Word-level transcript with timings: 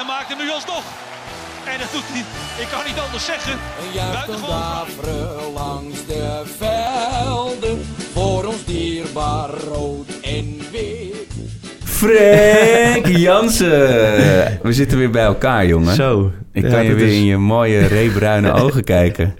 en 0.00 0.06
maakt 0.06 0.28
hem 0.28 0.38
nu 0.38 0.50
alsnog. 0.50 0.82
En 1.72 1.78
dat 1.78 1.88
doet 1.92 2.02
hij, 2.06 2.24
ik 2.62 2.68
kan 2.70 2.80
niet 2.86 2.98
anders 3.04 3.24
zeggen. 3.24 3.58
Buitengewoon. 3.94 5.52
langs 5.54 6.06
de 6.06 6.42
velden. 6.58 7.80
Voor 8.12 8.44
ons 8.44 8.64
dierbaar 8.64 9.50
rood 9.50 10.06
en 10.22 10.56
wit. 10.72 11.26
Frank 11.84 13.06
Jansen. 13.06 14.58
We 14.62 14.72
zitten 14.72 14.98
weer 14.98 15.10
bij 15.10 15.24
elkaar, 15.24 15.66
jongen. 15.66 15.94
Zo. 15.94 16.32
Ik 16.52 16.62
Ja, 16.62 16.70
kan 16.70 16.84
je 16.84 16.94
weer 16.94 17.06
is- 17.06 17.14
in 17.14 17.24
je 17.24 17.36
mooie 17.36 17.86
reebruine 17.86 18.52
ogen 18.62 18.84
kijken. 18.84 19.34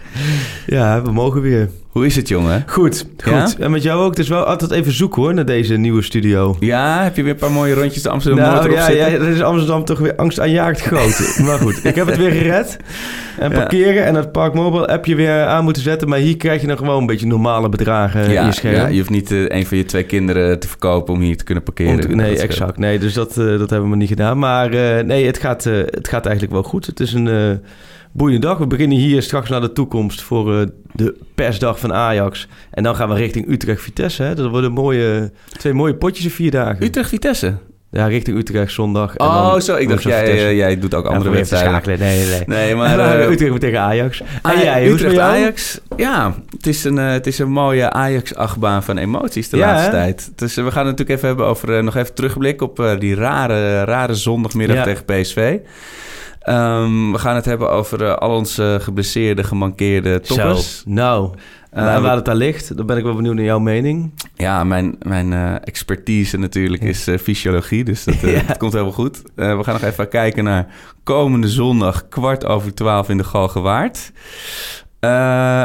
Ja, 0.67 1.03
we 1.03 1.13
mogen 1.13 1.41
weer. 1.41 1.69
Hoe 1.99 2.07
is 2.07 2.17
het, 2.17 2.29
jongen? 2.29 2.65
Goed, 2.67 3.07
Ja? 3.25 3.41
goed. 3.47 3.59
En 3.59 3.71
met 3.71 3.83
jou 3.83 4.03
ook. 4.03 4.11
Het 4.11 4.19
is 4.19 4.29
wel 4.29 4.45
altijd 4.45 4.71
even 4.71 4.93
zoeken 4.93 5.23
hoor, 5.23 5.35
naar 5.35 5.45
deze 5.45 5.77
nieuwe 5.77 6.03
studio. 6.03 6.57
Ja, 6.61 7.03
heb 7.03 7.17
je 7.17 7.23
weer 7.23 7.33
een 7.33 7.39
paar 7.39 7.51
mooie 7.51 7.75
rondjes 7.75 8.03
de 8.03 8.09
Amsterdam 8.09 8.45
nou 8.45 8.59
erop 8.65 8.77
ja, 8.77 8.85
zitten? 8.85 9.11
ja, 9.13 9.19
dat 9.19 9.29
is 9.29 9.43
Amsterdam 9.43 9.85
toch 9.85 9.99
weer 9.99 10.17
angstaanjagend 10.17 10.81
groot. 10.81 11.37
maar 11.47 11.59
goed, 11.59 11.85
ik 11.85 11.95
heb 11.95 12.07
het 12.07 12.17
weer 12.17 12.31
gered. 12.31 12.77
En 13.39 13.51
Ja. 13.51 13.57
parkeren 13.57 14.05
en 14.05 14.15
het 14.15 14.33
Park 14.33 14.55
Mobile 14.55 14.87
app 14.87 15.05
je 15.07 15.15
weer 15.15 15.45
aan 15.45 15.65
moeten 15.65 15.83
zetten. 15.83 16.09
Maar 16.09 16.19
hier 16.19 16.37
krijg 16.37 16.61
je 16.61 16.67
dan 16.67 16.77
gewoon 16.79 17.01
een 17.01 17.07
beetje 17.07 17.27
normale 17.27 17.69
bedragen 17.69 18.25
in 18.25 18.31
Ja, 18.31 18.47
je 18.47 18.53
scherm. 18.53 18.75
ja, 18.75 18.87
je 18.87 18.99
hoeft 18.99 19.11
niet 19.11 19.31
eh, 19.33 19.45
een 19.49 19.67
van 19.67 19.77
je 19.77 19.85
twee 19.85 20.05
kinderen 20.05 20.59
te 20.59 20.69
verkopen 20.69 21.15
om 21.15 21.21
hier 21.21 21.37
te 21.37 21.45
kunnen 21.45 21.65
parkeren. 21.65 22.01
Te- 22.01 22.09
nee, 22.09 22.31
Dat 22.35 22.43
exact. 22.43 22.79
Nee, 22.79 22.99
dus 22.99 23.13
dat, 23.13 23.31
eh, 23.37 23.45
dat 23.59 23.71
hebben 23.71 23.91
we 23.91 23.97
niet 23.97 24.09
gedaan. 24.09 24.39
Maar 24.39 24.73
eh, 24.73 25.05
nee, 25.05 25.27
het 25.27 25.39
gaat, 25.39 25.65
het 25.65 26.09
gaat 26.09 26.25
eigenlijk 26.25 26.55
wel 26.55 26.63
goed. 26.63 26.87
Het 26.87 27.01
is 27.01 27.13
een 27.13 27.61
boeiende 28.13 28.47
dag. 28.47 28.59
We 28.59 28.67
beginnen 28.67 28.99
hier 28.99 29.23
straks 29.23 29.49
naar 29.49 29.61
de 29.61 29.73
toekomst 29.73 30.23
voor 30.23 30.61
eh, 30.61 30.67
de 30.93 31.17
persdag 31.35 31.79
van 31.79 31.93
Ajax. 31.93 32.49
En 32.71 32.83
dan 32.83 32.97
gaan 32.97 33.09
we 33.09 33.15
richting 33.15 33.49
Utrecht-Vitesse. 33.51 34.33
Dat 34.35 34.51
worden 34.51 34.73
mooie, 34.73 35.33
twee 35.59 35.73
mooie 35.73 35.95
potjes 35.95 36.25
in 36.25 36.31
vier 36.31 36.51
dagen. 36.51 36.85
Utrecht-Vitesse. 36.85 37.55
Ja, 37.91 38.07
richting 38.07 38.39
Utrecht 38.39 38.73
zondag. 38.73 39.17
en 39.17 39.27
Oh, 39.27 39.51
dan 39.51 39.63
zo. 39.63 39.77
Ik 39.77 39.89
dacht, 39.89 40.03
jij, 40.03 40.25
eh, 40.25 40.57
jij 40.57 40.79
doet 40.79 40.95
ook 40.95 41.07
andere 41.07 41.31
wedstrijden. 41.31 41.71
schakelen. 41.71 41.99
Nee, 41.99 42.19
nee, 42.19 42.29
nee. 42.29 42.45
Nee, 42.47 42.75
maar... 42.75 42.99
Eh, 43.21 43.31
Utrecht 43.31 43.61
tegen 43.61 43.81
Ajax. 43.81 44.23
Ah, 44.43 44.53
en 44.53 44.59
jij, 44.61 44.87
hoe 44.87 44.95
is 44.95 45.01
het 45.03 45.03
met 45.03 45.17
jou? 45.17 45.31
Utrecht-Ajax. 45.37 45.81
Ja, 45.97 46.35
het 46.57 46.67
is 46.67 46.85
een, 46.85 46.97
het 46.97 47.27
is 47.27 47.39
een 47.39 47.51
mooie 47.51 47.91
Ajax-achtbaan 47.91 48.83
van 48.83 48.99
emoties 48.99 49.49
de 49.49 49.57
Ja, 49.57 49.67
laatste 49.67 49.91
hè? 49.91 49.97
tijd. 49.97 50.31
Dus 50.35 50.55
we 50.55 50.61
gaan 50.63 50.87
het 50.87 50.99
natuurlijk 50.99 51.11
even 51.11 51.27
hebben 51.29 51.47
over... 51.47 51.85
nog 51.85 51.97
even 51.97 52.15
terugblik 52.15 52.63
op 52.63 52.97
die 52.99 53.15
rare, 53.15 53.85
rare 53.85 54.15
zondagmiddag 54.15 54.77
Ja. 54.77 54.83
tegen 54.85 55.05
PSV. 55.05 55.57
Ehm, 56.49 57.11
we 57.13 57.19
gaan 57.19 57.35
het 57.35 57.45
hebben 57.45 57.71
over 57.71 58.05
eh, 58.05 58.15
al 58.15 58.31
onze 58.37 58.79
geblesseerde, 58.81 59.45
gemankeerde 59.45 60.21
toppers. 60.21 60.79
Zo, 60.79 60.91
nou. 60.91 61.35
Eh, 61.71 61.95
we- 61.95 62.01
waar 62.01 62.17
het 62.17 62.29
aan 62.29 62.37
ligt, 62.37 62.77
dan 62.77 62.87
ben 62.87 62.97
ik 62.97 63.03
wel 63.05 63.15
benieuwd 63.15 63.35
naar 63.35 63.45
jouw 63.45 63.59
mening. 63.59 64.13
Ja, 64.37 64.65
mijn, 64.65 64.97
mijn 65.03 65.33
eh, 65.33 65.55
expertise 65.65 66.39
natuurlijk 66.39 66.83
is 66.83 67.07
eh, 67.07 67.19
fysiologie, 67.19 67.85
dus 67.85 68.05
dat, 68.05 68.15
eh, 68.23 68.33
Ja. 68.37 68.43
dat 68.47 68.57
komt 68.57 68.73
helemaal 68.73 68.93
goed. 68.95 69.23
Eh, 69.35 69.57
we 69.57 69.65
gaan 69.65 69.75
nog 69.75 69.83
even 69.83 70.09
kijken 70.09 70.45
naar 70.45 70.67
komende 71.03 71.49
zondag, 71.49 72.09
kwart 72.09 72.45
over 72.47 72.75
twaalf 72.75 73.09
in 73.09 73.17
de 73.17 73.25
Galgenwaard. 73.25 74.13
Eh 75.01 75.11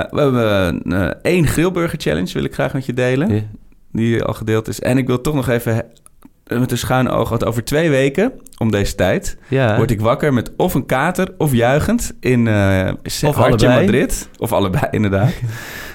we 0.10 0.22
hebben 0.22 0.82
eh, 0.84 1.08
één 1.22 1.48
grillburger 1.48 2.00
challenge, 2.00 2.34
wil 2.34 2.44
ik 2.44 2.54
graag 2.54 2.74
met 2.74 2.86
je 2.86 2.94
delen, 2.94 3.36
Ja. 3.36 3.42
die 3.92 4.24
al 4.24 4.34
gedeeld 4.34 4.68
is. 4.68 4.80
En 4.80 4.98
ik 4.98 5.08
wil 5.08 5.22
toch 5.22 5.34
nog 5.36 5.50
even 5.50 5.86
met 6.60 6.72
een 6.72 6.78
schuin 6.78 7.10
oog, 7.10 7.30
want 7.30 7.46
over 7.46 7.64
twee 7.64 7.90
weken, 7.90 8.32
om 8.58 8.72
deze 8.72 8.96
tijd, 8.96 9.38
Ja. 9.48 9.78
word 9.78 9.92
ik 9.92 10.02
wakker 10.02 10.34
met 10.34 10.52
of 10.58 10.74
een 10.74 10.86
kater 10.86 11.28
of 11.38 11.52
juichend 11.54 12.12
in 12.20 12.48
eh 12.48 12.92
Of 13.24 13.36
Hartje. 13.36 13.68
Madrid. 13.68 14.30
Of 14.38 14.52
allebei, 14.54 14.84
inderdaad. 14.98 15.32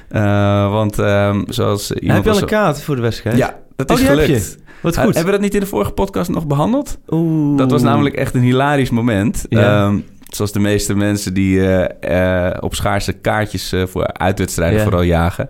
Eh, 0.09 0.71
want 0.73 0.99
ehm, 0.99 1.43
zoals 1.47 1.93
iemand... 1.93 2.17
Heb 2.25 2.25
je 2.25 2.31
al 2.31 2.43
een 2.43 2.49
kaart 2.49 2.83
voor 2.83 2.97
de 2.97 3.03
wedstrijd? 3.03 3.37
ja, 3.37 3.59
dat 3.77 3.91
Oh, 3.91 3.99
is 3.99 4.07
gelukt. 4.07 4.59
Wat 4.81 4.95
goed. 4.97 5.05
Hebben 5.05 5.25
we 5.25 5.31
dat 5.31 5.41
niet 5.41 5.55
in 5.55 5.61
de 5.61 5.67
vorige 5.67 5.91
podcast 5.91 6.31
nog 6.31 6.47
behandeld? 6.47 6.99
Oeh. 7.09 7.59
Dat 7.59 7.71
was 7.71 7.83
namelijk 7.83 8.15
echt 8.15 8.35
een 8.35 8.41
hilarisch 8.43 8.91
moment. 8.91 9.45
Ja. 9.49 9.85
Ehm, 9.87 9.99
zoals 10.29 10.53
de 10.53 10.59
meeste 10.59 10.95
mensen 10.95 11.35
die 11.35 11.67
eh, 11.67 12.47
eh, 12.49 12.57
op 12.61 12.75
schaarse 12.75 13.13
kaartjes 13.13 13.73
eh, 13.73 13.83
voor 13.87 14.13
uitwedstrijden 14.13 14.77
Ja. 14.79 14.85
vooral 14.85 15.03
jagen. 15.03 15.49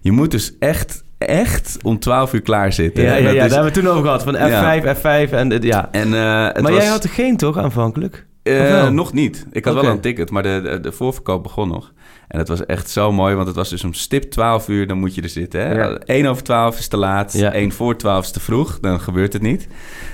Je 0.00 0.12
moet 0.12 0.30
dus 0.30 0.52
echt, 0.58 1.04
echt 1.28 1.76
om 1.82 1.98
12 1.98 2.32
uur 2.32 2.40
klaar 2.42 2.72
zitten. 2.72 3.04
Ja, 3.04 3.14
ja, 3.16 3.22
dat 3.24 3.34
ja 3.34 3.44
is- 3.44 3.50
daar 3.50 3.62
hebben 3.62 3.72
we 3.74 3.80
toen 3.80 3.90
over 3.90 4.04
gehad. 4.04 4.22
Van 4.22 4.34
F5, 4.34 4.84
F5 4.98 5.32
en 5.32 5.50
het- 5.50 5.62
ja. 5.62 5.88
En, 5.92 6.14
eh, 6.14 6.44
het 6.46 6.60
maar 6.62 6.72
was, 6.72 6.80
jij 6.82 6.90
had 6.90 7.04
er 7.04 7.10
geen 7.10 7.36
toch 7.36 7.58
aanvankelijk? 7.58 8.26
eh, 8.42 8.88
nog 8.88 9.12
niet. 9.12 9.46
Ik 9.52 9.64
had 9.64 9.74
wel 9.74 9.84
een 9.84 10.00
ticket, 10.00 10.30
maar 10.30 10.42
de, 10.42 10.60
de, 10.62 10.80
de 10.80 10.92
voorverkoop 10.92 11.42
begon 11.42 11.68
nog. 11.68 11.92
En 12.30 12.38
het 12.38 12.48
was 12.48 12.66
echt 12.66 12.90
zo 12.90 13.12
mooi, 13.12 13.34
want 13.34 13.46
het 13.46 13.56
was 13.56 13.68
dus 13.68 13.84
om 13.84 13.94
stip 13.94 14.22
12 14.22 14.68
uur, 14.68 14.86
dan 14.86 14.98
moet 14.98 15.14
je 15.14 15.22
er 15.22 15.28
zitten. 15.28 15.60
Hè? 15.60 15.74
Ja. 15.74 15.98
1 16.04 16.26
over 16.26 16.42
12 16.42 16.78
is 16.78 16.88
te 16.88 16.96
laat, 16.96 17.32
Ja. 17.32 17.52
1 17.52 17.72
voor 17.72 17.96
12 17.96 18.24
is 18.24 18.30
te 18.30 18.40
vroeg, 18.40 18.80
dan 18.80 19.00
gebeurt 19.00 19.32
het 19.32 19.42
niet. 19.42 19.68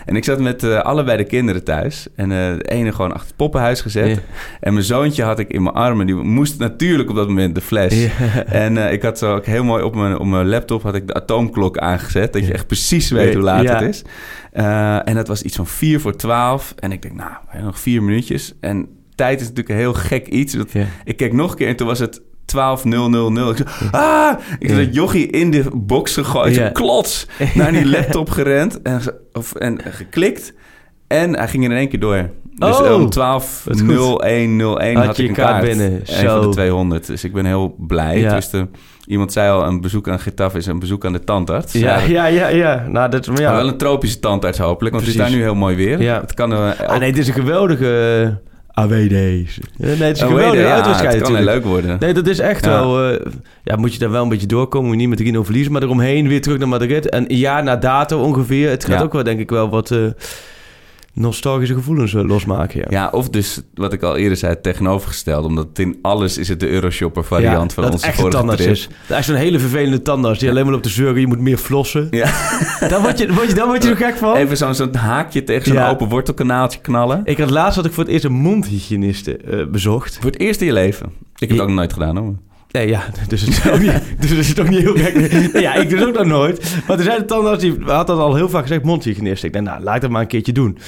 En 0.06 0.16
ik 0.16 0.24
zat 0.24 0.40
met 0.40 0.62
eh, 0.62 0.78
allebei 0.78 1.16
de 1.16 1.24
kinderen 1.24 1.64
thuis. 1.64 2.06
En 2.14 2.30
eh, 2.32 2.56
de 2.56 2.62
ene 2.62 2.92
gewoon 2.92 3.12
achter 3.12 3.26
het 3.26 3.36
poppenhuis 3.36 3.80
gezet. 3.80 4.08
Ja. 4.08 4.16
En 4.60 4.72
mijn 4.72 4.84
zoontje 4.84 5.22
had 5.22 5.38
ik 5.38 5.48
in 5.48 5.62
mijn 5.62 5.74
armen. 5.74 6.06
Die 6.06 6.14
moest 6.14 6.58
natuurlijk 6.58 7.10
op 7.10 7.16
dat 7.16 7.28
moment 7.28 7.54
de 7.54 7.60
fles. 7.60 8.08
En 8.46 8.76
eh, 8.76 8.92
ik 8.92 9.02
had 9.02 9.18
zo 9.18 9.34
ook 9.34 9.46
heel 9.46 9.64
mooi 9.64 9.82
op 9.82 9.94
mijn, 9.94 10.18
op 10.18 10.26
mijn 10.26 10.48
laptop 10.48 10.82
had 10.82 10.94
ik 10.94 11.06
de 11.06 11.14
atoomklok 11.14 11.78
aangezet. 11.78 12.32
Dat 12.32 12.46
je 12.46 12.52
echt 12.52 12.66
precies 12.66 13.10
weet 13.10 13.34
hoe 13.34 13.42
laat 13.42 13.68
het 13.68 13.82
is. 13.82 14.02
En 15.04 15.14
dat 15.14 15.28
was 15.28 15.42
iets 15.42 15.56
van 15.56 15.66
vier 15.66 16.00
voor 16.00 16.16
twaalf. 16.16 16.74
En 16.78 16.92
ik 16.92 17.02
denk, 17.02 17.14
nou, 17.14 17.62
nog 17.62 17.80
vier 17.80 18.02
minuutjes. 18.02 18.54
En 18.60 18.88
tijd 19.16 19.40
is 19.40 19.48
natuurlijk 19.48 19.68
een 19.74 19.80
heel 19.80 19.94
gek 19.94 20.26
iets. 20.26 20.52
Dat- 20.52 20.72
Ja. 20.72 20.84
Ik 21.04 21.16
keek 21.16 21.32
nog 21.32 21.50
een 21.50 21.56
keer 21.56 21.68
en 21.68 21.76
toen 21.76 21.86
was 21.86 21.98
het 21.98 22.20
12.000. 22.44 23.50
Ik 23.50 23.56
zei, 23.56 23.68
ah! 23.90 24.34
Ik 24.58 24.70
Ja. 24.70 24.80
jochie 24.80 25.26
in 25.26 25.50
de 25.50 25.64
box 25.74 26.14
gegooid. 26.14 26.54
Ja. 26.54 26.68
Klots! 26.68 27.26
Naar 27.54 27.72
die 27.72 27.86
laptop 27.88 28.30
gerend. 28.30 28.82
En, 28.82 29.00
of, 29.32 29.54
en 29.54 29.78
geklikt. 29.90 30.54
En 31.06 31.36
hij 31.36 31.48
ging 31.48 31.64
er 31.64 31.70
in 31.70 31.76
één 31.76 31.88
keer 31.88 32.00
door. 32.00 32.30
Dus 32.58 32.80
Oh, 32.80 32.94
om 32.94 33.00
wat 33.02 33.12
12.01.01 33.14 34.96
Had 34.96 35.04
had, 35.06 35.16
je 35.16 35.22
ik 35.22 35.28
een 35.28 35.34
kaart 35.34 35.50
kaart. 35.50 35.62
binnen. 35.62 35.92
Een 36.06 36.28
van 36.28 36.40
de 36.40 36.48
200. 36.48 37.06
Dus 37.06 37.24
ik 37.24 37.32
ben 37.32 37.44
heel 37.44 37.74
blij. 37.78 38.18
Ja. 38.18 38.34
Dus 38.34 38.50
de, 38.50 38.66
iemand 39.06 39.32
zei 39.32 39.50
al, 39.50 39.64
een 39.66 39.80
bezoek 39.80 40.08
aan 40.08 40.20
Getafe 40.20 40.56
is 40.58 40.66
een 40.66 40.78
bezoek 40.78 41.04
aan 41.04 41.12
de 41.12 41.24
tandarts. 41.24 41.72
Ja, 41.72 41.98
ja, 41.98 42.26
ja, 42.26 42.48
ja. 42.48 42.86
Nou, 42.88 43.10
dat 43.10 43.20
is 43.20 43.26
maar 43.26 43.36
wel 43.52 43.64
ja. 43.64 43.72
een 43.72 43.76
tropische 43.76 44.18
tandarts 44.18 44.58
hopelijk, 44.58 44.94
want 44.94 45.06
het 45.06 45.14
is 45.14 45.20
daar 45.20 45.30
nu 45.30 45.40
heel 45.42 45.54
mooi 45.54 45.76
weer. 45.76 46.00
Ja. 46.02 46.20
Het 46.20 46.34
kan 46.34 46.52
eh, 46.52 46.80
Ah, 46.88 46.98
nee, 46.98 47.08
het 47.08 47.18
is 47.18 47.28
een 47.28 47.34
geweldige 47.34 48.40
uh, 48.78 48.84
AWD. 48.84 49.10
Nee, 49.10 49.46
het 49.78 50.16
is 50.16 50.20
een 50.20 50.28
geweldige 50.28 50.62
ja, 50.62 50.74
uitwedstrijd 50.74 51.14
het 51.14 51.22
kan 51.22 51.44
leuk 51.44 51.64
worden. 51.64 51.96
Nee, 52.00 52.12
dat 52.14 52.26
is 52.26 52.38
echt 52.38 52.64
Ja. 52.64 52.70
wel... 52.70 53.10
eh, 53.12 53.26
ja, 53.62 53.76
moet 53.76 53.92
je 53.92 53.98
daar 53.98 54.10
wel 54.10 54.22
een 54.22 54.28
beetje 54.28 54.46
doorkomen. 54.46 54.88
Moet 54.90 55.00
je 55.00 55.06
niet 55.06 55.18
met 55.18 55.34
3-0 55.34 55.40
verliezen. 55.44 55.72
Maar 55.72 55.82
eromheen 55.82 56.28
weer 56.28 56.42
terug 56.42 56.58
naar 56.58 56.68
Madrid. 56.68 57.08
En 57.08 57.30
een 57.30 57.36
jaar 57.36 57.62
na 57.62 57.76
dato 57.76 58.20
ongeveer. 58.22 58.70
Het 58.70 58.84
gaat 58.84 58.98
Ja. 58.98 59.04
ook 59.04 59.12
wel, 59.12 59.22
denk 59.22 59.40
ik, 59.40 59.50
wel 59.50 59.68
wat 59.68 59.90
eh, 59.90 59.98
nostalgische 61.18 61.74
gevoelens 61.74 62.14
eh, 62.14 62.22
losmaken. 62.24 62.78
Ja. 62.80 62.86
Ja, 62.88 63.08
of 63.08 63.28
dus 63.30 63.60
wat 63.74 63.92
ik 63.92 64.02
al 64.02 64.16
eerder 64.16 64.36
zei, 64.36 64.52
het 64.52 64.62
tegenovergestelde. 64.62 65.48
Omdat 65.48 65.66
het 65.68 65.78
in 65.78 65.98
alles 66.02 66.38
is 66.38 66.48
het 66.48 66.60
de 66.60 66.68
Euroshopper 66.68 67.24
variant 67.24 67.72
van 67.72 67.82
dat 67.84 67.92
onze 67.92 68.06
echte 68.06 68.20
vorige 68.20 68.36
tandarts 68.36 68.62
trip. 68.62 68.74
is. 68.74 68.88
Dat 69.06 69.18
is 69.18 69.26
zo'n 69.26 69.34
hele 69.34 69.58
vervelende 69.58 70.02
tandarts 70.02 70.38
die 70.38 70.50
alleen 70.50 70.64
maar 70.66 70.74
op 70.74 70.82
de 70.82 70.88
zeuren. 70.88 71.20
Je 71.20 71.26
moet 71.26 71.40
meer 71.40 71.56
flossen. 71.58 72.08
Ja. 72.10 72.24
Daar 72.88 73.00
word 73.02 73.18
je, 73.18 73.32
word 73.34 73.48
je, 73.48 73.54
daar 73.54 73.66
word 73.66 73.82
je 73.82 73.90
er 73.90 73.96
gek 73.96 74.16
van. 74.16 74.34
Even 74.36 74.56
zo'n 74.56 74.74
zo'n 74.74 74.94
haakje 74.94 75.44
tegen 75.44 75.64
zo'n 75.66 75.74
Ja. 75.74 75.88
open 75.90 76.08
wortelkanaaltje 76.08 76.80
knallen. 76.80 77.20
Ik 77.24 77.38
had 77.38 77.50
laatst 77.50 77.76
had 77.76 77.84
ik 77.86 77.92
voor 77.92 78.02
het 78.04 78.12
eerst 78.12 78.24
een 78.24 78.32
mondhygiëniste 78.32 79.36
eh, 79.36 79.66
bezocht. 79.66 80.14
Voor 80.20 80.30
het 80.30 80.40
eerst 80.40 80.60
in 80.60 80.66
je 80.66 80.72
leven. 80.72 81.06
Ik 81.06 81.40
heb 81.40 81.50
het 81.50 81.60
ook 81.60 81.66
nog 81.66 81.76
nooit 81.76 81.92
gedaan 81.92 82.16
hoor. 82.16 82.34
Nee, 82.70 82.88
ja, 82.88 83.04
dus 83.28 83.40
het 83.40 83.50
is 83.50 83.70
ook 83.70 83.78
niet, 83.78 83.92
dus 84.18 84.48
het 84.48 84.60
ook 84.60 84.68
niet 84.68 84.80
heel 84.80 84.96
gek. 84.96 85.60
Ja, 85.60 85.74
ik 85.74 85.90
het 85.90 86.04
ook 86.04 86.14
nog 86.14 86.26
nooit. 86.26 86.76
Maar 86.86 86.98
er 86.98 87.04
zijn 87.04 87.18
de 87.18 87.24
tandarts, 87.24 87.62
die 87.62 87.76
had 87.84 88.06
dat 88.06 88.18
al 88.18 88.34
heel 88.34 88.48
vaak 88.48 88.62
gezegd, 88.62 88.82
mondhygiënist. 88.82 89.44
Ik 89.44 89.52
denk, 89.52 89.64
nou, 89.64 89.82
laat 89.82 90.00
dat 90.00 90.10
maar 90.10 90.20
een 90.20 90.26
keertje 90.26 90.52
doen. 90.52 90.78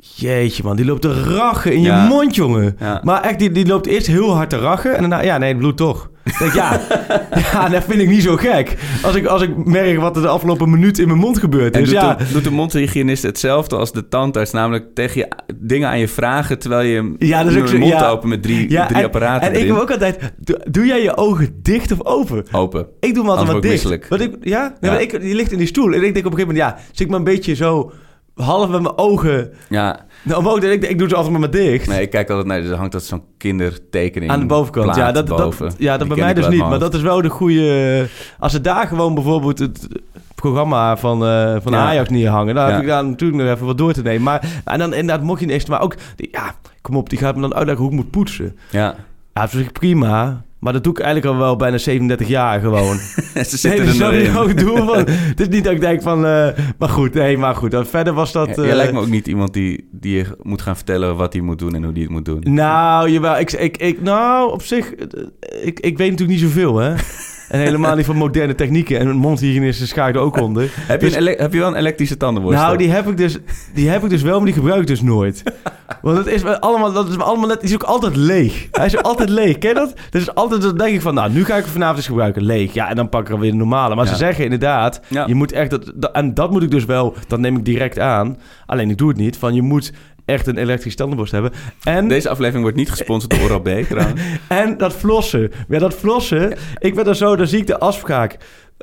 Jeetje 0.00 0.62
man, 0.62 0.76
die 0.76 0.84
loopt 0.84 1.02
te 1.02 1.22
rachen 1.22 1.72
in 1.72 1.80
je 1.82 1.92
mond, 2.08 2.34
jongen. 2.34 2.76
Ja. 2.78 3.00
Maar 3.04 3.22
echt, 3.22 3.38
die, 3.38 3.50
die 3.52 3.66
loopt 3.66 3.86
eerst 3.86 4.06
heel 4.06 4.34
hard 4.34 4.50
te 4.50 4.58
rachen. 4.58 4.94
En 4.94 5.00
daarna, 5.00 5.20
ja, 5.22 5.38
nee, 5.38 5.48
het 5.48 5.58
bloedt 5.58 5.76
toch. 5.76 6.10
Denk, 6.38 6.52
ja, 6.52 6.80
ja, 7.52 7.68
dat 7.68 7.84
vind 7.84 8.00
ik 8.00 8.08
niet 8.08 8.22
zo 8.22 8.36
gek. 8.36 8.76
Als 9.02 9.14
ik, 9.14 9.26
als 9.26 9.42
ik 9.42 9.64
merk 9.64 9.98
wat 9.98 10.16
er 10.16 10.22
de 10.22 10.28
afgelopen 10.28 10.70
minuut 10.70 10.98
in 10.98 11.06
mijn 11.06 11.18
mond 11.18 11.38
gebeurd 11.38 11.74
En 11.74 11.80
is. 11.82 11.88
doet, 11.88 12.00
ja, 12.00 12.14
de, 12.14 12.24
doet 12.32 12.44
de 12.44 12.50
mondhygiënist 12.50 13.22
hetzelfde 13.22 13.76
als 13.76 13.92
de 13.92 14.08
tandarts? 14.08 14.50
Namelijk 14.52 14.94
tegen 14.94 15.20
je 15.20 15.28
dingen 15.56 15.88
aan 15.88 15.98
je 15.98 16.08
vragen... 16.08 16.58
terwijl 16.58 16.86
je 16.88 17.14
Ja, 17.18 17.42
dat 17.42 17.52
is 17.52 17.58
ook 17.58 17.64
je 17.64 17.72
zo- 17.72 17.78
mond 17.78 17.92
ja. 17.92 18.08
open 18.08 18.28
met 18.28 18.42
drie, 18.42 18.70
ja, 18.70 18.86
drie 18.86 18.98
en, 18.98 19.04
apparaten 19.04 19.52
En 19.52 19.60
ik 19.60 19.66
heb 19.66 19.76
ook 19.76 19.90
altijd, 19.90 20.32
doe, 20.38 20.60
doe 20.70 20.86
jij 20.86 21.02
je 21.02 21.16
ogen 21.16 21.58
dicht 21.62 21.92
of 21.92 22.04
open? 22.04 22.44
Open. 22.52 22.86
Ik 23.00 23.14
doe 23.14 23.22
hem 23.22 23.30
altijd 23.32 23.48
ik 23.56 23.62
dicht. 23.62 23.72
misselijk. 23.72 24.06
Want 24.08 24.20
ik, 24.22 24.34
ja? 24.40 24.74
Nee, 24.80 25.02
ik, 25.02 25.20
die 25.20 25.34
ligt 25.34 25.52
in 25.52 25.58
die 25.58 25.66
stoel. 25.66 25.92
En 25.92 26.02
ik 26.04 26.14
denk 26.14 26.26
op 26.26 26.32
een 26.32 26.38
gegeven 26.38 26.54
moment, 26.56 26.76
ja, 26.78 26.84
zit 26.90 27.00
ik 27.00 27.08
maar 27.08 27.18
een 27.18 27.24
beetje 27.24 27.54
zo 27.54 27.92
half 28.42 28.68
met 28.68 28.82
mijn 28.82 28.98
ogen 28.98 29.52
Ja, 29.68 30.06
nou, 30.22 30.38
omhoog. 30.38 30.62
Ik, 30.62 30.84
ik 30.88 30.98
doe 30.98 31.08
ze 31.08 31.14
altijd 31.16 31.38
maar 31.38 31.50
dicht. 31.50 31.86
nee, 31.88 32.00
ik 32.02 32.10
kijk 32.10 32.28
altijd 32.30 32.46
naar... 32.46 32.58
Er 32.58 32.66
hangt 32.76 32.82
altijd 32.94 33.02
zo'n 33.04 33.22
kindertekening 33.38 34.30
Aan 34.30 34.40
de 34.40 34.46
bovenkant. 34.46 34.96
Ja, 34.96 35.12
dat, 35.12 35.28
boven. 35.28 35.66
dat, 35.68 35.74
ja, 35.78 35.96
dat 35.98 36.08
bij 36.08 36.16
mij 36.16 36.34
dus 36.34 36.48
niet. 36.48 36.58
Maar 36.68 36.78
dat 36.78 36.94
is 36.94 37.00
wel 37.00 37.22
de 37.22 37.28
goede... 37.28 38.06
Als 38.38 38.52
ze 38.52 38.60
daar 38.60 38.86
gewoon 38.86 39.14
bijvoorbeeld 39.14 39.58
het 39.58 39.86
programma 40.34 40.96
van, 40.96 41.24
eh, 41.26 41.56
van 41.62 41.72
Ja. 41.72 41.78
Ajax 41.86 42.08
neerhangen... 42.08 42.54
dan 42.54 42.64
Ja. 42.66 42.70
heb 42.72 42.80
ik 42.80 42.86
daar 42.86 43.04
natuurlijk 43.04 43.42
nog 43.42 43.52
even 43.54 43.66
wat 43.66 43.78
door 43.78 43.92
te 43.92 44.02
nemen. 44.02 44.22
Maar 44.22 44.60
en 44.64 44.78
dan 44.78 44.94
inderdaad 44.94 45.24
mocht 45.24 45.40
je 45.40 45.46
niet. 45.46 45.68
Maar 45.68 45.80
ook, 45.80 45.94
die- 46.16 46.28
ja, 46.32 46.54
kom 46.82 46.96
op, 46.96 47.10
die 47.10 47.18
gaat 47.18 47.34
me 47.34 47.40
dan 47.40 47.54
uitleggen 47.54 47.84
hoe 47.84 47.92
ik 47.92 47.98
moet 48.00 48.10
poetsen. 48.10 48.56
Ja, 48.70 48.94
Ja, 49.34 49.40
dat 49.46 49.52
ik 49.60 49.72
prima. 49.72 50.42
Maar 50.60 50.72
dat 50.72 50.84
doe 50.84 50.92
ik 50.92 50.98
eigenlijk 50.98 51.34
al 51.34 51.40
wel 51.40 51.56
bijna 51.56 51.78
37 51.78 52.28
jaar 52.28 52.60
gewoon. 52.60 52.96
ze 52.98 53.32
Nee, 53.34 53.44
zitten 53.44 53.86
dat 53.86 53.96
nog 53.96 54.12
ik 54.12 54.26
in. 54.26 54.36
ook 54.36 54.58
doen. 54.58 54.86
Van, 54.86 54.96
het 55.30 55.40
is 55.40 55.48
niet 55.48 55.64
dat 55.64 55.72
ik 55.72 55.80
denk 55.80 56.02
van... 56.02 56.26
eh, 56.26 56.48
maar 56.78 56.88
goed, 56.88 57.14
nee, 57.14 57.38
maar 57.38 57.54
goed. 57.54 57.70
Dan 57.70 57.86
verder 57.86 58.12
was 58.12 58.32
dat... 58.32 58.56
Jij 58.56 58.68
eh, 58.68 58.74
lijkt 58.74 58.92
me 58.92 59.00
ook 59.00 59.08
niet 59.08 59.26
iemand 59.26 59.52
die, 59.52 59.88
die 59.92 60.16
je 60.16 60.24
moet 60.42 60.62
gaan 60.62 60.76
vertellen 60.76 61.16
wat 61.16 61.32
hij 61.32 61.42
moet 61.42 61.58
doen 61.58 61.74
en 61.74 61.82
hoe 61.82 61.92
hij 61.92 62.02
het 62.02 62.10
moet 62.10 62.24
doen. 62.24 62.40
Nou, 62.44 63.10
jawel. 63.10 63.38
Ik, 63.38 63.52
ik, 63.52 63.76
ik, 63.76 64.00
nou, 64.02 64.52
op 64.52 64.62
zich... 64.62 64.92
eh, 64.94 65.66
Ik, 65.66 65.80
ik 65.80 65.98
weet 65.98 66.10
natuurlijk 66.10 66.40
niet 66.40 66.48
zoveel, 66.50 66.76
hè. 66.76 66.94
En 67.48 67.60
helemaal 67.60 67.96
niet 67.96 68.06
van 68.06 68.16
moderne 68.16 68.54
technieken. 68.54 68.98
En 68.98 69.16
mondhygiënisten 69.16 69.86
schaak 69.86 70.14
er 70.14 70.20
ook 70.20 70.40
onder. 70.40 70.70
Heb 70.74 71.00
je, 71.00 71.06
Dus- 71.06 71.16
een 71.16 71.20
ele- 71.22 71.36
heb 71.38 71.52
je 71.52 71.58
wel 71.58 71.68
een 71.68 71.74
elektrische 71.74 72.16
tandenborstel? 72.16 72.64
Nou, 72.64 72.76
die 72.78 72.90
heb 72.90 73.08
ik 73.08 73.16
dus, 73.16 73.38
die 73.74 73.88
heb 73.88 74.04
ik 74.04 74.10
dus 74.10 74.22
wel, 74.22 74.36
maar 74.36 74.44
die 74.44 74.54
gebruik 74.54 74.80
ik 74.80 74.86
dus 74.86 75.02
nooit. 75.02 75.42
Want 76.02 76.16
het 76.18 76.26
is 76.26 76.44
allemaal, 76.44 76.92
dat 76.92 77.08
is 77.08 77.18
allemaal 77.18 77.48
net, 77.48 77.60
die 77.60 77.68
is 77.68 77.74
ook 77.74 77.82
altijd 77.82 78.16
leeg. 78.16 78.68
Hij 78.70 78.86
is 78.86 78.96
ook 78.96 79.04
altijd 79.04 79.28
leeg, 79.28 79.58
ken 79.58 79.68
je 79.68 79.74
dat? 79.74 79.92
Dus 80.10 80.34
altijd 80.34 80.62
dan 80.62 80.76
denk 80.76 80.94
ik 80.94 81.00
van, 81.00 81.14
nou, 81.14 81.32
nu 81.32 81.44
ga 81.44 81.56
ik 81.56 81.62
hem 81.62 81.72
vanavond 81.72 81.96
eens 81.98 82.06
gebruiken, 82.06 82.42
leeg. 82.42 82.72
Ja, 82.74 82.88
en 82.88 82.96
dan 82.96 83.08
pak 83.08 83.20
ik 83.20 83.28
er 83.34 83.38
weer 83.38 83.50
de 83.50 83.56
normale. 83.56 83.94
Maar 83.94 84.04
Ja. 84.04 84.10
ze 84.10 84.16
zeggen 84.16 84.44
inderdaad, 84.44 85.00
Ja. 85.08 85.26
je 85.26 85.34
moet 85.34 85.52
echt, 85.52 85.70
dat, 85.70 85.92
dat- 85.94 86.12
en 86.12 86.34
dat 86.34 86.50
moet 86.50 86.62
ik 86.62 86.70
dus 86.70 86.84
wel, 86.84 87.14
dat 87.28 87.38
neem 87.38 87.56
ik 87.56 87.64
direct 87.64 87.98
aan. 87.98 88.36
Alleen 88.66 88.90
ik 88.90 88.98
doe 88.98 89.08
het 89.08 89.16
niet, 89.18 89.36
van 89.36 89.54
je 89.54 89.62
moet 89.62 89.92
echt 90.28 90.46
een 90.46 90.56
elektrische 90.58 90.98
tandenborstel 90.98 91.42
hebben. 91.42 91.60
En, 91.84 92.08
Deze 92.08 92.28
aflevering 92.28 92.62
wordt 92.62 92.76
niet 92.76 92.90
gesponsord 92.90 93.30
door 93.38 93.40
Oral-B 93.42 93.68
trouwens. 93.88 94.20
en 94.48 94.76
dat 94.76 94.92
flossen. 94.92 95.50
Ja, 95.68 95.78
dat 95.78 95.94
flossen. 95.94 96.56
Ik 96.78 96.94
ben 96.94 97.04
dan 97.04 97.14
zo, 97.14 97.36
dan 97.36 97.46
zie 97.46 97.58
ik 97.58 97.66
de 97.66 97.78
afspraak 97.78 98.36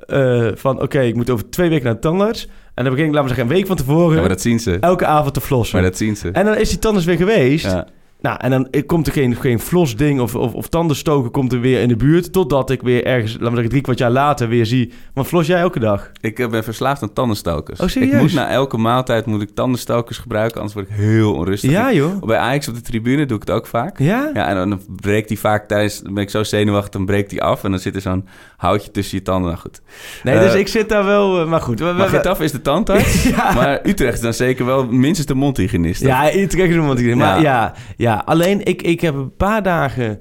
eh, 0.08 0.48
van, 0.54 0.82
oké, 0.82 1.00
ik 1.02 1.16
moet 1.16 1.30
over 1.30 1.50
twee 1.50 1.70
weken 1.70 1.86
naar 1.86 1.94
de 1.94 2.00
tandarts. 2.00 2.48
En 2.74 2.84
dan 2.84 2.94
begin 2.94 3.08
ik, 3.10 3.14
laten 3.14 3.30
we 3.30 3.36
zeggen, 3.36 3.52
een 3.54 3.58
week 3.60 3.68
van 3.68 3.76
tevoren, 3.76 4.14
Ja, 4.14 4.20
maar 4.20 4.30
dat 4.30 4.42
zien 4.42 4.60
ze. 4.60 4.78
elke 4.80 5.06
avond 5.06 5.34
te 5.34 5.42
flossen. 5.42 5.76
Maar 5.80 5.90
dat 5.90 5.98
zien 5.98 6.16
ze. 6.16 6.30
En 6.32 6.46
dan 6.46 6.58
is 6.58 6.70
die 6.70 6.80
tandarts 6.80 7.08
weer 7.08 7.18
geweest. 7.18 7.66
Ja. 7.66 7.88
Nou, 8.26 8.38
en 8.40 8.50
dan 8.52 8.68
komt 8.86 9.08
er 9.08 9.14
geen, 9.14 9.36
geen 9.36 9.60
flosding 9.60 10.20
of, 10.20 10.36
of, 10.36 10.54
of 10.54 10.68
tandenstoken 10.68 11.32
komt 11.32 11.54
er 11.54 11.60
weer 11.60 11.82
in 11.82 11.88
de 11.88 11.96
buurt. 11.96 12.32
Totdat 12.34 12.70
ik 12.70 12.82
weer 12.82 13.06
ergens, 13.06 13.32
laten 13.32 13.46
we 13.46 13.52
zeggen, 13.54 13.70
drie 13.70 13.82
kwart 13.82 13.98
jaar 13.98 14.12
later 14.12 14.48
weer 14.48 14.66
zie. 14.66 14.94
Want 15.14 15.28
flos 15.28 15.48
jij 15.48 15.60
elke 15.60 15.80
dag? 15.80 16.12
Ik 16.22 16.40
eh, 16.40 16.50
ben 16.50 16.64
verslaafd 16.64 17.02
aan 17.02 17.14
tandenstokers. 17.14 17.80
Oh, 17.80 17.88
serieus? 17.88 18.14
Ik 18.14 18.22
moet 18.22 18.34
na 18.34 18.50
elke 18.50 18.78
maaltijd 18.78 19.26
moet 19.26 19.42
ik 19.42 19.50
tandenstokers 19.54 20.18
gebruiken, 20.18 20.56
anders 20.56 20.74
word 20.74 20.88
ik 20.90 20.96
heel 20.96 21.34
onrustig. 21.34 21.72
Ja, 21.72 21.94
joh. 21.94 22.24
Bij 22.24 22.38
Ajax 22.38 22.68
op 22.68 22.76
de 22.76 22.82
tribune 22.82 23.26
doe 23.26 23.38
ik 23.38 23.48
het 23.48 23.56
ook 23.56 23.68
vaak. 23.68 24.00
Ja? 24.00 24.30
Ja, 24.34 24.48
en 24.48 24.70
dan 24.70 24.82
breekt 24.96 25.28
die 25.28 25.40
vaak 25.40 25.68
tijdens... 25.68 26.00
Dan 26.02 26.14
ben 26.14 26.24
ik 26.24 26.30
zo 26.30 26.44
zenuwachtig, 26.44 26.92
dan 26.92 27.06
breekt 27.06 27.30
die 27.30 27.44
af. 27.44 27.64
En 27.64 27.72
dan 27.72 27.80
zit 27.80 27.96
er 27.96 28.02
zo'n 28.02 28.28
houtje 28.58 28.92
tussen 28.92 29.18
je 29.18 29.24
tanden. 29.24 29.50
Nou 29.50 29.62
goed. 29.62 29.82
Nee, 30.24 30.36
Eh, 30.36 30.42
dus 30.42 30.54
ik 30.54 30.68
zit 30.68 30.90
daar 30.90 31.06
wel... 31.06 31.42
eh, 31.42 31.48
maar 31.48 31.62
goed. 31.62 31.80
Maar 31.80 31.96
we- 31.96 32.04
Getafe 32.08 32.44
is 32.44 32.52
de 32.52 32.62
tandarts. 32.72 33.24
Ja. 33.24 33.54
Maar 33.54 33.80
Utrecht 33.84 34.14
is 34.14 34.20
dan 34.22 34.34
zeker 34.34 34.66
wel 34.66 34.86
minstens 34.88 35.28
de 35.28 35.34
mondhygiënist. 35.34 36.02
Ja, 36.02 36.34
Utrecht 36.36 36.70
is 36.70 36.76
iemand 36.76 36.98
die... 36.98 37.16
Maar 37.16 37.42
Ja. 37.42 37.74
ja, 37.98 38.15
ja, 38.16 38.22
alleen 38.26 38.66
ik, 38.66 38.82
ik 38.82 39.02
heb 39.02 39.16
een 39.16 39.36
paar 39.36 39.64
dagen 39.64 40.20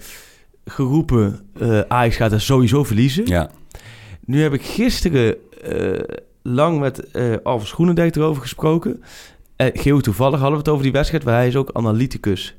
geroepen... 0.65 1.41
eh 1.59 1.81
Ajax 1.89 2.17
gaat 2.17 2.33
er 2.33 2.41
sowieso 2.41 2.85
verliezen. 2.85 3.27
Ja. 3.27 3.51
Nu 4.27 4.43
heb 4.43 4.53
ik 4.53 4.63
gisteren 4.63 5.37
eh, 5.63 6.17
lang 6.43 6.81
met 6.81 7.11
eh 7.11 7.35
Alves 7.43 7.73
Groenendijk 7.73 8.17
erover 8.17 8.43
gesproken. 8.43 9.03
Eh 9.57 9.83
heel 9.83 10.01
toevallig 10.01 10.39
hadden 10.41 10.53
we 10.59 10.65
het 10.65 10.69
over 10.69 10.83
die 10.83 10.93
wedstrijd, 10.93 11.25
waar 11.25 11.35
hij 11.35 11.47
is 11.47 11.57
ook 11.57 11.71
analyticus. 11.73 12.55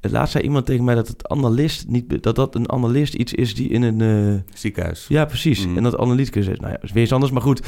Laatst 0.00 0.32
zei 0.32 0.44
iemand 0.44 0.66
tegen 0.66 0.84
mij 0.84 0.94
dat 0.94 1.08
het 1.08 1.28
analist 1.28 1.88
niet 1.88 2.22
dat 2.22 2.34
dat 2.36 2.54
een 2.54 2.70
analist 2.72 3.14
iets 3.14 3.32
is 3.32 3.54
die 3.54 3.68
in 3.68 3.82
een 3.82 4.44
Ziekenhuis. 4.54 5.04
ja 5.08 5.24
precies 5.24 5.66
Mm. 5.66 5.76
en 5.76 5.82
dat 5.82 5.98
analyticus 5.98 6.46
is. 6.46 6.58
Nou 6.58 6.72
ja, 6.72 6.78
is 6.82 6.92
weer 6.92 7.02
iets 7.02 7.12
anders, 7.12 7.32
maar 7.32 7.42
goed. 7.42 7.60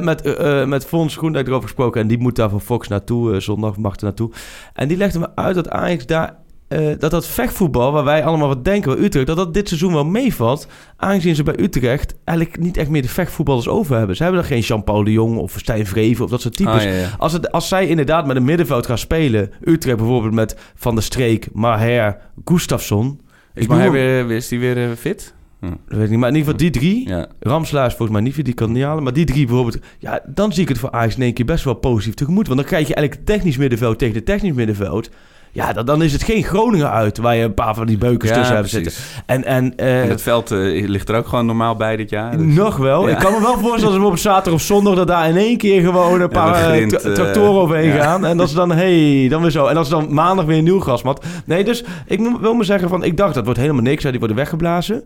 Met 0.00 0.38
met 0.66 0.84
Fons 0.86 1.14
Groenendijk 1.14 1.46
erover 1.46 1.68
gesproken 1.68 2.00
en 2.00 2.06
die 2.06 2.18
moet 2.18 2.36
daar 2.36 2.50
van 2.50 2.60
Fox 2.60 2.88
naartoe 2.88 3.40
zondag 3.40 3.76
mag 3.76 3.96
er 3.96 4.04
naartoe. 4.04 4.30
En 4.74 4.88
die 4.88 4.96
legde 4.96 5.18
me 5.18 5.36
uit 5.36 5.54
dat 5.54 5.68
Ajax 5.68 6.06
daar 6.06 6.41
eh, 6.72 6.98
dat 6.98 7.10
dat 7.10 7.26
vechtvoetbal, 7.26 7.92
waar 7.92 8.04
wij 8.04 8.24
allemaal 8.24 8.48
wat 8.48 8.64
denken 8.64 8.94
bij 8.94 9.04
Utrecht, 9.04 9.26
dat 9.26 9.36
dat 9.36 9.54
dit 9.54 9.68
seizoen 9.68 9.92
wel 9.92 10.04
meevalt. 10.04 10.66
Aangezien 10.96 11.34
ze 11.34 11.42
bij 11.42 11.58
Utrecht 11.58 12.14
eigenlijk 12.24 12.58
niet 12.60 12.76
echt 12.76 12.88
meer 12.88 13.02
de 13.02 13.08
vechtvoetballers 13.08 13.68
over 13.68 13.96
hebben. 13.96 14.16
Ze 14.16 14.22
hebben 14.22 14.40
er 14.40 14.46
geen 14.46 14.60
Jean-Paul 14.60 15.04
de 15.04 15.12
Jong 15.12 15.36
of 15.36 15.54
Stijn 15.56 15.86
Vreven 15.86 16.24
of 16.24 16.30
dat 16.30 16.40
soort 16.40 16.56
types. 16.56 16.74
Ah, 16.74 16.82
ja, 16.82 16.90
ja. 16.90 17.08
Als, 17.18 17.32
het, 17.32 17.52
als 17.52 17.68
zij 17.68 17.86
inderdaad 17.86 18.26
met 18.26 18.36
een 18.36 18.44
middenveld 18.44 18.86
gaan 18.86 18.98
spelen, 18.98 19.50
Utrecht 19.64 19.96
bijvoorbeeld 19.96 20.34
met 20.34 20.56
Van 20.74 20.94
der 20.94 21.04
Streek, 21.04 21.48
Maher, 21.52 22.18
Gustafsson. 22.44 23.20
Is, 23.54 23.66
bedoel- 23.66 23.90
weer, 23.90 24.30
is 24.30 24.48
die 24.48 24.58
weer 24.58 24.76
eh, 24.76 24.96
fit? 24.98 25.34
Dat 25.60 25.70
weet 25.86 26.02
ik 26.04 26.10
niet, 26.10 26.18
maar 26.18 26.28
in 26.28 26.34
ieder 26.36 26.52
geval 26.52 26.70
die 26.70 26.80
drie. 26.80 27.08
Ja. 27.08 27.26
Ramslaar 27.40 27.86
is 27.86 27.94
volgens 27.94 28.18
mij 28.18 28.20
niet, 28.20 28.44
die 28.44 28.54
kan 28.54 28.72
niet 28.72 28.84
halen. 28.84 29.02
Maar 29.02 29.12
die 29.12 29.24
drie 29.24 29.46
bijvoorbeeld, 29.46 29.78
ja, 29.98 30.20
dan 30.26 30.52
zie 30.52 30.62
ik 30.62 30.68
het 30.68 30.78
voor 30.78 30.90
Ajax 30.90 31.16
in 31.16 31.22
één 31.22 31.32
keer 31.32 31.44
best 31.44 31.64
wel 31.64 31.74
positief 31.74 32.14
tegemoet. 32.14 32.46
Want 32.46 32.58
dan 32.58 32.68
krijg 32.68 32.88
je 32.88 32.94
eigenlijk 32.94 33.26
technisch 33.26 33.56
middenveld 33.56 33.98
tegen 33.98 34.14
de 34.14 34.22
technisch 34.22 34.52
middenveld. 34.52 35.10
Ja, 35.54 35.72
dan, 35.72 35.86
dan 35.86 36.02
is 36.02 36.12
het 36.12 36.22
geen 36.22 36.42
Groningen 36.44 36.90
uit, 36.90 37.18
waar 37.18 37.36
je 37.36 37.44
een 37.44 37.54
paar 37.54 37.74
van 37.74 37.86
die 37.86 37.98
beukers 37.98 38.30
Ja, 38.30 38.36
tussen 38.36 38.56
hebt 38.56 38.68
zitten. 38.68 38.92
En, 39.26 39.44
en, 39.44 39.76
eh, 39.76 40.02
En 40.02 40.08
het 40.08 40.22
veld 40.22 40.50
eh, 40.50 40.88
ligt 40.88 41.08
er 41.08 41.16
ook 41.16 41.26
gewoon 41.26 41.46
normaal 41.46 41.76
bij 41.76 41.96
dit 41.96 42.10
jaar. 42.10 42.36
dus- 42.36 42.54
Nog 42.54 42.76
wel. 42.76 43.08
Ja. 43.08 43.14
Ik 43.14 43.18
kan 43.18 43.32
me 43.32 43.40
wel 43.40 43.58
voorstellen 43.58 43.94
dat 43.94 44.02
we 44.02 44.10
op 44.10 44.18
zaterdag 44.18 44.52
of 44.52 44.60
zondag... 44.66 44.94
dat 44.94 45.06
daar 45.06 45.28
in 45.28 45.36
één 45.36 45.56
keer 45.56 45.82
gewoon 45.82 46.20
een 46.20 46.28
paar 46.28 46.54
eh, 46.54 46.64
grind, 46.64 46.98
tra- 47.00 47.12
tractoren 47.12 47.60
overheen 47.60 47.92
ja. 47.94 48.02
gaan. 48.02 48.24
En 48.26 48.36
dat 48.36 48.48
is 48.48 48.54
dan, 48.54 48.70
hey, 48.82 49.26
dan 49.30 49.42
weer 49.42 49.50
zo. 49.50 49.66
En 49.66 49.74
dat 49.74 49.84
is 49.84 49.90
dan 49.90 50.14
maandag 50.14 50.44
weer 50.44 50.58
een 50.58 50.64
nieuw 50.64 50.80
grasmat. 50.80 51.24
Nee, 51.44 51.64
dus 51.64 51.84
ik 52.06 52.20
wil 52.40 52.54
me 52.54 52.64
zeggen 52.64 52.88
van... 52.88 53.04
Ik 53.04 53.16
dacht, 53.16 53.34
dat 53.34 53.44
wordt 53.44 53.60
helemaal 53.60 53.82
niks. 53.82 54.02
hè, 54.02 54.10
Die 54.10 54.18
worden 54.18 54.36
weggeblazen. 54.36 55.02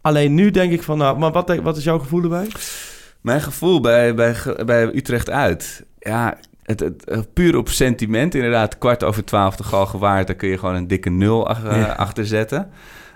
Alleen 0.00 0.34
nu 0.34 0.50
denk 0.50 0.72
ik 0.72 0.82
van, 0.82 0.98
nou, 0.98 1.18
maar 1.18 1.32
wat, 1.32 1.58
wat 1.62 1.76
is 1.76 1.84
jouw 1.84 1.98
gevoel 1.98 2.22
erbij? 2.22 2.46
Mijn 3.20 3.40
gevoel 3.40 3.80
bij, 3.80 4.14
bij, 4.14 4.36
bij 4.66 4.94
Utrecht 4.94 5.30
uit. 5.30 5.84
Ja, 5.98 6.36
het, 6.70 6.80
het, 6.80 7.04
eh, 7.04 7.18
puur 7.34 7.56
op 7.56 7.68
sentiment. 7.68 8.34
Inderdaad, 8.34 8.78
kwart 8.78 9.04
over 9.04 9.24
twaalf 9.24 9.56
de 9.56 9.64
gal 9.64 9.86
gewaard. 9.86 10.26
Daar 10.26 10.36
kun 10.36 10.48
je 10.48 10.58
gewoon 10.58 10.74
een 10.74 10.86
dikke 10.86 11.10
nul 11.10 11.48
ach- 11.48 11.64
eh, 11.64 11.76
Ja. 11.76 11.92
achter 11.92 12.26
zetten. 12.26 12.68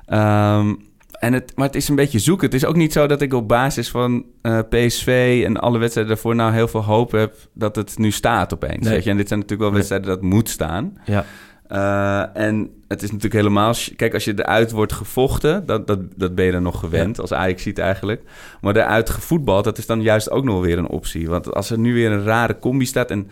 Ehm, 0.07 0.75
en 1.19 1.33
het, 1.33 1.53
maar 1.57 1.67
het 1.67 1.77
is 1.77 1.89
een 1.89 1.95
beetje 1.97 2.19
zoeken. 2.19 2.47
Het 2.47 2.55
is 2.55 2.65
ook 2.65 2.77
niet 2.77 2.93
zo 2.93 3.07
dat 3.07 3.23
ik 3.23 3.35
op 3.35 3.49
basis 3.49 3.91
van 3.91 4.25
eh, 4.43 4.59
PSV 4.69 5.43
en 5.47 5.57
alle 5.61 5.79
wedstrijden 5.79 6.13
daarvoor 6.15 6.35
nou 6.35 6.53
heel 6.53 6.69
veel 6.69 6.85
hoop 6.85 7.13
heb 7.13 7.35
dat 7.55 7.77
het 7.77 7.99
nu 7.99 8.11
staat 8.11 8.55
opeens. 8.55 8.85
Nee. 8.85 8.95
Weet 8.95 9.05
je? 9.05 9.11
En 9.11 9.17
dit 9.17 9.29
zijn 9.29 9.41
natuurlijk 9.41 9.71
wel 9.71 9.79
Nee. 9.79 9.89
wedstrijden 9.89 10.09
dat 10.21 10.31
moet 10.31 10.49
staan. 10.49 10.99
Ja. 11.05 11.25
Eh, 11.67 12.37
en 12.37 12.71
het 12.89 13.03
is 13.03 13.09
natuurlijk 13.09 13.35
helemaal... 13.35 13.75
Kijk, 13.97 14.15
als 14.15 14.25
je 14.25 14.33
eruit 14.37 14.71
wordt 14.71 14.93
gevochten, 14.93 15.67
dat, 15.67 15.87
dat, 15.87 15.99
dat 16.17 16.35
ben 16.35 16.45
je 16.45 16.53
dan 16.53 16.63
nog 16.63 16.81
gewend, 16.81 17.21
als 17.21 17.33
Ajax 17.33 17.63
ziet 17.63 17.79
eigenlijk. 17.79 18.23
Maar 18.61 18.77
eruit 18.77 19.11
gevoetbald, 19.11 19.65
dat 19.65 19.79
is 19.79 19.87
dan 19.87 20.03
juist 20.03 20.31
ook 20.31 20.45
nog 20.45 20.61
weer 20.61 20.79
een 20.79 20.89
optie. 20.89 21.29
Want 21.29 21.55
als 21.55 21.71
er 21.71 21.79
nu 21.79 21.95
weer 21.95 22.13
een 22.13 22.25
rare 22.25 22.59
combi 22.59 22.87
staat... 22.87 23.11
en 23.11 23.31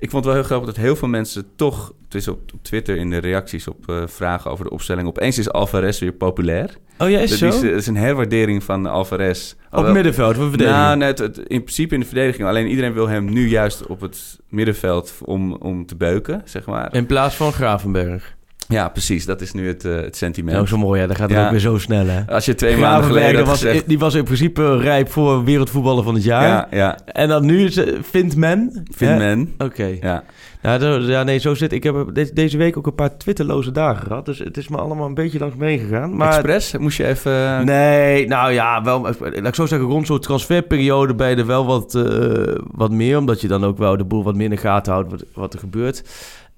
ik 0.00 0.10
vond 0.10 0.24
het 0.24 0.24
wel 0.24 0.34
heel 0.34 0.42
grappig 0.42 0.66
dat 0.74 0.84
heel 0.84 0.96
veel 0.96 1.08
mensen 1.08 1.44
toch... 1.56 1.92
het 2.04 2.14
is 2.14 2.28
op, 2.28 2.40
op 2.54 2.62
Twitter 2.62 2.96
in 2.96 3.10
de 3.10 3.18
reacties 3.18 3.68
op 3.68 3.88
eh, 3.88 4.02
vragen 4.06 4.50
over 4.50 4.64
de 4.64 4.70
opstelling... 4.70 5.08
opeens 5.08 5.38
is 5.38 5.50
Alvarez 5.50 5.98
weer 6.00 6.12
populair. 6.12 6.76
Oh 6.98 7.10
ja, 7.10 7.18
is 7.18 7.30
dat 7.30 7.38
zo? 7.38 7.46
is, 7.46 7.62
is 7.62 7.86
een 7.86 7.96
herwaardering 7.96 8.62
van 8.64 8.86
Alvarez. 8.86 9.52
op 9.52 9.58
Alhoewel- 9.70 9.94
middenveld, 9.94 10.36
we 10.36 10.48
verdedigen. 10.48 10.78
nou, 10.80 10.96
net, 10.96 11.18
het, 11.18 11.38
in 11.38 11.62
principe 11.62 11.94
in 11.94 12.00
de 12.00 12.06
verdediging. 12.06 12.48
Alleen 12.48 12.66
iedereen 12.66 12.92
wil 12.92 13.08
hem 13.08 13.24
nu 13.24 13.48
juist 13.48 13.86
op 13.86 14.00
het 14.00 14.38
middenveld 14.48 15.14
om, 15.24 15.52
om 15.52 15.86
te 15.86 15.96
beuken, 15.96 16.42
zeg 16.44 16.66
maar. 16.66 16.94
In 16.94 17.06
plaats 17.06 17.34
van 17.34 17.52
Gravenberg. 17.52 18.36
Ja, 18.70 18.88
precies. 18.88 19.24
Dat 19.26 19.40
is 19.40 19.52
nu 19.52 19.66
het, 19.68 19.84
eh, 19.84 19.94
het 19.96 20.16
sentiment. 20.16 20.56
Nou, 20.56 20.68
zo 20.68 20.76
mooi, 20.78 21.00
ja. 21.00 21.06
Dat 21.06 21.16
gaat 21.16 21.28
het 21.28 21.38
Ja. 21.38 21.44
ook 21.44 21.50
weer 21.50 21.60
zo 21.60 21.78
snel, 21.78 22.06
hè? 22.06 22.20
Als 22.26 22.44
je 22.44 22.54
twee 22.54 22.76
maanden 22.76 23.04
geleden 23.04 23.44
was, 23.46 23.62
gezegd... 23.62 23.88
die 23.88 23.98
was 23.98 24.14
in 24.14 24.24
principe 24.24 24.76
rijp 24.78 25.10
voor 25.10 25.44
wereldvoetballer 25.44 26.04
van 26.04 26.14
het 26.14 26.24
jaar. 26.24 26.46
Ja, 26.48 26.66
ja, 26.70 26.98
En 27.06 27.28
dan 27.28 27.44
nu 27.46 27.64
is, 27.64 27.76
het- 27.76 27.96
vindt 28.02 28.36
men... 28.36 28.70
vindt 28.94 29.12
hè? 29.14 29.18
men. 29.18 29.54
Oké. 29.58 29.96
Ja. 30.00 30.22
Ja, 30.62 30.78
zo- 30.78 30.98
ja, 31.00 31.22
nee, 31.22 31.38
zo 31.38 31.54
zit 31.54 31.72
ik. 31.72 31.82
heb 31.82 31.94
de- 32.12 32.30
deze 32.34 32.56
week 32.56 32.76
ook 32.76 32.86
een 32.86 32.94
paar 32.94 33.16
Twitterloze 33.16 33.70
dagen 33.70 34.06
gehad. 34.06 34.24
Dus 34.26 34.38
het 34.38 34.56
is 34.56 34.68
me 34.68 34.76
allemaal 34.78 35.06
een 35.06 35.14
beetje 35.14 35.38
langs 35.38 35.56
me 35.56 35.66
heen 35.66 35.78
gegaan. 35.78 36.16
Maar 36.16 36.28
Express, 36.32 36.76
moest 36.76 36.96
je 36.96 37.06
even... 37.06 37.64
Nee, 37.64 38.26
nou 38.26 38.52
ja, 38.52 38.82
wel, 38.82 39.00
laat 39.20 39.46
ik 39.46 39.54
zo 39.54 39.66
zeggen, 39.66 39.88
rond 39.88 40.06
zo'n 40.06 40.18
transferperiode 40.20 41.14
ben 41.14 41.28
je 41.30 41.36
er 41.36 41.46
wel 41.46 41.66
wat, 41.66 41.94
eh, 41.94 42.54
wat 42.70 42.90
meer. 42.90 43.18
Omdat 43.18 43.40
je 43.40 43.48
dan 43.48 43.64
ook 43.64 43.78
wel 43.78 43.96
de 43.96 44.04
boel 44.04 44.22
wat 44.24 44.34
meer 44.34 44.44
in 44.44 44.50
de 44.50 44.56
gaten 44.56 44.92
houdt 44.92 45.10
wat, 45.10 45.24
wat 45.34 45.52
er 45.52 45.58
gebeurt. 45.58 46.02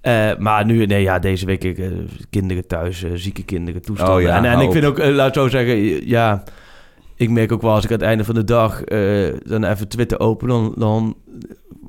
Eh, 0.02 0.36
maar 0.38 0.64
nu, 0.64 0.86
nee, 0.86 1.02
ja, 1.02 1.18
deze 1.18 1.46
week 1.46 1.64
ik, 1.64 1.78
eh, 1.78 1.86
kinderen 2.30 2.66
thuis, 2.66 3.02
eh, 3.02 3.10
zieke 3.14 3.44
kinderen, 3.44 3.82
toestanden. 3.82 4.16
Oh 4.16 4.22
ja, 4.22 4.36
en 4.36 4.44
en 4.44 4.60
ik 4.60 4.72
vind 4.72 4.84
ook, 4.84 4.98
laat 4.98 5.28
ik 5.28 5.34
zo 5.34 5.48
zeggen, 5.48 6.08
ja, 6.08 6.42
ik 7.16 7.30
merk 7.30 7.52
ook 7.52 7.62
wel 7.62 7.70
als 7.72 7.84
ik 7.84 7.90
aan 7.90 7.96
het 7.96 8.06
einde 8.06 8.24
van 8.24 8.34
de 8.34 8.44
dag 8.44 8.84
dan 9.44 9.64
even 9.64 9.88
Twitter 9.88 10.20
open, 10.20 10.48
dan, 10.48 10.74
dan 10.76 11.16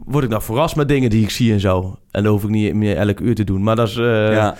word 0.06 0.24
ik 0.24 0.30
nou 0.30 0.42
verrast 0.42 0.76
met 0.76 0.88
dingen 0.88 1.10
die 1.10 1.24
ik 1.24 1.30
zie 1.30 1.54
en 1.54 1.60
zo. 1.60 1.98
En 2.12 2.24
dat 2.24 2.32
hoef 2.32 2.44
ik 2.44 2.50
niet 2.50 2.74
meer 2.74 2.98
elk 2.98 3.20
uur 3.20 3.36
te 3.36 3.44
doen. 3.44 3.64
Maar 3.64 3.76
dat 3.76 3.88
is... 3.88 3.96
ja. 3.96 4.56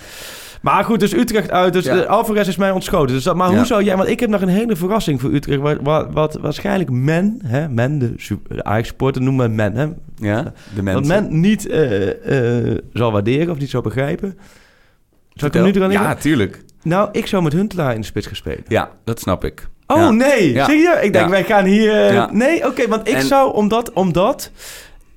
Maar 0.64 0.84
goed, 0.84 1.00
dus 1.00 1.12
Utrecht 1.12 1.50
uit. 1.50 1.72
Dus 1.72 1.84
Ja. 1.84 2.02
eh, 2.02 2.06
Alvarez 2.08 2.48
is 2.48 2.56
mij 2.56 2.70
ontschoten. 2.70 3.14
Dus 3.14 3.24
dat, 3.24 3.36
maar 3.36 3.50
Ja. 3.50 3.56
hoe 3.56 3.66
zou 3.66 3.82
jij... 3.84 3.96
Want 3.96 4.08
ik 4.08 4.20
heb 4.20 4.28
nog 4.30 4.40
een 4.40 4.48
hele 4.48 4.76
verrassing 4.76 5.20
voor 5.20 5.30
Utrecht. 5.32 5.60
Wat, 5.60 5.76
wat, 5.82 6.08
wat 6.12 6.34
waarschijnlijk 6.40 6.90
men, 6.90 7.38
hè, 7.46 7.68
men, 7.68 7.98
de, 7.98 8.14
de 8.48 8.64
Ajax-sporter 8.64 9.22
noemen 9.22 9.54
men, 9.54 9.74
hè, 9.76 9.82
ja, 10.28 10.42
de 10.42 10.50
dat 10.74 10.84
mensen. 10.84 11.06
men 11.06 11.40
niet 11.40 11.66
eh, 11.68 12.68
eh, 12.70 12.78
zal 12.92 13.12
waarderen 13.12 13.50
of 13.50 13.58
niet 13.58 13.70
zal 13.70 13.80
begrijpen. 13.80 14.38
Zal 15.32 15.48
ik 15.48 15.54
hem 15.54 15.64
nu 15.64 15.72
Vertel. 15.72 15.90
eraan 15.90 16.02
Ja, 16.04 16.14
tuurlijk. 16.14 16.62
Nou, 16.82 17.08
ik 17.12 17.26
zou 17.26 17.42
met 17.42 17.52
Huntelaar 17.52 17.94
in 17.94 18.00
de 18.00 18.06
spits 18.06 18.26
gaan 18.26 18.36
spelen. 18.36 18.64
Ja, 18.68 18.90
dat 19.04 19.20
snap 19.20 19.44
ik. 19.44 19.68
Oh 19.86 19.96
Ja. 19.96 20.10
nee, 20.10 20.52
Ja. 20.52 20.64
zie 20.64 20.76
je? 20.78 20.98
Ik 21.02 21.12
denk, 21.12 21.24
Ja. 21.24 21.30
wij 21.30 21.44
gaan 21.44 21.64
hier... 21.64 22.28
Nee, 22.32 22.66
oké, 22.66 22.88
want 22.88 23.08
ik 23.08 23.14
En- 23.14 23.22
zou, 23.26 23.54
omdat, 23.54 23.92
omdat... 23.92 24.50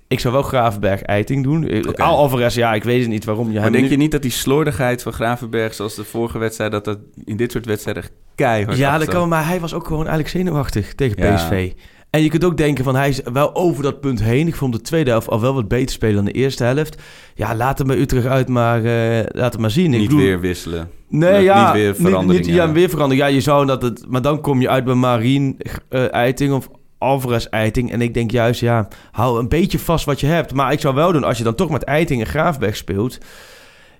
Ik 0.07 0.19
zou 0.19 0.33
wel 0.33 0.43
Gravenberg-Eiting 0.43 1.43
doen. 1.43 1.67
Eh, 1.67 1.87
Oké. 1.87 2.03
Al 2.03 2.17
Alvarez, 2.17 2.55
ja, 2.55 2.73
ik 2.73 2.83
weet 2.83 2.99
het 3.01 3.09
niet 3.09 3.25
waarom 3.25 3.47
je 3.47 3.53
Maar 3.53 3.63
hem 3.63 3.71
denk 3.71 3.83
nu- 3.83 3.89
je 3.91 3.97
niet 3.97 4.11
dat 4.11 4.21
die 4.21 4.31
slordigheid 4.31 5.01
van 5.01 5.13
Gravenberg, 5.13 5.73
zoals 5.73 5.95
de 5.95 6.03
vorige 6.03 6.37
wedstrijd, 6.37 6.71
dat 6.71 6.85
dat 6.85 6.97
in 7.25 7.37
dit 7.37 7.51
soort 7.51 7.65
wedstrijden 7.65 8.03
keihard 8.35 8.77
Ja, 8.77 8.97
dat 8.97 9.07
kan, 9.07 9.29
maar 9.29 9.47
hij 9.47 9.59
was 9.59 9.73
ook 9.73 9.83
gewoon 9.87 10.07
eigenlijk 10.07 10.29
zenuwachtig 10.29 10.95
tegen 10.95 11.23
Ja. 11.23 11.35
PSV. 11.35 11.71
En 12.09 12.21
je 12.23 12.29
kunt 12.29 12.43
ook 12.43 12.57
denken 12.57 12.83
van 12.83 12.95
hij 12.95 13.09
is 13.09 13.21
wel 13.33 13.55
over 13.55 13.83
dat 13.83 13.99
punt 14.01 14.21
heen. 14.23 14.47
Ik 14.47 14.55
vond 14.55 14.73
de 14.73 14.81
tweede 14.81 15.09
helft 15.09 15.29
al 15.29 15.41
wel 15.41 15.53
wat 15.53 15.67
beter 15.67 15.89
spelen 15.95 16.15
dan 16.15 16.25
de 16.25 16.31
eerste 16.31 16.63
helft. 16.63 17.01
Ja, 17.35 17.55
laat 17.55 17.77
hem 17.77 17.87
bij 17.87 17.97
Utrecht 17.97 18.25
uit, 18.25 18.47
maar 18.47 18.83
eh, 18.83 19.23
laat 19.27 19.51
het 19.51 19.61
maar 19.61 19.71
zien. 19.71 19.93
Ik 19.93 19.99
Niet 19.99 20.07
bedoel- 20.09 20.23
weer 20.23 20.39
wisselen. 20.39 20.89
Nee, 21.09 21.33
Niet 21.33 21.43
ja. 21.43 21.73
weer 21.73 21.87
Niet, 21.97 22.07
veranderingen. 22.07 22.53
ja, 22.53 22.71
weer 22.71 22.89
veranderen. 22.89 23.25
Ja, 23.25 23.29
je 23.33 23.41
zou 23.41 23.65
dat 23.65 23.81
het... 23.81 24.05
Maar 24.07 24.21
dan 24.21 24.41
kom 24.41 24.61
je 24.61 24.69
uit 24.69 24.85
bij 24.85 24.93
Marien 24.93 25.57
eh 25.89 26.13
Eiting 26.13 26.53
of 26.53 26.69
Alvarez 26.97 27.45
Eiting. 27.45 27.91
En 27.91 28.01
ik 28.01 28.13
denk 28.13 28.31
juist, 28.31 28.59
ja, 28.61 28.87
hou 29.11 29.39
een 29.39 29.49
beetje 29.49 29.79
vast 29.79 30.05
wat 30.05 30.19
je 30.19 30.27
hebt. 30.27 30.53
Maar 30.53 30.71
ik 30.71 30.79
zou 30.79 30.95
wel 30.95 31.11
doen, 31.11 31.23
als 31.23 31.37
je 31.37 31.43
dan 31.43 31.55
toch 31.55 31.69
met 31.69 31.83
Eiting 31.83 32.21
en 32.21 32.27
Graafberg 32.27 32.75
speelt... 32.75 33.17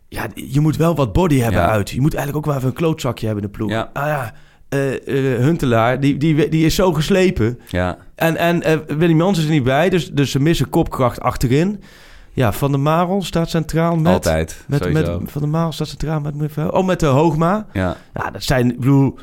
Ja, 0.10 0.28
je 0.34 0.60
moet 0.60 0.78
wel 0.78 0.96
wat 0.96 1.14
body 1.14 1.40
hebben 1.40 1.62
Ja. 1.62 1.70
uit. 1.70 1.90
Je 1.90 2.02
moet 2.02 2.14
eigenlijk 2.16 2.46
ook 2.46 2.52
wel 2.52 2.62
even 2.62 2.68
een 2.76 2.82
klootzakje 2.82 3.26
hebben 3.26 3.44
in 3.44 3.52
de 3.52 3.58
ploeg. 3.58 3.70
Ja. 3.72 3.90
Ah 3.94 4.06
ja, 4.06 4.34
eh, 4.70 4.94
eh, 4.94 5.40
Huntelaar, 5.40 6.00
die, 6.00 6.18
die, 6.18 6.50
die 6.50 6.66
is 6.66 6.76
zo 6.76 6.94
geslepen. 6.94 7.60
Ja, 7.68 7.98
En, 8.16 8.38
en 8.38 8.64
eh, 8.64 8.78
Willem 8.98 9.18
Jans 9.18 9.38
is 9.38 9.44
er 9.44 9.52
niet 9.52 9.64
bij, 9.64 9.90
dus, 9.90 10.12
dus 10.12 10.32
ze 10.32 10.40
missen 10.40 10.70
kopkracht 10.70 11.22
achterin. 11.22 11.84
Ja, 12.34 12.52
Van 12.52 12.72
der 12.72 12.80
Marel 12.80 13.24
staat 13.24 13.50
centraal 13.50 13.96
met... 13.96 14.14
altijd. 14.14 14.64
Met, 14.68 14.84
sowieso. 14.84 15.20
met 15.20 15.32
Van 15.32 15.42
der 15.42 15.52
Marel 15.52 15.72
staat 15.72 15.88
centraal 15.88 16.20
met... 16.20 16.36
met 16.36 16.58
oh, 16.72 16.86
met 16.86 17.00
de 17.00 17.06
Hoogma. 17.06 17.66
Ja, 17.74 17.98
Ja, 18.14 18.32
dat 18.32 18.44
zijn... 18.44 18.72
Ik 18.72 18.80
bedoel, 18.80 19.18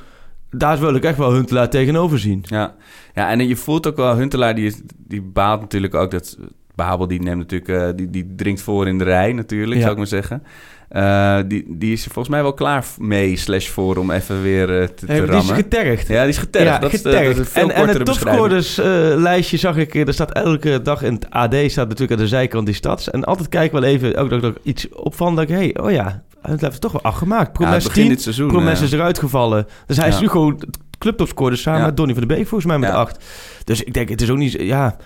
daar 0.57 0.79
wil 0.81 0.95
ik 0.95 1.05
echt 1.05 1.19
wel 1.19 1.33
Huntelaar 1.33 1.71
tegenover 1.71 2.19
zien. 2.19 2.41
ja. 2.47 2.75
ja, 3.15 3.31
en 3.31 3.49
je 3.49 3.57
voelt 3.57 3.87
ook 3.87 3.97
wel, 3.97 4.17
Huntelaar 4.17 4.55
die, 4.55 4.67
is- 4.67 4.81
die 4.97 5.23
baalt 5.23 5.61
natuurlijk 5.61 5.95
ook 5.95 6.11
dat... 6.11 6.39
Babel 6.75 7.07
die 7.07 7.23
neemt 7.23 7.39
natuurlijk, 7.39 7.71
eh, 7.71 7.89
die, 7.97 8.11
die 8.11 8.33
dringt 8.37 8.61
voor 8.63 8.89
in 8.89 8.99
de 8.99 9.05
rij 9.05 9.33
natuurlijk, 9.33 9.75
Ja. 9.75 9.81
zou 9.81 9.91
ik 9.93 9.99
maar 9.99 10.07
zeggen. 10.07 10.43
Eh, 10.89 11.39
die, 11.49 11.65
die 11.69 11.93
is 11.93 12.05
er 12.05 12.11
volgens 12.11 12.35
mij 12.35 12.43
wel 12.43 12.55
klaar 12.55 12.85
mee, 12.99 13.37
slash 13.37 13.69
voor, 13.69 13.97
om 13.97 14.11
even 14.11 14.43
weer 14.43 14.81
eh, 14.81 14.87
te, 14.87 14.95
te 14.95 15.07
Hey, 15.07 15.15
die 15.21 15.25
is 15.29 15.31
rammen. 15.35 15.55
getergd. 15.55 16.09
Ja, 16.09 16.21
die 16.21 16.29
is 16.31 16.39
getergd. 16.39 16.67
Ja, 16.67 16.79
dat 16.79 16.93
is 16.93 17.01
getergd. 17.01 17.25
dat 17.25 17.33
is 17.33 17.39
een 17.39 17.45
veel 17.45 17.71
en, 17.71 17.75
en 17.75 17.89
het 17.89 18.05
topscorerslijstje 18.05 19.57
zag 19.57 19.77
ik... 19.77 19.95
Er 19.95 20.13
staat 20.13 20.33
elke 20.33 20.83
dag 20.83 21.03
in 21.03 21.13
het 21.15 21.31
AD 21.31 21.55
staat 21.67 21.89
natuurlijk 21.89 22.13
aan 22.13 22.25
de 22.25 22.29
zijkant 22.29 22.67
die 22.67 22.75
stads. 22.75 23.11
En 23.11 23.25
altijd 23.25 23.49
kijk 23.49 23.65
ik 23.67 23.73
wel 23.73 23.83
even... 23.83 24.17
Ook 24.17 24.31
dat 24.31 24.45
ik 24.45 24.57
iets 24.63 24.89
opvalt. 24.89 25.37
Dat 25.37 25.49
ik, 25.49 25.55
hey, 25.57 25.79
oh 25.81 25.91
ja, 25.91 26.23
het 26.51 26.61
heeft 26.61 26.81
toch 26.81 26.93
wel 26.93 27.03
afgemaakt. 27.03 27.47
Ja, 27.47 27.53
Promes 27.65 27.85
begin 27.85 28.03
10, 28.03 28.11
dit 28.13 28.23
seizoen. 28.23 28.49
Promes 28.49 28.79
eh, 28.79 28.85
is 28.85 28.93
eruit 28.93 29.19
gevallen. 29.19 29.67
Dus 29.87 29.97
hij 29.97 30.09
is 30.09 30.21
nu 30.21 30.29
gewoon 30.29 30.61
clubtopscorer 30.99 31.59
samen 31.59 31.83
met 31.85 31.97
Donny 31.97 32.13
van 32.13 32.21
de 32.23 32.29
Beek 32.29 32.47
volgens 32.47 32.65
mij 32.65 32.79
met 32.79 32.91
acht. 32.91 33.25
Dus 33.65 33.83
ik 33.83 33.95
denk, 33.95 34.09
het 34.09 34.21
is 34.23 34.31
ook 34.31 34.39
niet... 34.39 34.53
Ja... 34.53 34.97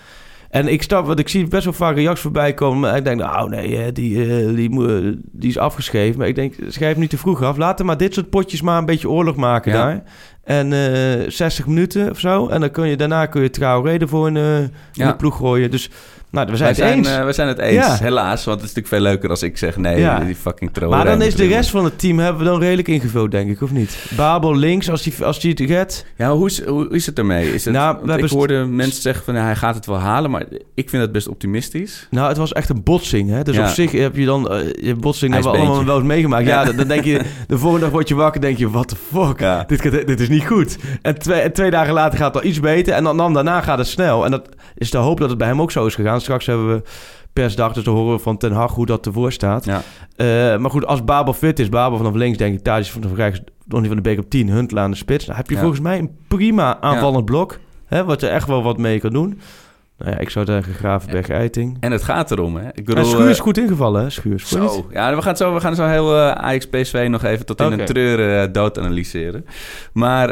En 0.49 0.67
ik 0.67 0.83
snap, 0.83 1.05
want 1.05 1.19
ik 1.19 1.29
zie 1.29 1.47
best 1.47 1.63
wel 1.63 1.73
vaak 1.73 1.95
reacties 1.95 2.21
voorbij 2.21 2.53
komen. 2.53 2.79
Maar 2.79 2.97
ik 2.97 3.03
denk, 3.03 3.19
nou 3.19 3.49
nee, 3.49 3.91
die, 3.91 4.25
eh, 4.45 4.55
die, 4.55 4.69
moet- 4.69 5.15
die 5.31 5.49
is 5.49 5.57
afgeschreven. 5.57 6.19
Maar 6.19 6.27
ik 6.27 6.35
denk, 6.35 6.53
schrijf 6.67 6.97
niet 6.97 7.09
te 7.09 7.17
vroeg 7.17 7.43
af. 7.43 7.57
Laten 7.57 7.85
maar 7.85 7.97
dit 7.97 8.13
soort 8.13 8.29
potjes 8.29 8.61
maar 8.61 8.77
een 8.77 8.85
beetje 8.85 9.09
oorlog 9.09 9.35
maken 9.35 9.71
Ja. 9.71 9.77
daar. 9.85 10.03
En 10.43 10.73
eh 10.73 11.29
60 11.29 11.67
minuten 11.67 12.09
of 12.09 12.19
zo. 12.19 12.47
En 12.47 12.59
dan 12.59 12.71
kun 12.71 12.87
je 12.87 12.97
daarna 12.97 13.25
kun 13.25 13.41
je 13.41 13.49
Traoré 13.49 13.97
ervoor 13.97 14.27
in, 14.27 14.37
eh, 14.37 14.59
in 14.59 14.69
Ja. 14.91 15.07
de 15.07 15.15
ploeg 15.15 15.37
gooien. 15.37 15.71
Dus 15.71 15.89
nou, 16.31 16.47
we 16.49 16.55
zijn 16.57 16.69
het 16.69 16.77
zijn, 16.77 16.97
eens. 16.97 17.07
eh, 17.07 17.25
we 17.25 17.33
zijn 17.33 17.47
het 17.47 17.57
eens, 17.57 17.73
Ja. 17.85 17.97
helaas. 17.99 18.45
Want 18.45 18.61
het 18.61 18.69
is 18.69 18.75
natuurlijk 18.75 18.87
veel 18.87 19.11
leuker 19.11 19.29
als 19.29 19.43
ik 19.43 19.57
zeg 19.57 19.77
nee, 19.77 19.99
Ja. 19.99 20.19
die 20.19 20.35
fucking 20.35 20.73
Traoré. 20.73 20.95
maar 20.95 21.05
dan 21.05 21.21
is 21.21 21.35
de 21.35 21.47
rest 21.47 21.69
van 21.69 21.83
het 21.83 21.99
team 21.99 22.19
hebben 22.19 22.43
we 22.43 22.49
dan 22.49 22.59
redelijk 22.59 22.87
ingevuld, 22.87 23.31
denk 23.31 23.49
ik, 23.49 23.61
of 23.61 23.71
niet? 23.71 23.97
Babel 24.17 24.55
links, 24.55 24.89
als 24.89 25.01
die, 25.01 25.13
als 25.25 25.39
die 25.39 25.49
het 25.51 25.59
redt. 25.59 26.05
Ja, 26.17 26.31
hoe 26.31 26.47
is, 26.47 26.63
hoe 26.65 26.89
is 26.89 27.05
het 27.05 27.17
ermee? 27.17 27.53
Is 27.53 27.65
het, 27.65 27.73
Nou, 27.73 27.97
we 28.03 28.17
ik 28.17 28.29
hoorde 28.29 28.65
mensen 28.65 29.01
zeggen 29.01 29.23
van 29.25 29.33
ja, 29.35 29.43
hij 29.43 29.55
gaat 29.55 29.75
het 29.75 29.85
wel 29.85 29.99
halen, 29.99 30.31
maar 30.31 30.43
ik 30.75 30.89
vind 30.89 31.01
het 31.01 31.11
best 31.11 31.27
optimistisch. 31.27 32.07
Nou, 32.09 32.27
het 32.27 32.37
was 32.37 32.53
echt 32.53 32.69
een 32.69 32.83
botsing. 32.83 33.29
Hè? 33.29 33.43
Dus 33.43 33.55
Ja. 33.55 33.61
op 33.67 33.73
zich 33.73 33.91
heb 33.91 34.15
je 34.15 34.25
dan... 34.25 34.49
eh, 34.51 34.57
je 34.81 34.95
botsing 34.95 35.33
hebben 35.33 35.51
we 35.51 35.57
allemaal 35.57 35.85
wel 35.85 35.97
eens 35.97 36.07
meegemaakt. 36.07 36.45
Ja, 36.45 36.63
dan, 36.63 36.75
dan 36.75 36.87
denk 36.87 37.03
je... 37.03 37.21
De 37.47 37.57
volgende 37.57 37.85
dag 37.85 37.93
word 37.93 38.07
je 38.07 38.15
wakker 38.15 38.41
denk 38.41 38.57
je... 38.57 38.69
What 38.69 38.87
the 38.87 38.95
fuck? 39.11 39.67
Dit, 39.67 40.07
dit 40.07 40.19
is 40.19 40.29
niet 40.29 40.45
goed. 40.47 40.77
En 41.01 41.19
twee, 41.19 41.51
twee 41.51 41.71
dagen 41.71 41.93
later 41.93 42.17
gaat 42.17 42.33
het 42.33 42.43
al 42.43 42.49
iets 42.49 42.59
beter. 42.59 42.93
En 42.93 43.03
dan, 43.03 43.17
dan 43.17 43.33
daarna 43.33 43.61
gaat 43.61 43.77
het 43.77 43.87
snel. 43.87 44.25
En 44.25 44.31
dat 44.31 44.49
is 44.75 44.91
de 44.91 44.97
hoop 44.97 45.19
dat 45.19 45.29
het 45.29 45.37
bij 45.37 45.47
hem 45.47 45.61
ook 45.61 45.71
zo 45.71 45.85
is 45.85 45.95
gegaan. 45.95 46.18
Straks 46.19 46.45
hebben 46.45 46.67
we 46.75 46.81
persdag, 47.33 47.73
dus 47.73 47.83
dan 47.83 47.95
horen 47.95 48.15
we 48.15 48.21
van 48.21 48.37
Ten 48.37 48.51
Hag 48.51 48.73
hoe 48.73 48.85
dat 48.85 49.05
ervoor 49.05 49.31
staat. 49.31 49.65
Ja. 49.65 49.81
Eh, 50.15 50.25
maar 50.57 50.71
goed, 50.71 50.85
als 50.85 51.03
Babel 51.03 51.33
fit 51.33 51.59
is, 51.59 51.69
Babel 51.69 51.97
vanaf 51.97 52.13
links, 52.13 52.37
denk 52.37 52.55
ik, 52.57 52.63
Thadis 52.63 52.91
vanaf 52.91 53.15
rechts, 53.15 53.41
Donny 53.65 53.87
van 53.87 53.95
de 53.95 54.01
Beek 54.01 54.19
op 54.19 54.29
10, 54.29 54.49
Huntelaar 54.49 54.83
aan 54.83 54.91
de 54.91 54.97
spits. 54.97 55.25
Dan 55.25 55.35
heb 55.35 55.47
je 55.49 55.53
Ja. 55.55 55.59
volgens 55.61 55.81
mij 55.81 55.99
een 55.99 56.11
prima 56.27 56.81
aanvallend 56.81 57.25
blok, 57.25 57.59
hè, 57.85 58.03
wat 58.03 58.21
er 58.21 58.29
echt 58.29 58.47
wel 58.47 58.63
wat 58.63 58.77
mee 58.77 58.99
kan 58.99 59.09
doen. 59.11 59.39
Nou 59.97 60.11
ja, 60.11 60.17
ik 60.17 60.29
zou 60.29 60.45
zeggen 60.45 60.73
Gravenberg, 60.73 61.29
Eiting. 61.29 61.77
En 61.79 61.91
het 61.91 62.03
gaat 62.03 62.31
erom, 62.31 62.55
hè? 62.55 62.67
Ik 62.67 62.75
En 62.77 62.83
bedoel, 62.83 63.05
Schuur 63.05 63.29
is 63.29 63.37
eh, 63.37 63.43
goed 63.43 63.57
ingevallen, 63.57 64.01
hè? 64.01 64.09
Schuur. 64.09 64.43
Je 64.47 64.57
niet? 64.59 64.71
Zo, 64.71 64.87
ja, 64.91 65.15
we 65.15 65.21
gaan 65.21 65.37
zo, 65.37 65.53
we 65.53 65.59
gaan 65.59 65.75
zo 65.75 65.85
heel 65.85 66.17
Ajax 66.17 66.67
PSV 66.67 67.07
nog 67.09 67.23
even 67.23 67.45
tot 67.45 67.61
in 67.61 67.71
een 67.71 67.85
treur 67.85 68.41
eh, 68.41 68.53
dood 68.53 68.79
analyseren. 68.79 69.45
Maar, 69.93 70.27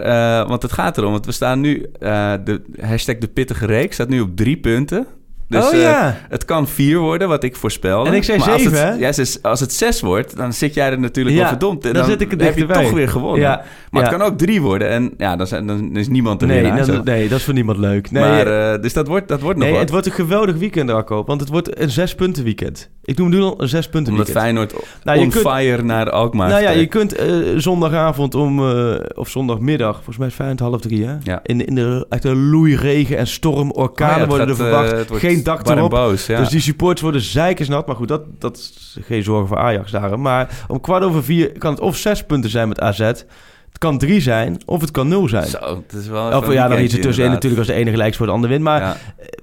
want 0.48 0.62
het 0.62 0.72
gaat 0.72 0.98
erom, 0.98 1.12
want 1.12 1.26
we 1.26 1.32
staan 1.32 1.60
nu, 1.60 1.86
eh, 2.00 2.34
de 2.44 2.62
hashtag 2.82 3.18
de 3.18 3.28
pittige 3.28 3.66
reeks 3.66 3.94
staat 3.94 4.10
nu 4.10 4.20
op 4.22 4.36
drie 4.36 4.58
punten. 4.58 5.08
Dus 5.50 5.66
oh 5.66 5.74
eh, 5.74 5.82
ja. 5.82 6.18
het 6.30 6.46
kan 6.46 6.68
vier 6.68 6.98
worden, 7.00 7.28
wat 7.28 7.44
ik 7.44 7.56
voorspelde. 7.56 8.10
En 8.10 8.16
ik 8.16 8.24
zei 8.24 8.38
Maar 8.38 8.50
als 8.52 8.62
zeven, 8.62 8.78
het, 8.88 8.94
hè? 8.94 9.06
Ja, 9.06 9.12
zes- 9.12 9.42
als 9.42 9.60
het 9.60 9.74
zes 9.74 10.02
wordt, 10.02 10.38
dan 10.38 10.54
zit 10.54 10.74
jij 10.74 10.90
er 10.92 11.00
natuurlijk 11.00 11.36
Ja, 11.36 11.42
wel 11.42 11.50
verdomd. 11.52 11.86
En 11.86 11.94
dan 11.94 12.06
zit 12.06 12.22
ik 12.22 12.32
er 12.32 12.44
heb 12.44 12.58
je 12.58 12.66
toch 12.66 12.92
weer 12.92 13.10
gewonnen. 13.10 13.42
Ja, 13.42 13.64
Maar 13.92 14.02
het 14.02 14.12
kan 14.12 14.22
ook 14.22 14.38
drie 14.38 14.62
worden. 14.62 14.90
En 14.90 15.14
ja, 15.18 15.36
dan, 15.36 15.48
zijn, 15.48 15.68
dan 15.68 15.96
is 15.96 16.08
niemand 16.08 16.42
er 16.42 16.48
Nee, 16.48 16.62
dan- 16.86 17.02
nee, 17.04 17.28
dat 17.30 17.38
is 17.38 17.44
voor 17.46 17.54
niemand 17.54 17.78
leuk. 17.78 18.12
Nee, 18.12 18.24
maar, 18.24 18.74
eh, 18.74 18.82
dus 18.82 18.94
dat 18.94 19.08
wordt, 19.08 19.28
dat 19.28 19.42
wordt 19.42 19.56
nog 19.58 19.64
nee 19.64 19.72
wat. 19.74 19.82
het 19.82 19.92
wordt 19.92 20.06
een 20.06 20.12
geweldig 20.12 20.56
weekend, 20.56 20.90
Arco. 20.90 21.24
Want 21.26 21.40
het 21.42 21.50
wordt 21.50 21.80
een 21.82 21.90
zes 21.90 22.16
punten 22.16 22.44
weekend. 22.44 22.90
Ik 23.04 23.18
noem 23.18 23.30
nu 23.30 23.40
al 23.42 23.62
een 23.62 23.68
zes 23.70 23.90
punten 23.90 24.12
Omdat 24.14 24.26
weekend. 24.28 24.46
Feyenoord 24.46 24.74
Nou, 25.04 25.20
on 25.20 25.30
kunt- 25.30 25.48
fire 25.48 25.84
naar 25.84 26.10
Alkmaar 26.10 26.50
Nou 26.50 26.62
ja, 26.62 26.70
je 26.70 26.86
kunt 26.88 27.16
eh, 27.16 27.28
zondagavond 27.58 28.36
om, 28.36 28.70
eh, 28.70 28.96
of 29.16 29.30
zondagmiddag, 29.30 29.94
volgens 29.96 30.18
mij 30.18 30.28
is 30.28 30.34
Feyenoord 30.34 30.60
half 30.60 30.82
drie, 30.82 31.06
hè? 31.06 31.16
Ja. 31.24 31.40
In, 31.44 31.66
in 31.66 31.76
de 31.76 32.06
echt 32.10 32.24
een 32.24 32.50
loeiregen 32.50 33.18
en 33.18 33.28
storm, 33.28 33.72
Oh 33.72 33.82
orkanen 33.84 34.28
worden 34.28 34.46
er 34.48 34.52
eh, 34.54 34.60
verwacht. 34.60 35.10
Dak 35.44 35.68
erop. 35.70 35.90
boos, 35.90 36.26
ja. 36.26 36.40
Dus 36.40 36.50
die 36.50 36.62
supporters 36.62 37.02
worden 37.02 37.22
zeikersnat. 37.22 37.88
Maar 37.88 37.96
goed, 37.96 38.08
dat, 38.08 38.22
dat 38.40 38.58
is 38.58 38.98
geen 39.02 39.24
zorgen 39.24 39.48
voor 39.48 39.58
Ajax 39.58 39.92
daarom. 39.92 40.22
Maar 40.22 40.64
om 40.68 40.82
kwart 40.82 41.04
over 41.04 41.24
vier 41.24 41.52
kan 41.58 41.72
het 41.72 41.80
of 41.82 41.96
zes 41.98 42.24
punten 42.24 42.50
zijn 42.50 42.68
met 42.68 42.80
AZ. 42.80 43.00
Het 43.00 43.86
kan 43.86 43.98
drie 43.98 44.22
zijn, 44.22 44.58
of 44.66 44.82
het 44.82 44.92
kan 44.92 45.08
nul 45.08 45.28
zijn. 45.28 45.48
Zo, 45.48 45.84
het 45.88 46.02
is 46.02 46.08
wel 46.08 46.38
Of 46.38 46.54
ja, 46.54 46.68
dan 46.68 46.80
iets 46.82 46.94
ertussenin 46.96 47.32
natuurlijk 47.32 47.60
als 47.60 47.68
de 47.68 47.74
ene 47.74 47.92
gelijk 47.92 48.16
voor 48.16 48.26
de 48.26 48.32
ander 48.32 48.50
wint. 48.50 48.64
Maar 48.64 48.82
Ja. 48.82 48.92
eh, 48.92 48.96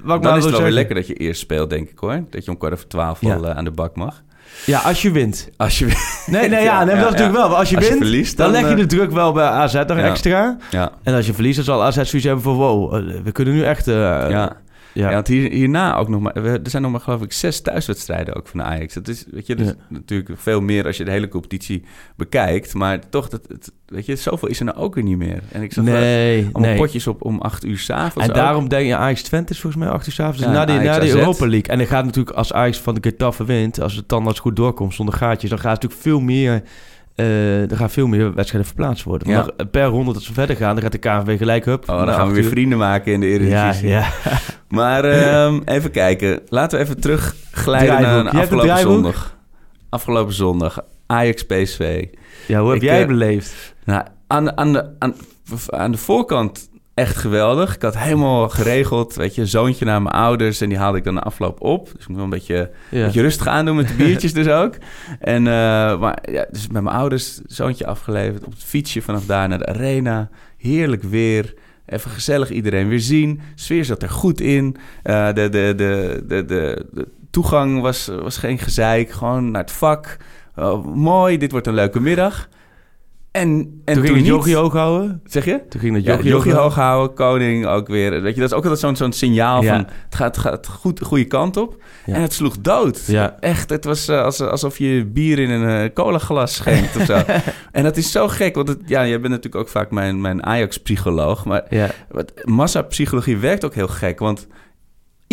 wat 0.03 0.17
ik 0.17 0.23
Dan 0.23 0.31
maar 0.31 0.37
is 0.39 0.45
het 0.45 0.53
wel 0.53 0.63
weer 0.63 0.71
lekker 0.71 0.95
dat 0.95 1.07
je 1.07 1.15
eerst 1.15 1.41
speelt, 1.41 1.71
denk 1.71 1.89
ik 1.89 1.99
hoor. 1.99 2.25
Dat 2.31 2.45
je 2.45 2.51
om 2.51 2.59
kwart 2.59 2.73
over 2.73 2.89
twaalf 2.89 3.21
Ja. 3.21 3.35
al 3.35 3.49
eh, 3.49 3.57
aan 3.57 3.65
de 3.65 3.71
bak 3.71 3.97
mag. 3.97 4.23
Ja, 4.67 4.79
als 4.79 5.03
je 5.03 5.11
wint. 5.11 5.49
Als 5.57 5.79
je... 5.79 5.85
Nee, 6.27 6.49
nee, 6.49 6.63
ja, 6.63 6.85
nee, 6.85 6.95
Ja, 6.95 7.01
dat 7.01 7.05
is 7.05 7.11
natuurlijk 7.11 7.37
wel. 7.37 7.57
Als 7.57 7.71
je 7.71 7.77
Als 7.77 7.85
je 7.85 7.91
wint, 7.91 8.03
verliest, 8.03 8.37
dan, 8.37 8.53
dan, 8.53 8.61
leg 8.63 8.71
je 8.71 8.77
eh, 8.77 8.81
de 8.89 8.97
druk 8.97 9.11
wel 9.11 9.33
bij 9.33 9.45
AZ 9.47 9.75
nog 9.75 9.99
extra. 9.99 10.57
Ja, 10.71 10.93
En 11.03 11.15
als 11.15 11.27
je 11.27 11.35
verliest, 11.35 11.57
dan 11.57 11.65
zal 11.65 11.83
AZ 11.85 11.95
zoiets 11.95 12.25
hebben 12.25 12.43
van... 12.43 12.55
Wow, 12.55 12.95
eh, 12.95 13.03
we 13.25 13.33
kunnen 13.33 13.55
nu 13.55 13.63
echt... 13.63 13.87
ja. 14.95 15.11
want 15.13 15.27
hier, 15.27 15.51
hierna 15.51 15.97
ook 15.97 16.09
nog 16.09 16.21
maar... 16.21 16.33
we- 16.43 16.61
Er 16.65 16.71
zijn 16.71 16.83
nog 16.83 16.91
maar, 16.91 17.01
geloof 17.01 17.23
ik, 17.23 17.33
zes 17.33 17.61
thuiswedstrijden 17.61 18.35
ook 18.35 18.47
van 18.49 18.61
de 18.61 18.67
Ajax. 18.67 18.95
Dat 18.95 19.09
is, 19.09 19.25
weet 19.31 19.47
je, 19.47 19.55
dat 19.55 19.67
is 19.67 19.73
natuurlijk 19.89 20.31
veel 20.37 20.61
meer 20.61 20.87
als 20.87 20.97
je 20.97 21.05
de 21.05 21.11
hele 21.11 21.29
competitie 21.29 21.85
bekijkt. 22.17 22.75
Maar 22.75 23.09
toch, 23.09 23.29
dat, 23.29 23.41
het, 23.49 23.73
weet 23.87 24.07
je, 24.07 24.17
zoveel 24.17 24.49
is 24.49 24.59
er 24.59 24.65
nou 24.65 24.77
ook 24.79 24.95
weer 24.95 25.05
niet 25.05 25.17
meer. 25.17 25.43
En 25.53 25.63
ik 25.63 25.73
zag 25.73 25.85
wel 25.85 25.95
Nee, 25.95 26.43
allemaal 26.53 26.61
nee. 26.71 26.77
potjes 26.79 27.07
op 27.07 27.25
om 27.25 27.41
acht 27.41 27.65
uur 27.65 27.79
s'avonds 27.79 28.29
En 28.29 28.35
daarom 28.35 28.69
denk 28.69 28.87
je, 28.87 28.97
Ajax 28.97 29.23
Twente 29.23 29.53
is 29.53 29.61
volgens 29.61 29.83
mij 29.85 29.93
8 29.93 30.07
uur 30.07 30.13
s'avonds. 30.13 30.39
Dus 30.39 30.47
Ja, 30.47 30.53
na, 30.53 30.65
die, 30.65 30.79
na 30.79 31.01
AZ. 31.01 31.15
Europa 31.15 31.47
League. 31.47 31.69
En 31.73 31.79
dan 31.79 31.87
gaat 31.87 32.05
natuurlijk, 32.05 32.37
als 32.37 32.53
Ajax 32.53 32.79
van 32.81 32.95
de 32.95 33.01
Getafe 33.03 33.45
wint... 33.45 33.81
als 33.81 33.95
het 33.95 34.09
tandarts 34.09 34.41
goed 34.41 34.57
doorkomt 34.57 34.95
zonder 34.95 35.15
gaatjes... 35.15 35.51
dan 35.51 35.59
gaat 35.59 35.73
het 35.73 35.83
natuurlijk 35.83 36.03
veel 36.03 36.21
meer... 36.21 36.63
eh 37.15 37.71
er 37.71 37.77
gaan 37.77 37.91
veel 37.91 38.07
meer 38.07 38.35
wedstrijden 38.35 38.71
verplaatst 38.71 39.05
worden. 39.05 39.29
Ja. 39.29 39.37
Maar 39.57 39.67
per 39.67 39.85
ronde 39.85 40.13
dat 40.13 40.23
ze 40.23 40.33
verder 40.33 40.57
gaan... 40.57 40.75
dan 40.75 40.83
gaat 40.83 40.93
de 40.93 40.99
KNVB 40.99 41.39
gelijk 41.39 41.67
up. 41.67 41.89
Oh, 41.91 41.97
dan 41.97 42.07
na 42.07 42.13
gaan 42.13 42.29
we 42.29 42.35
weer 42.35 42.43
uur. 42.45 42.51
vrienden 42.51 42.79
maken 42.79 43.13
in 43.13 43.21
de 43.21 43.27
Ja, 43.27 43.33
Eredivisie. 43.35 43.89
ja. 43.89 44.09
Maar 44.69 45.05
ehm, 45.05 45.61
even 45.65 45.91
kijken. 45.91 46.41
Laten 46.49 46.79
we 46.79 46.85
even 46.85 47.01
terugglijden 47.01 47.87
Draaiboek. 47.97 48.25
naar 48.25 48.35
een 48.35 48.41
afgelopen 48.41 48.79
zondag. 48.79 49.37
afgelopen 49.89 50.35
zondag. 50.35 50.81
Ajax 51.07 51.43
PSV. 51.47 52.05
Ja, 52.47 52.59
hoe 52.61 52.69
heb 52.69 52.77
Ik, 52.77 52.83
jij 52.83 53.01
eh, 53.01 53.07
beleefd? 53.07 53.75
Nou, 53.85 54.05
aan 54.27 54.57
aan, 54.57 54.73
de, 54.73 54.91
aan, 54.99 55.15
aan 55.67 55.91
de 55.91 55.99
voorkant 55.99 56.69
echt 56.95 57.17
geweldig. 57.17 57.75
Ik 57.75 57.83
had 57.83 57.99
helemaal 57.99 58.49
geregeld, 58.49 59.15
weet 59.15 59.35
je, 59.35 59.41
een 59.41 59.47
zoontje 59.47 59.85
naar 59.85 60.03
mijn 60.03 60.15
ouders... 60.15 60.61
en 60.61 60.69
die 60.69 60.79
haalde 60.79 60.99
ik 60.99 61.05
dan 61.05 61.15
de 61.15 61.21
afloop 61.21 61.61
op. 61.61 61.85
Dus 61.93 62.03
ik 62.03 62.07
moet 62.09 62.17
wel 62.17 62.25
een 62.25 62.31
beetje, 62.31 62.71
Ja. 62.91 63.05
beetje 63.05 63.21
rustig 63.23 63.47
aandoen 63.47 63.77
met 63.77 63.89
de 63.89 63.95
biertjes 64.05 64.33
dus 64.33 64.49
ook. 64.49 64.75
En, 65.21 65.47
eh, 65.47 65.99
maar 65.99 66.19
ja, 66.31 66.47
dus 66.51 66.69
met 66.69 66.83
mijn 66.83 66.97
ouders 66.97 67.41
zoontje 67.47 67.87
afgeleverd... 67.87 68.45
op 68.45 68.53
het 68.53 68.63
fietsje 68.65 69.03
vanaf 69.03 69.27
daar 69.27 69.49
naar 69.49 69.59
de 69.59 69.67
arena. 69.67 70.29
Heerlijk 70.57 71.03
weer... 71.03 71.55
Even 71.87 72.11
gezellig 72.11 72.51
iedereen 72.51 72.89
weer 72.89 73.01
zien. 73.01 73.41
Sfeer 73.55 73.85
zat 73.85 74.03
er 74.03 74.11
goed 74.11 74.41
in. 74.41 74.77
Eh, 75.03 75.27
de, 75.27 75.33
de, 75.33 75.49
de, 75.77 76.23
de, 76.27 76.45
de, 76.45 76.87
de 76.93 77.09
toegang 77.31 77.81
was, 77.81 78.07
was 78.23 78.37
geen 78.39 78.59
gezeik. 78.59 79.11
Gewoon 79.11 79.51
naar 79.51 79.61
het 79.63 79.73
vak. 79.73 80.17
Oh, 80.57 80.95
mooi, 80.95 81.39
dit 81.39 81.51
wordt 81.51 81.67
een 81.67 81.75
leuke 81.75 82.01
middag. 82.01 82.49
En, 83.35 83.49
en 83.85 83.95
toen 83.95 83.95
ging 83.95 84.07
het 84.07 84.15
niet- 84.15 84.27
jochie 84.27 84.55
hoog 84.57 84.73
houden. 84.73 85.21
Zeg 85.25 85.45
je? 85.45 85.61
Toen 85.69 85.81
ging 85.81 85.95
het 85.95 86.05
Ja, 86.05 86.13
jochie, 86.15 86.31
jochie 86.31 86.53
hoog 86.53 86.75
houden, 86.75 87.15
koning 87.17 87.67
ook 87.67 87.89
weer. 87.89 88.23
Weet 88.23 88.35
je, 88.35 88.41
dat 88.41 88.51
is 88.51 88.57
ook 88.57 88.63
altijd 88.63 88.81
zo'n 88.81 88.97
zo'n 88.97 89.13
signaal 89.13 89.63
Ja. 89.63 89.75
van... 89.75 89.87
het 90.05 90.15
gaat, 90.15 90.39
gaat 90.39 90.67
goed, 90.69 90.99
de 90.99 91.05
goede 91.05 91.25
kant 91.25 91.57
op. 91.57 91.83
Ja. 92.07 92.15
En 92.15 92.23
het 92.23 92.33
sloeg 92.33 92.59
dood. 92.59 93.05
Ja. 93.07 93.37
Echt, 93.41 93.71
het 93.71 93.85
was 93.85 94.09
eh, 94.09 94.23
als, 94.23 94.41
alsof 94.41 94.79
je 94.79 95.05
bier 95.07 95.39
in 95.39 95.51
een 95.51 95.85
uh, 95.85 95.89
colaglas 95.95 96.55
schenkt 96.55 96.97
of 96.97 97.05
zo. 97.05 97.23
en 97.73 97.83
dat 97.83 97.97
is 97.97 98.13
zo 98.13 98.29
gek, 98.29 98.55
want 98.55 98.69
het, 98.69 98.79
ja, 98.87 99.07
jij 99.07 99.21
bent 99.21 99.33
natuurlijk 99.33 99.63
ook 99.65 99.69
vaak 99.69 99.91
mijn, 99.91 100.21
mijn 100.21 100.47
Ajax-psycholoog. 100.47 101.45
Maar 101.45 101.65
Ja. 101.71 101.91
massapsychologie 102.45 103.37
werkt 103.39 103.65
ook 103.65 103.75
heel 103.75 103.89
gek, 103.89 104.19
want... 104.19 104.47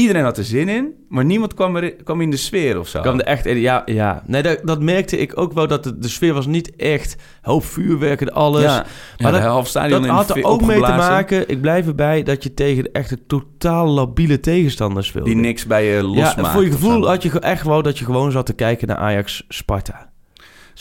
Iedereen 0.01 0.23
had 0.23 0.37
er 0.37 0.43
zin 0.43 0.69
in, 0.69 0.93
maar 1.09 1.25
niemand 1.25 1.53
kwam, 1.53 1.75
er, 1.75 1.95
kwam 1.95 2.21
in 2.21 2.29
de 2.29 2.37
sfeer 2.37 2.79
of 2.79 2.87
zo. 2.87 3.01
Kwam 3.01 3.19
er 3.19 3.25
echt 3.25 3.45
in. 3.45 3.57
Ja, 3.57 3.81
ja. 3.85 4.23
Nee, 4.25 4.41
dat, 4.41 4.59
dat 4.63 4.81
merkte 4.81 5.17
ik 5.17 5.37
ook 5.37 5.53
wel. 5.53 5.67
Dat 5.67 5.83
de, 5.83 5.97
de 5.97 6.07
sfeer 6.07 6.33
was 6.33 6.45
niet 6.45 6.75
echt 6.75 7.15
hoop 7.41 7.65
vuurwerk 7.65 8.21
en 8.21 8.33
alles. 8.33 8.61
Ja, 8.61 8.85
Maar 9.17 9.31
ja, 9.31 9.39
dat- 9.39 9.49
half 9.49 9.67
stadion 9.67 10.01
Dat 10.01 10.11
had 10.11 10.35
er 10.37 10.43
ook 10.43 10.61
mee 10.61 10.81
te 10.81 10.91
maken. 10.91 11.49
Ik 11.49 11.61
blijf 11.61 11.87
erbij 11.87 12.23
dat 12.23 12.43
je 12.43 12.53
tegen 12.53 12.83
de 12.83 12.91
echte 12.91 13.25
totaal 13.27 13.87
labiele 13.87 14.39
tegenstanders 14.39 15.07
speelde. 15.07 15.29
Die 15.29 15.37
niks 15.37 15.65
bij 15.65 15.85
je 15.85 15.95
ja, 15.95 16.03
losmaakt. 16.03 16.47
voor 16.47 16.63
je 16.63 16.71
gevoel 16.71 17.07
had 17.07 17.23
je 17.23 17.39
echt 17.39 17.65
wel 17.65 17.81
dat 17.81 17.99
je 17.99 18.05
gewoon 18.05 18.31
zat 18.31 18.45
te 18.45 18.53
kijken 18.53 18.87
naar 18.87 18.97
Ajax 18.97 19.45
Sparta. 19.47 20.10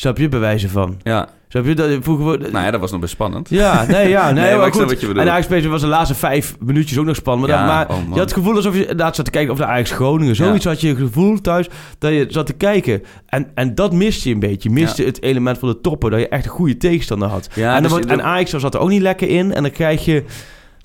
Snap 0.00 0.18
je 0.18 0.28
bewijzen 0.28 0.70
van? 0.70 0.96
Ja, 1.02 1.28
Snap 1.48 1.64
je 1.66 1.74
dat 1.74 1.90
vroeger? 2.00 2.38
nou 2.40 2.64
ja, 2.64 2.70
dat 2.70 2.80
was 2.80 2.90
nog 2.90 3.00
best 3.00 3.12
spannend. 3.12 3.48
Ja, 3.48 3.84
nee, 3.88 4.08
ja, 4.08 4.24
nee, 4.32 4.44
Nee, 4.44 4.56
maar 4.56 4.72
goed. 4.72 4.84
wat 4.84 5.00
je. 5.00 5.08
En 5.14 5.30
Ajax 5.30 5.66
was 5.66 5.80
de 5.80 5.86
laatste 5.86 6.14
vijf 6.14 6.56
minuutjes 6.60 6.98
ook 6.98 7.04
nog 7.04 7.16
spannend. 7.16 7.48
Maar, 7.50 7.58
Ja, 7.58 7.66
dan- 7.66 7.74
maar 7.74 7.88
oh, 7.98 8.02
je 8.04 8.10
had 8.10 8.18
het 8.18 8.32
gevoel 8.32 8.54
alsof 8.54 8.74
je 8.74 8.80
inderdaad 8.80 9.16
zat 9.16 9.24
te 9.24 9.30
kijken 9.30 9.52
of 9.52 9.58
de 9.58 9.64
Ajax 9.64 9.90
Groningen. 9.90 10.36
Zoiets 10.36 10.64
had 10.64 10.80
je 10.80 10.88
het 10.88 10.98
gevoel 10.98 11.40
thuis 11.40 11.68
dat 11.98 12.10
je 12.12 12.26
zat 12.28 12.46
te 12.46 12.52
kijken. 12.52 13.02
En, 13.26 13.50
en 13.54 13.74
dat 13.74 13.92
miste 13.92 14.28
je 14.28 14.34
een 14.34 14.40
beetje. 14.40 14.68
Je 14.68 14.74
miste 14.74 15.02
Ja. 15.02 15.08
het 15.08 15.22
element 15.22 15.58
van 15.58 15.68
de 15.68 15.80
toppen. 15.80 16.10
Dat 16.10 16.20
je 16.20 16.28
echt 16.28 16.44
een 16.44 16.50
goede 16.50 16.76
tegenstander 16.76 17.28
had. 17.28 17.48
Ja, 17.54 17.76
en, 17.76 17.82
dan 17.82 18.00
dus 18.00 18.10
en 18.10 18.22
Ajax 18.22 18.50
zat 18.50 18.74
er 18.74 18.80
ook 18.80 18.88
niet 18.88 19.02
lekker 19.02 19.28
in. 19.28 19.54
En 19.54 19.62
dan 19.62 19.72
krijg 19.72 20.04
je 20.04 20.24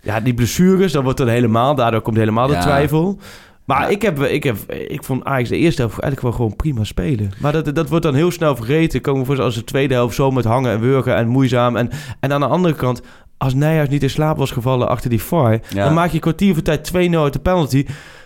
ja, 0.02 0.20
die 0.20 0.34
blessures. 0.34 0.92
Dat 0.92 1.04
wordt 1.04 1.18
dan 1.18 1.28
helemaal, 1.28 1.76
daardoor 1.76 2.02
komt 2.02 2.18
helemaal 2.18 2.48
de 2.48 2.54
Ja. 2.54 2.62
twijfel. 2.62 3.20
Maar 3.66 3.82
Ja. 3.82 3.88
ik, 3.88 4.02
heb, 4.02 4.20
ik, 4.22 4.44
heb, 4.44 4.58
ik 4.72 5.04
vond 5.04 5.24
Ajax 5.24 5.50
de 5.50 5.58
eerste 5.58 5.82
helft 5.82 6.00
eigenlijk 6.00 6.22
wel 6.22 6.32
gewoon 6.32 6.56
prima 6.56 6.84
spelen. 6.84 7.32
Maar 7.40 7.52
dat, 7.52 7.76
dat 7.76 7.90
wordt 7.90 8.06
dan 8.06 8.14
heel 8.14 8.32
snel 8.32 8.56
vergeten. 8.56 9.02
Kan 9.02 9.14
me 9.18 9.26
voorstellen 9.26 9.52
als 9.52 9.60
de 9.60 9.64
tweede 9.66 9.94
helft 9.94 10.16
zo 10.16 10.32
met 10.32 10.46
hangen 10.46 10.72
en 10.72 10.80
wurgen 10.80 11.16
en 11.16 11.28
moeizaam. 11.28 11.76
En, 11.76 11.90
en 12.20 12.34
aan 12.34 12.40
de 12.40 12.48
andere 12.48 12.76
kant, 12.76 13.02
als 13.38 13.54
Nijhuis 13.54 13.90
niet 13.90 14.04
in 14.04 14.10
slaap 14.10 14.38
was 14.38 14.52
gevallen 14.52 14.88
achter 14.90 15.10
die 15.10 15.22
VAR... 15.22 15.52
Ja. 15.70 15.84
dan 15.86 15.94
maak 15.94 16.12
je 16.12 16.20
kwartier 16.20 16.54
voor 16.54 16.64
tijd 16.64 16.92
2-0 16.94 16.96
uit 17.16 17.34
de 17.34 17.40
penalty. 17.40 17.86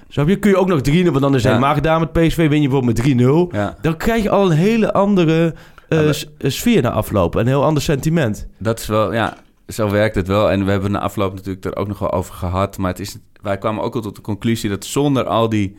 Snap 0.09 0.27
je? 0.27 0.35
Kun 0.35 0.49
je 0.49 0.57
ook 0.57 0.67
nog 0.67 0.81
3-0, 0.89 1.03
want 1.03 1.19
dan 1.19 1.35
is 1.35 1.43
Ja. 1.43 1.49
helemaal 1.49 1.73
gedaan 1.73 1.99
met 1.99 2.11
PSV. 2.11 2.35
Win 2.49 2.61
je 2.61 2.67
bijvoorbeeld 2.69 2.97
met 2.97 3.05
3-0. 3.05 3.49
Ja. 3.51 3.75
Dan 3.81 3.97
krijg 3.97 4.23
je 4.23 4.29
al 4.29 4.51
een 4.51 4.57
hele 4.57 4.93
andere 4.93 5.53
Ja, 5.89 6.01
maar- 6.01 6.23
eh, 6.37 6.49
sfeer 6.49 6.81
na 6.81 6.89
afloop. 6.91 7.35
Een 7.35 7.47
heel 7.47 7.63
ander 7.63 7.83
sentiment. 7.83 8.47
Dat 8.57 8.79
is 8.79 8.87
wel, 8.87 9.13
ja, 9.13 9.33
zo 9.69 9.89
werkt 9.89 10.15
het 10.15 10.27
wel. 10.27 10.51
En 10.51 10.65
we 10.65 10.71
hebben 10.71 10.91
na 10.91 10.99
afloop 10.99 11.33
natuurlijk 11.33 11.65
er 11.65 11.75
ook 11.75 11.87
nog 11.87 11.99
wel 11.99 12.11
over 12.11 12.33
gehad. 12.33 12.77
Maar 12.77 12.89
het 12.91 12.99
is, 12.99 13.17
wij 13.41 13.57
kwamen 13.57 13.83
ook 13.83 13.95
al 13.95 14.01
tot 14.01 14.15
de 14.15 14.21
conclusie 14.21 14.69
dat 14.69 14.85
zonder 14.85 15.23
al 15.23 15.49
die, 15.49 15.75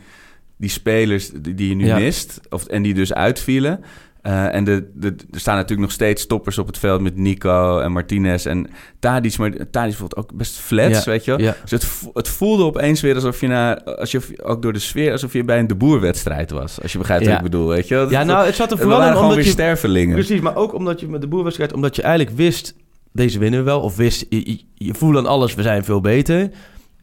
die 0.57 0.71
spelers 0.71 1.31
die, 1.31 1.55
die 1.55 1.69
je 1.69 1.75
nu 1.75 1.87
Ja. 1.87 1.99
mist, 1.99 2.41
of, 2.51 2.67
en 2.67 2.83
die 2.83 2.95
dus 2.95 3.13
uitvielen. 3.15 3.85
eh, 4.23 4.55
en 4.55 4.65
de, 4.65 4.91
de, 4.95 5.15
er 5.31 5.41
staan 5.41 5.55
natuurlijk 5.55 5.81
nog 5.81 5.91
steeds 5.93 6.27
toppers 6.27 6.59
op 6.59 6.67
het 6.67 6.79
veld 6.79 7.01
met 7.01 7.17
Nico 7.17 7.79
en 7.79 7.93
Martinez 7.93 8.47
en 8.47 8.71
Tadic. 8.99 9.39
Maar 9.39 9.53
Tadic 9.71 9.95
voelt 9.95 10.17
ook 10.17 10.35
best 10.35 10.57
flats, 10.59 11.05
Ja, 11.05 11.11
weet 11.11 11.25
je 11.25 11.31
wel. 11.31 11.41
ja. 11.41 11.57
Dus 11.63 11.71
het, 11.71 11.87
het 12.15 12.29
voelde 12.29 12.65
opeens 12.65 13.01
weer 13.01 13.15
alsof 13.15 13.41
je, 13.41 13.47
naar, 13.47 13.83
als 13.85 14.11
je 14.11 14.21
ook 14.43 14.63
door 14.63 14.73
de 14.73 14.79
sfeer, 14.79 15.13
alsof 15.13 15.33
je 15.33 15.45
bij 15.45 15.59
een 15.59 15.67
de 15.67 15.75
boerwedstrijd 15.75 16.51
was. 16.51 16.83
Als 16.83 16.93
je 16.93 16.99
begrijpt 16.99 17.25
Ja. 17.25 17.31
wat 17.31 17.39
ik 17.39 17.51
bedoel, 17.51 17.69
weet 17.69 17.89
je 17.89 17.95
wel. 17.95 18.11
Ja, 18.11 18.23
nou, 18.23 18.47
het 18.47 18.55
zat 18.55 18.71
er 18.71 18.79
vooral 18.79 19.03
in 19.11 19.17
omdat 19.17 19.45
je... 19.45 19.51
stervelingen. 19.51 20.15
Precies, 20.15 20.41
maar 20.41 20.57
ook 20.57 20.75
omdat 20.75 21.01
je 21.01 21.09
met 21.09 21.21
de 21.21 21.27
boerwedstrijd... 21.29 21.73
omdat 21.73 21.97
je 21.97 22.03
eigenlijk 22.03 22.37
wist, 22.37 22.75
deze 23.13 23.39
winnen 23.39 23.59
we 23.61 23.65
wel. 23.65 23.81
Of 23.81 23.97
wist, 23.97 24.27
je, 24.29 24.51
je, 24.51 24.61
je 24.75 24.95
voelde 24.95 25.19
aan 25.19 25.27
alles, 25.27 25.55
we 25.55 25.63
zijn 25.63 25.85
veel 25.85 26.01
beter. 26.01 26.51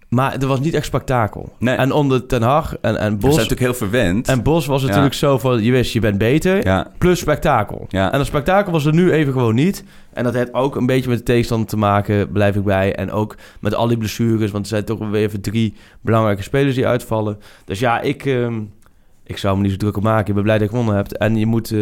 Maar 0.07 0.37
er 0.37 0.47
was 0.47 0.59
niet 0.59 0.73
echt 0.73 0.85
spektakel. 0.85 1.53
Nee. 1.59 1.75
En 1.75 1.91
onder 1.91 2.25
Ten 2.25 2.41
Hag 2.41 2.77
en, 2.81 2.97
en 2.97 3.13
Bos... 3.13 3.21
zijn 3.21 3.47
natuurlijk 3.47 3.59
heel 3.59 3.73
verwend. 3.89 4.27
En 4.27 4.43
Bos 4.43 4.65
was 4.65 4.81
Ja. 4.81 4.87
natuurlijk 4.87 5.13
zo 5.13 5.37
van, 5.37 5.63
je 5.63 5.71
wist, 5.71 5.93
je 5.93 5.99
bent 5.99 6.17
beter. 6.17 6.65
ja, 6.65 6.87
Plus 6.97 7.19
spektakel. 7.19 7.85
Ja. 7.89 8.11
En 8.11 8.17
dat 8.17 8.27
spektakel 8.27 8.71
was 8.71 8.85
er 8.85 8.93
nu 8.93 9.11
even 9.11 9.33
gewoon 9.33 9.55
niet. 9.55 9.83
En 10.13 10.23
dat 10.23 10.33
heeft 10.33 10.53
ook 10.53 10.75
een 10.75 10.85
beetje 10.85 11.09
met 11.09 11.17
de 11.17 11.23
tegenstander 11.23 11.67
te 11.67 11.77
maken, 11.77 12.31
blijf 12.31 12.55
ik 12.55 12.63
bij. 12.63 12.95
En 12.95 13.11
ook 13.11 13.35
met 13.59 13.75
al 13.75 13.87
die 13.87 13.97
blessures, 13.97 14.51
want 14.51 14.63
er 14.63 14.69
zijn 14.69 14.83
toch 14.85 15.09
weer 15.09 15.21
even 15.21 15.41
drie 15.41 15.73
belangrijke 16.01 16.43
spelers 16.43 16.75
die 16.75 16.87
uitvallen. 16.87 17.39
Dus 17.65 17.79
ja, 17.79 18.01
ik, 18.01 18.25
ehm, 18.25 18.59
ik 19.23 19.37
zou 19.37 19.55
me 19.55 19.61
niet 19.61 19.71
zo 19.71 19.77
druk 19.77 19.97
op 19.97 20.03
maken. 20.03 20.27
Ik 20.27 20.33
ben 20.33 20.43
blij 20.43 20.57
dat 20.57 20.63
je 20.69 20.73
gewonnen 20.73 20.95
hebt. 20.95 21.17
En 21.17 21.35
je 21.35 21.45
moet, 21.45 21.71
eh, 21.71 21.79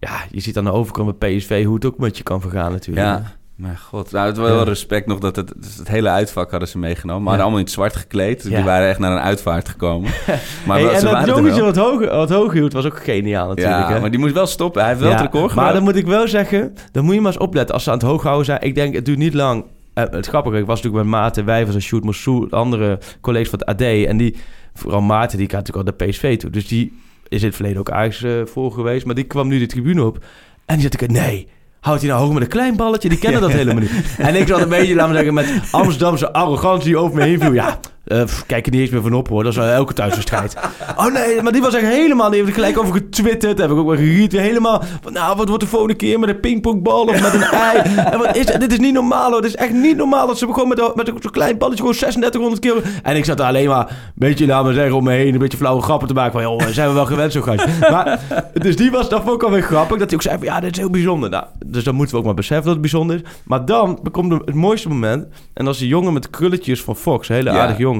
ja, 0.00 0.16
je 0.30 0.40
ziet 0.40 0.58
aan 0.58 0.64
de 0.64 0.72
overkant 0.72 1.06
met 1.06 1.18
PSV 1.18 1.64
hoe 1.64 1.74
het 1.74 1.84
ook 1.84 1.98
met 1.98 2.16
je 2.16 2.22
kan 2.22 2.40
vergaan 2.40 2.72
natuurlijk. 2.72 3.06
Ja, 3.06 3.22
maar 3.56 3.76
god. 3.76 4.12
Nou, 4.12 4.26
het 4.26 4.36
was 4.36 4.48
wel 4.48 4.58
Ja. 4.58 4.64
respect 4.64 5.06
nog 5.06 5.18
dat 5.18 5.36
het, 5.36 5.52
dus 5.56 5.76
het 5.76 5.88
hele 5.88 6.08
uitvak 6.08 6.50
hadden 6.50 6.68
ze 6.68 6.78
meegenomen. 6.78 7.22
Maar 7.22 7.34
Ja. 7.34 7.40
allemaal 7.40 7.58
in 7.58 7.64
het 7.64 7.74
zwart 7.74 7.96
gekleed. 7.96 8.42
Dus 8.42 8.50
Ja. 8.50 8.56
Die 8.56 8.66
waren 8.66 8.88
echt 8.88 8.98
naar 8.98 9.12
een 9.12 9.18
uitvaart 9.22 9.68
gekomen. 9.68 10.10
Maar 10.66 10.76
Hey, 10.76 10.82
wel- 10.84 10.92
en 10.92 10.98
ze 10.98 11.04
dat 11.04 11.12
waren 11.14 11.34
jongetje 11.34 11.62
wat 11.62 11.76
hoog, 11.76 12.10
wat 12.10 12.30
hoog 12.30 12.52
hield 12.52 12.72
was 12.72 12.84
ook 12.84 13.02
geniaal 13.04 13.48
natuurlijk. 13.48 13.88
Ja, 13.88 13.92
hè? 13.92 14.00
maar 14.00 14.10
die 14.10 14.20
moest 14.20 14.34
wel 14.34 14.46
stoppen. 14.46 14.80
Hij 14.80 14.90
heeft 14.90 15.02
wel 15.02 15.10
Ja, 15.12 15.16
het 15.22 15.32
record 15.32 15.54
Maar 15.54 15.72
dan 15.72 15.82
moet 15.82 15.96
ik 15.96 16.06
wel 16.06 16.28
zeggen, 16.28 16.74
dan 16.92 17.04
moet 17.04 17.14
je 17.14 17.20
maar 17.20 17.32
eens 17.32 17.40
opletten 17.40 17.74
als 17.74 17.84
ze 17.84 17.90
aan 17.90 17.98
het 17.98 18.06
hoog 18.06 18.22
houden 18.22 18.44
zijn. 18.44 18.60
Ik 18.62 18.74
denk, 18.74 18.94
het 18.94 19.04
duurt 19.04 19.18
niet 19.18 19.34
lang. 19.34 19.64
Eh, 19.94 20.04
het 20.10 20.26
grappige, 20.26 20.56
ik 20.58 20.66
was 20.66 20.76
natuurlijk 20.82 21.04
met 21.10 21.20
Maarten 21.20 21.44
Wijvers 21.44 21.74
en 21.74 21.82
Sjoerd 21.82 22.04
Moussou, 22.04 22.50
andere 22.50 22.98
collega's 23.20 23.48
van 23.48 23.58
het 23.58 23.68
AD. 23.68 23.80
En 24.06 24.16
die, 24.16 24.36
vooral 24.74 25.00
Maarten, 25.00 25.38
die 25.38 25.48
gaat 25.50 25.66
natuurlijk 25.66 25.88
al 25.88 25.96
de 25.96 26.04
PSV 26.10 26.36
toe. 26.38 26.50
Dus 26.50 26.68
die 26.68 26.98
is 27.28 27.40
in 27.40 27.46
het 27.46 27.56
verleden 27.56 27.78
ook 27.78 27.90
Ajax 27.90 28.22
eh, 28.22 28.32
voor 28.44 28.72
geweest. 28.72 29.06
Maar 29.06 29.14
die 29.14 29.24
kwam 29.24 29.48
nu 29.48 29.58
de 29.58 29.66
tribune 29.66 30.04
op. 30.04 30.24
En 30.66 30.74
die 30.74 30.82
zat 30.90 31.00
ik, 31.00 31.10
nee, 31.10 31.48
houdt 31.80 32.00
hij 32.00 32.10
nou 32.10 32.22
hoog 32.22 32.32
met 32.32 32.42
een 32.42 32.48
klein 32.48 32.76
balletje? 32.76 33.08
Die 33.08 33.18
kennen 33.18 33.40
dat 33.40 33.52
helemaal 33.60 33.82
niet. 33.82 34.16
En 34.18 34.34
ik 34.34 34.46
zat 34.46 34.60
een 34.60 34.68
beetje, 34.68 34.94
laten 34.94 35.10
we 35.10 35.16
zeggen, 35.16 35.34
met 35.34 35.68
Amsterdamse 35.70 36.32
arrogantie 36.32 36.96
over 36.96 37.16
me 37.16 37.22
heen 37.22 37.40
viel. 37.40 37.52
Ja, 37.52 37.80
pff, 38.08 38.46
kijk 38.46 38.66
er 38.66 38.72
niet 38.72 38.80
eens 38.80 38.90
meer 38.90 39.02
van 39.02 39.12
op 39.12 39.28
hoor. 39.28 39.42
Dat 39.42 39.52
is 39.52 39.58
wel 39.58 39.66
elke 39.68 39.92
thuiswedstrijd. 39.92 40.56
Oh 40.96 41.12
nee, 41.12 41.42
maar 41.42 41.52
die 41.52 41.60
was 41.62 41.74
echt 41.74 41.86
helemaal... 41.86 42.26
Die 42.30 42.36
heeft 42.38 42.48
er 42.48 42.54
gelijk 42.54 42.78
over 42.78 42.92
getwitterd. 42.94 43.58
Heb 43.58 43.70
ik 43.70 43.76
ook 43.76 43.86
wel 43.86 43.96
geriet. 43.96 44.32
Helemaal 44.32 44.82
van, 45.02 45.12
nou, 45.12 45.36
wat 45.36 45.48
wordt 45.48 45.62
de 45.62 45.68
volgende 45.68 45.94
keer 45.94 46.18
met 46.18 46.28
een 46.28 46.40
pingpongbal 46.40 47.04
of 47.04 47.20
met 47.22 47.34
een 47.34 47.42
ei? 47.72 47.78
En 48.10 48.18
wat 48.18 48.36
is, 48.36 48.46
dit 48.46 48.72
is 48.72 48.78
niet 48.78 48.92
normaal 48.92 49.30
hoor. 49.30 49.40
Dit 49.42 49.50
is 49.50 49.56
echt 49.56 49.72
niet 49.72 49.96
normaal 49.96 50.26
dat 50.26 50.38
ze 50.38 50.46
gewoon 50.46 50.68
met, 50.68 50.78
een- 50.80 50.92
met 50.94 51.06
zo'n 51.20 51.30
klein 51.30 51.58
balletje 51.58 51.78
gewoon 51.82 51.96
3600 51.96 52.60
keer... 52.60 52.82
En 53.02 53.16
ik 53.16 53.24
zat 53.24 53.40
er 53.40 53.46
alleen 53.46 53.68
maar 53.68 53.88
een 53.90 53.94
beetje, 54.14 54.62
we 54.64 54.72
zeggen, 54.72 54.92
om 54.96 55.04
me 55.04 55.12
heen... 55.12 55.32
een 55.32 55.38
beetje 55.38 55.58
flauwe 55.58 55.82
grappen 55.82 56.08
te 56.08 56.14
maken 56.14 56.32
van... 56.32 56.42
joh, 56.42 56.66
zijn 56.66 56.88
we 56.88 56.94
wel 56.94 57.06
gewend 57.06 57.32
zo 57.32 57.40
gast. 57.40 57.66
Maar, 57.90 58.20
dus 58.52 58.76
die 58.76 58.90
was, 58.90 59.08
dat 59.08 59.22
vond 59.22 59.34
ik 59.34 59.42
alweer 59.42 59.62
grappig. 59.62 59.98
Dat 59.98 60.06
hij 60.06 60.14
ook 60.14 60.22
zei 60.22 60.36
van, 60.38 60.46
ja, 60.46 60.60
dit 60.60 60.70
is 60.70 60.78
heel 60.78 60.90
bijzonder. 60.90 61.30
Nou, 61.30 61.44
dus 61.66 61.84
dan 61.84 61.94
moeten 61.94 62.14
we 62.14 62.20
ook 62.20 62.26
maar 62.26 62.34
beseffen 62.34 62.64
dat 62.64 62.72
het 62.72 62.80
bijzonder 62.82 63.16
is. 63.16 63.22
Maar 63.44 63.64
dan 63.64 63.98
komt 64.10 64.32
het 64.32 64.54
mooiste 64.54 64.88
moment. 64.88 65.26
En 65.54 65.64
dat 65.64 65.74
is 65.74 65.80
die 65.80 65.88
jongen 65.88 66.12
met 66.12 66.30
krulletjes 66.30 66.82
van 66.82 66.96
Fox. 66.96 67.28
Een 67.28 67.34
hele 67.34 67.50
Ja. 67.50 67.58
aardige 67.60 67.80
jongen. 67.80 67.97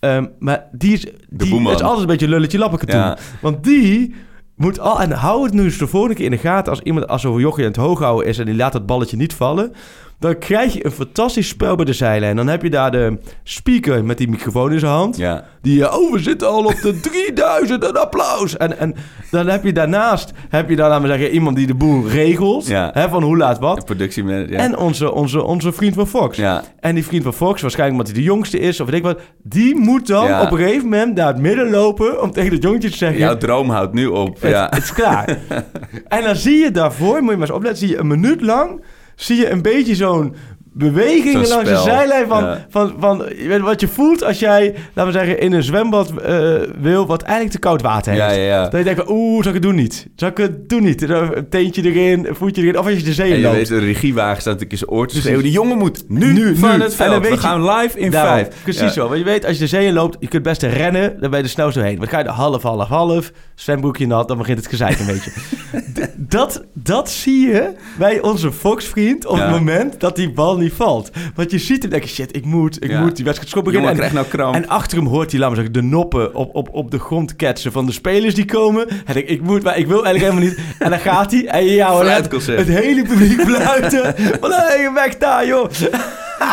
Ehm, 0.00 0.26
maar 0.38 0.66
die 0.72 0.92
is, 0.92 1.06
die 1.28 1.60
is 1.60 1.82
altijd 1.82 2.00
een 2.00 2.06
beetje 2.06 2.28
lulletje 2.28 2.58
lappeke 2.58 2.86
toe. 2.86 2.94
Ja. 2.94 3.18
Want 3.40 3.64
die 3.64 4.14
moet 4.56 4.80
al... 4.80 5.00
En 5.00 5.10
hou 5.10 5.44
het 5.44 5.52
nu 5.52 5.62
eens 5.62 5.78
de 5.78 5.86
volgende 5.86 6.14
keer 6.14 6.24
in 6.24 6.30
de 6.30 6.38
gaten... 6.38 6.72
als 6.72 6.80
iemand 6.80 7.08
als 7.08 7.22
zo'n 7.22 7.40
jochie 7.40 7.64
aan 7.64 7.70
het 7.70 7.80
hoog 7.80 7.98
houden 7.98 8.28
is... 8.28 8.38
en 8.38 8.46
die 8.46 8.54
laat 8.54 8.72
het 8.72 8.86
balletje 8.86 9.16
niet 9.16 9.34
vallen... 9.34 9.72
dan 10.24 10.38
krijg 10.38 10.72
je 10.72 10.84
een 10.84 10.90
fantastisch 10.90 11.48
spel 11.48 11.76
bij 11.76 11.84
de 11.84 11.92
zijlijn. 11.92 12.36
Dan 12.36 12.46
heb 12.46 12.62
je 12.62 12.70
daar 12.70 12.90
de 12.90 13.18
speaker 13.42 14.04
met 14.04 14.18
die 14.18 14.28
microfoon 14.28 14.72
in 14.72 14.78
zijn 14.78 14.92
hand... 14.92 15.16
Ja. 15.16 15.44
Die, 15.62 15.86
eh, 15.86 15.98
oh, 15.98 16.12
we 16.12 16.18
zitten 16.18 16.48
al 16.48 16.64
op 16.64 16.74
de 16.82 17.00
3000, 17.34 17.84
een 17.84 17.96
applaus. 17.96 18.56
En, 18.56 18.78
en 18.78 18.94
dan 19.30 19.46
heb 19.46 19.64
je 19.64 19.72
daarnaast, 19.72 20.32
heb 20.48 20.68
je 20.68 20.76
dan, 20.76 20.88
laten 20.88 21.02
we 21.02 21.08
zeggen, 21.08 21.30
iemand 21.30 21.56
die 21.56 21.66
de 21.66 21.74
boel 21.74 22.08
regelt. 22.08 22.66
Ja. 22.66 22.90
Hè, 22.92 23.08
van 23.08 23.22
hoe 23.22 23.36
laat 23.36 23.58
wat. 23.58 23.84
productiemanager. 23.84 24.50
Ja. 24.52 24.58
En 24.58 24.76
onze, 24.78 25.12
onze, 25.12 25.42
onze 25.42 25.72
vriend 25.72 25.94
van 25.94 26.06
Fox. 26.06 26.36
ja. 26.36 26.62
En 26.80 26.94
die 26.94 27.04
vriend 27.04 27.22
van 27.22 27.34
Fox, 27.34 27.60
waarschijnlijk 27.60 27.98
omdat 28.00 28.14
hij 28.14 28.22
de 28.24 28.30
jongste 28.30 28.58
is 28.58 28.80
of 28.80 28.86
weet 28.86 28.96
ik 28.96 29.02
wat, 29.02 29.20
die 29.42 29.76
moet 29.76 30.06
dan 30.06 30.26
Ja. 30.26 30.42
op 30.42 30.50
een 30.50 30.58
gegeven 30.58 30.88
moment 30.88 31.14
naar 31.14 31.26
het 31.26 31.38
midden 31.38 31.70
lopen 31.70 32.22
om 32.22 32.30
tegen 32.32 32.52
het 32.52 32.62
jongetje 32.62 32.90
te 32.90 32.96
zeggen: 32.96 33.18
Jouw 33.18 33.36
droom 33.36 33.70
houdt 33.70 33.92
nu 33.94 34.06
op. 34.06 34.40
het, 34.40 34.50
ja. 34.50 34.66
het 34.70 34.82
is 34.82 34.92
klaar. 34.92 35.38
en 36.08 36.22
dan 36.22 36.36
zie 36.36 36.58
je 36.58 36.70
daarvoor, 36.70 37.20
moet 37.22 37.30
je 37.30 37.36
maar 37.36 37.46
eens 37.46 37.56
opletten, 37.56 37.78
zie 37.86 37.88
je 37.88 37.98
een 38.00 38.06
minuut 38.06 38.40
lang, 38.40 38.80
zie 39.16 39.36
je 39.36 39.50
een 39.50 39.62
beetje 39.62 39.94
zo'n 39.94 40.34
bewegingen 40.76 41.48
langs 41.48 41.68
de 41.70 41.76
zijlijn 41.76 42.28
van, 42.28 42.42
Ja. 42.44 42.66
van, 42.70 42.94
van 42.98 43.22
wat 43.62 43.80
je 43.80 43.88
voelt 43.88 44.24
als 44.24 44.38
jij, 44.38 44.74
laten 44.94 45.12
we 45.12 45.18
zeggen, 45.18 45.40
in 45.40 45.52
een 45.52 45.62
zwembad 45.62 46.10
eh, 46.16 46.54
wil 46.80 47.06
wat 47.06 47.22
eigenlijk 47.22 47.52
te 47.54 47.58
koud 47.60 47.82
water 47.82 48.12
heeft. 48.12 48.24
Ja, 48.24 48.30
ja. 48.30 48.62
Dat 48.68 48.78
je 48.78 48.84
denkt, 48.94 49.10
oeh, 49.10 49.38
zal 49.42 49.48
ik 49.48 49.54
het 49.54 49.62
doen 49.62 49.74
niet? 49.74 50.06
Zal 50.16 50.28
ik 50.28 50.36
het 50.36 50.68
doen 50.68 50.82
niet? 50.82 51.02
Een 51.10 51.48
teentje 51.50 51.82
erin, 51.82 52.26
een 52.26 52.34
voetje 52.34 52.62
erin, 52.62 52.78
of 52.78 52.86
als 52.86 52.94
je 52.94 53.02
de 53.02 53.12
zee 53.12 53.26
En 53.26 53.32
in 53.32 53.38
je 53.38 53.44
loopt. 53.44 53.56
weet, 53.56 53.70
een 53.70 53.80
regiewagen 53.80 54.40
staat 54.40 54.52
natuurlijk 54.52 54.72
in 54.72 54.78
zijn 54.78 54.90
oor 54.90 55.06
te 55.08 55.16
schreeuwen. 55.16 55.42
Die 55.42 55.52
jongen 55.52 55.78
moet 55.78 56.04
nu, 56.08 56.32
Nu, 56.32 56.56
van 56.56 56.68
nu. 56.68 56.82
het 56.82 56.90
En 56.90 56.96
veld. 56.96 57.10
dan 57.10 57.20
weet 57.20 57.28
We 57.30 57.34
je- 57.36 57.40
gaan 57.42 57.64
live 57.70 57.98
in 57.98 58.10
Daarom, 58.10 58.32
vijf. 58.34 58.48
Precies 58.62 58.92
zo. 58.92 59.06
Want 59.06 59.18
je 59.18 59.24
weet, 59.24 59.44
als 59.44 59.52
je 59.54 59.58
de 59.62 59.66
zee 59.66 59.86
in 59.86 59.92
loopt, 59.92 60.16
je 60.20 60.28
kunt 60.28 60.42
best 60.42 60.62
rennen, 60.62 61.16
dan 61.20 61.30
ben 61.30 61.38
je 61.38 61.44
er 61.44 61.50
snel 61.50 61.72
doorheen. 61.72 61.98
Want 61.98 62.10
ga 62.10 62.18
je 62.18 62.24
er 62.24 62.30
half, 62.30 62.62
half, 62.62 62.88
half, 62.88 63.30
zwembroekje 63.54 64.06
nat, 64.06 64.28
dan 64.28 64.38
begint 64.38 64.58
het 64.58 64.66
gezeik 64.66 64.98
een 64.98 65.06
beetje. 65.06 65.30
Dat, 66.16 66.64
dat 66.72 67.10
zie 67.10 67.46
je 67.46 67.70
bij 67.98 68.20
onze 68.20 68.52
Fox-vriend 68.52 69.26
op 69.26 69.38
het 69.38 69.50
moment 69.50 70.00
dat 70.00 70.16
die 70.16 70.30
bal 70.32 70.56
niet 70.56 70.63
valt. 70.72 71.10
Want 71.34 71.50
je 71.50 71.58
ziet 71.58 71.82
hem 71.82 71.90
denken, 71.90 72.08
shit, 72.08 72.36
ik 72.36 72.44
moet, 72.44 72.84
ik 72.84 72.90
Ja. 72.90 73.00
moet 73.00 73.16
die 73.16 73.24
wedstrijd 73.24 73.50
schoon 73.52 73.64
Jongen 73.64 73.80
beginnen. 73.80 74.08
En, 74.08 74.14
nou 74.14 74.26
kramp. 74.26 74.54
en 74.54 74.68
achter 74.68 74.98
hem 74.98 75.06
hoort 75.06 75.32
hij, 75.32 75.40
zeggen, 75.40 75.72
de 75.72 75.82
noppen 75.82 76.34
op, 76.34 76.54
op, 76.54 76.68
op 76.72 76.90
de 76.90 76.98
grond 76.98 77.36
ketsen 77.36 77.72
van 77.72 77.86
de 77.86 77.92
spelers 77.92 78.34
die 78.34 78.44
komen. 78.44 78.88
En 79.04 79.16
ik, 79.16 79.28
ik 79.28 79.40
moet, 79.42 79.62
maar 79.62 79.78
ik 79.78 79.86
wil 79.86 80.04
eigenlijk 80.04 80.34
helemaal 80.34 80.56
niet. 80.64 80.76
En 80.78 80.90
dan 80.90 80.98
gaat 80.98 81.30
hij 81.30 81.46
en 81.46 81.64
ja, 81.64 81.90
hoor, 81.90 82.04
het, 82.04 82.46
het 82.46 82.68
hele 82.68 83.02
publiek 83.02 83.40
fluiten. 83.40 84.14
Weg 84.94 85.18
daar, 85.18 85.46
joh. 85.46 85.70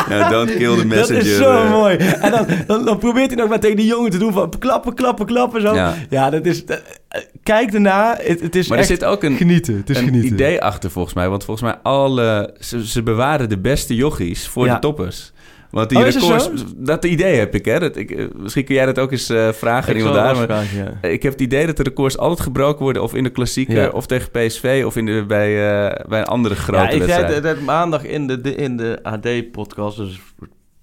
Ja, 0.08 0.28
don't 0.30 0.54
kill 0.56 0.76
the 0.76 0.86
messenger. 0.86 1.14
Dat 1.22 1.24
is 1.32 1.36
zo 1.36 1.50
eh. 1.64 1.70
mooi. 1.70 1.96
En 1.96 2.30
dan, 2.30 2.46
dan, 2.66 2.84
dan 2.84 2.98
probeert 2.98 3.26
hij 3.26 3.36
nog 3.36 3.48
maar 3.48 3.60
tegen 3.60 3.76
die 3.76 3.86
jongen 3.86 4.10
te 4.10 4.18
doen 4.18 4.32
van 4.32 4.52
klappen, 4.58 4.94
klappen, 4.94 5.26
klappen. 5.26 5.60
Zo. 5.60 5.74
Ja, 5.74 5.94
Ja. 6.10 6.30
dat 6.30 6.46
is... 6.46 6.66
dat- 6.66 6.82
eh, 7.08 7.20
kijk 7.42 7.72
erna. 7.74 8.16
Het, 8.20 8.40
het 8.40 8.56
is 8.56 8.68
Maar 8.68 8.78
er 8.78 8.84
echt 8.84 8.92
zit 8.92 9.04
ook 9.04 9.22
een, 9.22 9.36
genieten. 9.36 9.76
Het 9.76 9.90
is 9.90 9.98
een 9.98 10.04
genieten. 10.04 10.32
idee 10.32 10.62
achter 10.62 10.90
volgens 10.90 11.14
mij. 11.14 11.28
Want 11.28 11.44
volgens 11.44 11.66
mij 11.70 11.78
alle... 11.82 12.54
Ze, 12.60 12.86
ze 12.86 13.02
bewaren 13.02 13.48
de 13.48 13.58
beste 13.58 13.94
jochies 13.94 14.46
voor 14.48 14.66
Ja. 14.66 14.74
de 14.74 14.80
toppers. 14.80 15.32
Want 15.72 15.88
die 15.88 15.98
Oh, 15.98 16.04
records... 16.04 16.50
Dat 16.76 17.04
idee 17.04 17.38
heb 17.38 17.54
ik, 17.54 17.64
hè. 17.64 17.78
Dat 17.80 17.96
ik, 17.96 18.10
eh, 18.10 18.24
misschien 18.36 18.64
kun 18.64 18.74
jij 18.74 18.86
dat 18.86 18.98
ook 18.98 19.10
eens 19.12 19.28
eh, 19.28 19.48
vragen 19.52 19.88
aan 19.88 19.90
Ik 19.90 19.96
iemand 19.96 20.14
zal 20.14 20.24
daar. 20.24 20.36
wel 20.36 20.46
Maar 20.46 20.64
vragen, 20.66 20.98
ja. 21.02 21.08
ik 21.08 21.22
heb 21.22 21.32
het 21.32 21.40
idee 21.40 21.66
dat 21.66 21.76
de 21.76 21.82
records 21.82 22.18
altijd 22.18 22.40
gebroken 22.40 22.82
worden... 22.82 23.02
of 23.02 23.14
in 23.14 23.22
de 23.22 23.30
klassieker, 23.30 23.74
Ja. 23.82 23.88
of 23.88 24.06
tegen 24.06 24.30
PSV... 24.30 24.82
of 24.86 24.96
in 24.96 25.06
de, 25.06 25.24
bij, 25.26 25.48
eh, 25.88 26.08
bij 26.08 26.18
een 26.20 26.26
andere 26.26 26.54
grote 26.54 26.82
Ja, 26.82 26.88
ik 26.88 27.02
zei 27.02 27.06
wedstrijd. 27.06 27.34
het, 27.34 27.44
het 27.44 27.64
maandag 27.64 28.04
in 28.04 28.26
de, 28.26 28.40
de- 28.40 28.54
in 28.54 28.76
de 28.76 28.98
AD-podcast, 29.02 29.96
dus 29.96 30.20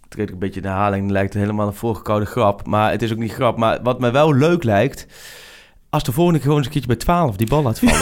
treed 0.08 0.28
ik 0.28 0.34
een 0.34 0.40
beetje 0.40 0.62
de 0.62 0.68
herhaling, 0.68 1.12
lijkt 1.12 1.34
het 1.34 1.42
helemaal 1.42 1.68
een 1.68 1.74
voorgekoude 1.74 2.26
grap. 2.26 2.66
Maar 2.68 2.92
het 2.92 3.02
is 3.02 3.12
ook 3.12 3.18
niet 3.18 3.34
grap. 3.34 3.58
Maar 3.58 3.80
wat 3.84 4.00
mij 4.00 4.12
wel 4.12 4.36
leuk 4.36 4.64
lijkt, 4.64 5.06
als 5.90 6.04
de 6.04 6.12
volgende 6.12 6.40
keer 6.40 6.48
gewoon 6.48 6.64
eens 6.64 6.68
een 6.76 6.82
keertje 6.82 6.96
bij 6.96 7.06
12 7.06 7.36
die 7.36 7.48
bal 7.48 7.64
laat 7.64 7.80
vallen. 7.80 7.96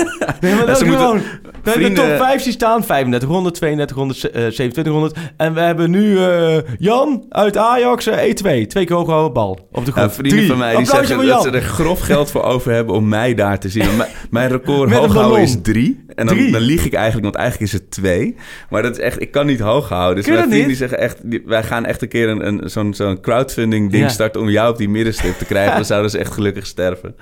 nee, 0.40 0.54
maar 0.54 0.66
dat 0.66 0.82
is 0.82 0.88
gewoon... 0.88 1.16
De, 1.16 1.50
de 1.62 1.70
vrienden- 1.70 2.08
top 2.08 2.16
5 2.26 2.42
die 2.42 2.52
staan 2.52 2.82
3500, 2.84 3.54
3200, 3.54 4.24
eh, 4.24 4.30
2700. 4.30 5.16
En 5.36 5.54
we 5.54 5.60
hebben 5.60 5.90
nu 5.90 6.18
eh, 6.24 6.56
Jan 6.78 7.24
uit 7.28 7.56
Ajax, 7.56 8.06
eh, 8.06 8.28
E2. 8.30 8.32
Twee 8.66 8.66
keer 8.84 8.96
houden 8.96 9.32
bal 9.32 9.68
op 9.72 9.84
de 9.84 9.92
grond. 9.92 10.12
vrienden 10.12 10.36
Drie. 10.36 10.48
van 10.48 10.58
mij 10.58 10.68
die 10.70 10.78
Applausje 10.78 11.06
zeggen 11.06 11.26
dat 11.26 11.42
ze 11.42 11.50
er 11.50 11.60
grof 11.62 12.00
geld 12.00 12.30
voor 12.30 12.42
over 12.42 12.72
hebben 12.72 12.94
om 12.94 13.08
mij 13.08 13.34
daar 13.34 13.58
te 13.58 13.68
zien. 13.68 13.84
Mijn- 14.30 14.48
record 14.50 14.92
hoog 14.92 15.14
houden 15.14 15.40
is 15.42 15.56
drie. 15.62 16.04
En 16.14 16.26
dan, 16.26 16.36
Drie. 16.36 16.52
dan 16.52 16.60
lieg 16.60 16.84
ik 16.84 16.92
eigenlijk, 16.92 17.24
want 17.24 17.36
eigenlijk 17.36 17.72
is 17.72 17.78
het 17.80 17.90
twee. 17.90 18.36
Maar 18.70 18.82
dat 18.82 18.92
is 18.92 18.98
echt, 18.98 19.20
ik 19.20 19.30
kan 19.30 19.46
niet 19.46 19.60
hoog 19.60 19.88
houden. 19.88 20.14
Dus 20.16 20.24
Kun 20.24 20.32
je 20.32 20.38
mijn 20.38 20.50
dat 20.50 20.58
vrienden 20.58 20.78
niet? 20.78 20.78
die 20.78 20.88
zeggen 20.88 20.98
echt, 20.98 21.30
die- 21.30 21.42
wij 21.46 21.62
gaan 21.62 21.84
echt 21.84 22.02
een 22.02 22.08
keer 22.08 22.28
een, 22.28 22.46
een, 22.46 22.70
zo'n, 22.70 22.94
zo'n 22.94 23.20
crowdfunding 23.20 23.90
ding 23.90 24.02
Ja. 24.02 24.08
starten 24.08 24.40
om 24.40 24.48
jou 24.50 24.70
op 24.72 24.78
die 24.78 24.88
middenstip 24.88 25.38
te 25.38 25.44
krijgen. 25.44 25.74
Dan 25.80 25.84
zouden 25.84 26.10
ze 26.10 26.18
echt 26.18 26.32
gelukkig 26.32 26.66
sterven. 26.66 27.14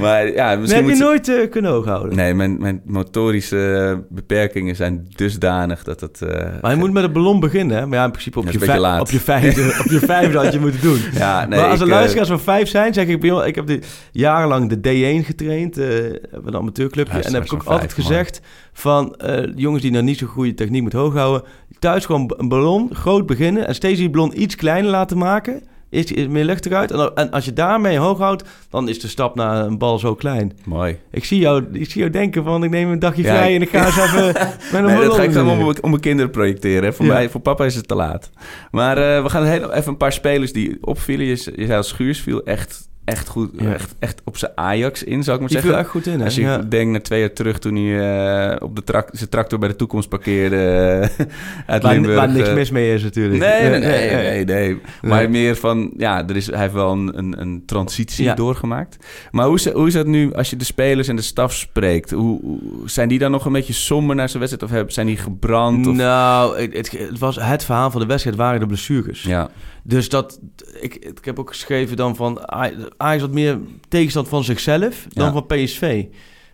Maar 0.00 0.32
ja, 0.32 0.48
Nee, 0.48 0.56
misschien 0.58 0.80
heb 0.80 0.90
je 0.90 0.96
moet 0.96 1.04
nooit 1.04 1.28
eh, 1.28 1.50
kunnen 1.50 1.70
hoog 1.70 1.84
houden. 1.84 2.16
Nee, 2.16 2.34
mijn, 2.34 2.56
mijn 2.60 2.80
motorische 2.84 4.02
beperkingen 4.10 4.76
zijn 4.76 5.06
dusdanig 5.16 5.84
dat 5.84 6.00
het... 6.00 6.22
eh, 6.22 6.46
Maar 6.60 6.70
je 6.70 6.76
moet 6.76 6.92
met 6.92 7.04
een 7.04 7.12
ballon 7.12 7.40
beginnen, 7.40 7.76
hè? 7.76 7.86
Maar 7.86 7.98
ja, 7.98 8.04
in 8.04 8.10
principe 8.10 8.38
op, 8.38 8.44
je, 8.44 9.00
op 9.00 9.10
je 9.10 9.20
vijfde, 9.20 9.62
op 9.84 9.90
je 9.90 9.98
vijfde 9.98 10.38
had 10.38 10.52
je 10.52 10.60
moeten 10.60 10.80
doen. 10.80 10.98
Ja, 11.12 11.46
nee, 11.46 11.60
maar 11.60 11.68
als 11.68 11.80
er 11.80 11.86
eh, 11.86 11.92
luisteraars 11.92 12.28
van 12.28 12.40
vijf 12.40 12.68
zijn, 12.68 12.94
zeg 12.94 13.06
ik... 13.06 13.22
Ik 13.24 13.54
heb 13.54 13.66
die 13.66 13.80
jarenlang 14.12 14.70
de 14.70 14.76
D1 15.22 15.26
getraind, 15.26 15.76
met 15.76 16.20
een 16.44 16.56
amateurclubje. 16.56 17.12
En 17.16 17.22
dan 17.22 17.34
heb 17.34 17.44
ik 17.44 17.52
ook 17.54 17.64
altijd 17.64 17.92
vijf, 17.92 18.06
gezegd... 18.06 18.40
van 18.72 19.16
jongens 19.54 19.82
die 19.82 19.90
nou 19.90 20.04
niet 20.04 20.18
zo 20.18 20.26
goede 20.26 20.54
techniek 20.54 20.82
moeten 20.82 20.98
hoog 20.98 21.14
houden... 21.14 21.42
thuis 21.78 22.06
gewoon 22.06 22.34
een 22.36 22.48
ballon 22.48 22.90
groot 22.94 23.26
beginnen... 23.26 23.66
en 23.66 23.74
steeds 23.74 23.98
die 23.98 24.10
ballon 24.10 24.40
iets 24.40 24.56
kleiner 24.56 24.90
laten 24.90 25.18
maken... 25.18 25.62
Is 25.94 26.12
is 26.12 26.26
meer 26.26 26.44
lucht 26.44 26.66
eruit. 26.66 26.90
En, 26.90 26.96
dan- 26.96 27.14
en 27.14 27.30
als 27.30 27.44
je 27.44 27.52
daarmee 27.52 27.98
hoog 27.98 28.18
houdt, 28.18 28.42
dan 28.70 28.88
is 28.88 29.00
de 29.00 29.08
stap 29.08 29.34
naar 29.34 29.64
een 29.64 29.78
bal 29.78 29.98
zo 29.98 30.14
klein. 30.14 30.52
Mooi. 30.64 30.98
Ik 31.10 31.24
zie 31.24 31.38
jou, 31.38 31.64
ik 31.72 31.90
zie 31.90 32.00
jou 32.00 32.10
denken 32.12 32.44
van, 32.44 32.64
ik 32.64 32.70
neem 32.70 32.90
een 32.90 32.98
dagje 32.98 33.22
Ja, 33.22 33.28
vrij 33.36 33.54
en 33.54 33.62
ik 33.62 33.68
ga 33.68 33.86
eens 33.86 33.96
even 33.96 34.24
met 34.72 34.72
een 34.72 34.84
Nee, 34.84 35.00
dat 35.00 35.14
ga 35.14 35.22
ik 35.22 35.36
op, 35.36 35.76
op 35.82 35.88
mijn 35.88 36.00
kinderen 36.00 36.30
projecteren. 36.30 36.94
Voor, 36.94 37.06
Ja. 37.06 37.12
mij, 37.12 37.28
voor 37.30 37.40
papa 37.40 37.64
is 37.64 37.74
het 37.74 37.88
te 37.88 37.94
laat. 37.94 38.30
Maar 38.70 38.98
eh, 38.98 39.22
we 39.22 39.28
gaan 39.30 39.44
heel, 39.44 39.72
even 39.72 39.90
een 39.90 39.96
paar 39.96 40.12
spelers 40.12 40.52
die 40.52 40.76
opvielen. 40.80 41.26
Je, 41.26 41.52
je 41.56 41.66
zei 41.66 41.82
Schuurs 41.82 42.20
viel 42.20 42.42
echt, 42.44 42.88
echt 43.04 43.28
goed, 43.28 43.50
Ja. 43.58 43.72
echt, 43.74 43.94
echt 43.98 44.20
op 44.24 44.36
zijn 44.36 44.52
Ajax 44.54 45.02
in, 45.02 45.22
zou 45.22 45.34
ik 45.36 45.40
maar 45.42 45.50
Die 45.50 45.58
viel 45.60 45.66
zeggen. 45.70 45.78
echt 45.86 45.88
goed 46.04 46.06
in, 46.06 46.18
hè? 46.18 46.24
Als 46.24 46.34
je 46.34 46.40
Ja. 46.40 46.58
denkt 46.58 46.90
naar 46.92 47.02
twee 47.02 47.20
jaar 47.20 47.32
terug 47.32 47.58
toen 47.58 47.76
hij 47.76 48.50
eh, 48.52 48.62
op 48.62 48.76
de 48.86 49.04
zijn 49.12 49.30
tractor 49.30 49.58
bij 49.58 49.68
de 49.68 49.76
toekomst 49.76 50.08
parkeerde 50.08 50.56
eh, 50.56 51.26
uit 51.66 51.82
Waar, 51.82 51.92
Limburg. 51.92 52.16
waar 52.16 52.28
niks 52.32 52.48
eh, 52.48 52.54
mis 52.54 52.70
mee 52.70 52.94
is 52.94 53.02
natuurlijk. 53.02 53.38
Nee, 53.42 53.70
nee, 53.70 53.80
nee, 53.80 54.10
nee, 54.14 54.44
nee. 54.44 54.80
Maar 55.02 55.30
meer 55.30 55.56
van, 55.56 55.92
ja, 55.96 56.28
er 56.28 56.36
is, 56.36 56.46
hij 56.46 56.60
heeft 56.60 56.72
wel 56.72 56.92
een, 56.92 57.18
een, 57.18 57.40
een 57.40 57.62
transitie 57.66 58.24
Ja. 58.24 58.34
doorgemaakt. 58.34 58.96
Maar 59.30 59.46
hoe 59.46 59.54
is, 59.56 59.68
hoe 59.70 59.86
is 59.86 59.92
dat 59.94 60.06
nu 60.06 60.32
als 60.34 60.50
je 60.50 60.56
de 60.56 60.64
spelers 60.64 61.08
en 61.08 61.16
de 61.16 61.22
staf 61.22 61.52
spreekt? 61.54 62.10
Hoe, 62.10 62.40
zijn 62.84 63.08
die 63.08 63.18
dan 63.18 63.30
nog 63.30 63.44
een 63.44 63.52
beetje 63.52 63.72
somber 63.72 64.16
naar 64.16 64.28
zijn 64.28 64.42
wedstrijd? 64.42 64.84
Of 64.86 64.92
zijn 64.92 65.06
die 65.06 65.16
gebrand? 65.16 65.86
Of, 65.86 65.96
Nou, 65.96 66.60
het, 66.60 66.90
het 66.90 67.18
was 67.18 67.36
het 67.40 67.64
verhaal 67.64 67.90
van 67.90 68.00
de 68.00 68.06
wedstrijd 68.06 68.36
waren 68.36 68.60
de 68.60 68.66
blessures. 68.66 69.22
ja. 69.22 69.50
Dus 69.86 70.08
dat, 70.08 70.40
ik, 70.80 70.94
ik 70.94 71.24
heb 71.24 71.38
ook 71.38 71.48
geschreven 71.48 71.96
dan 71.96 72.16
van 72.16 72.50
Ajax 72.96 73.20
had 73.20 73.32
meer 73.32 73.58
tegenstand 73.88 74.28
van 74.28 74.44
zichzelf 74.44 75.06
dan 75.08 75.24
Ja. 75.26 75.32
van 75.32 75.46
PSV. 75.46 76.04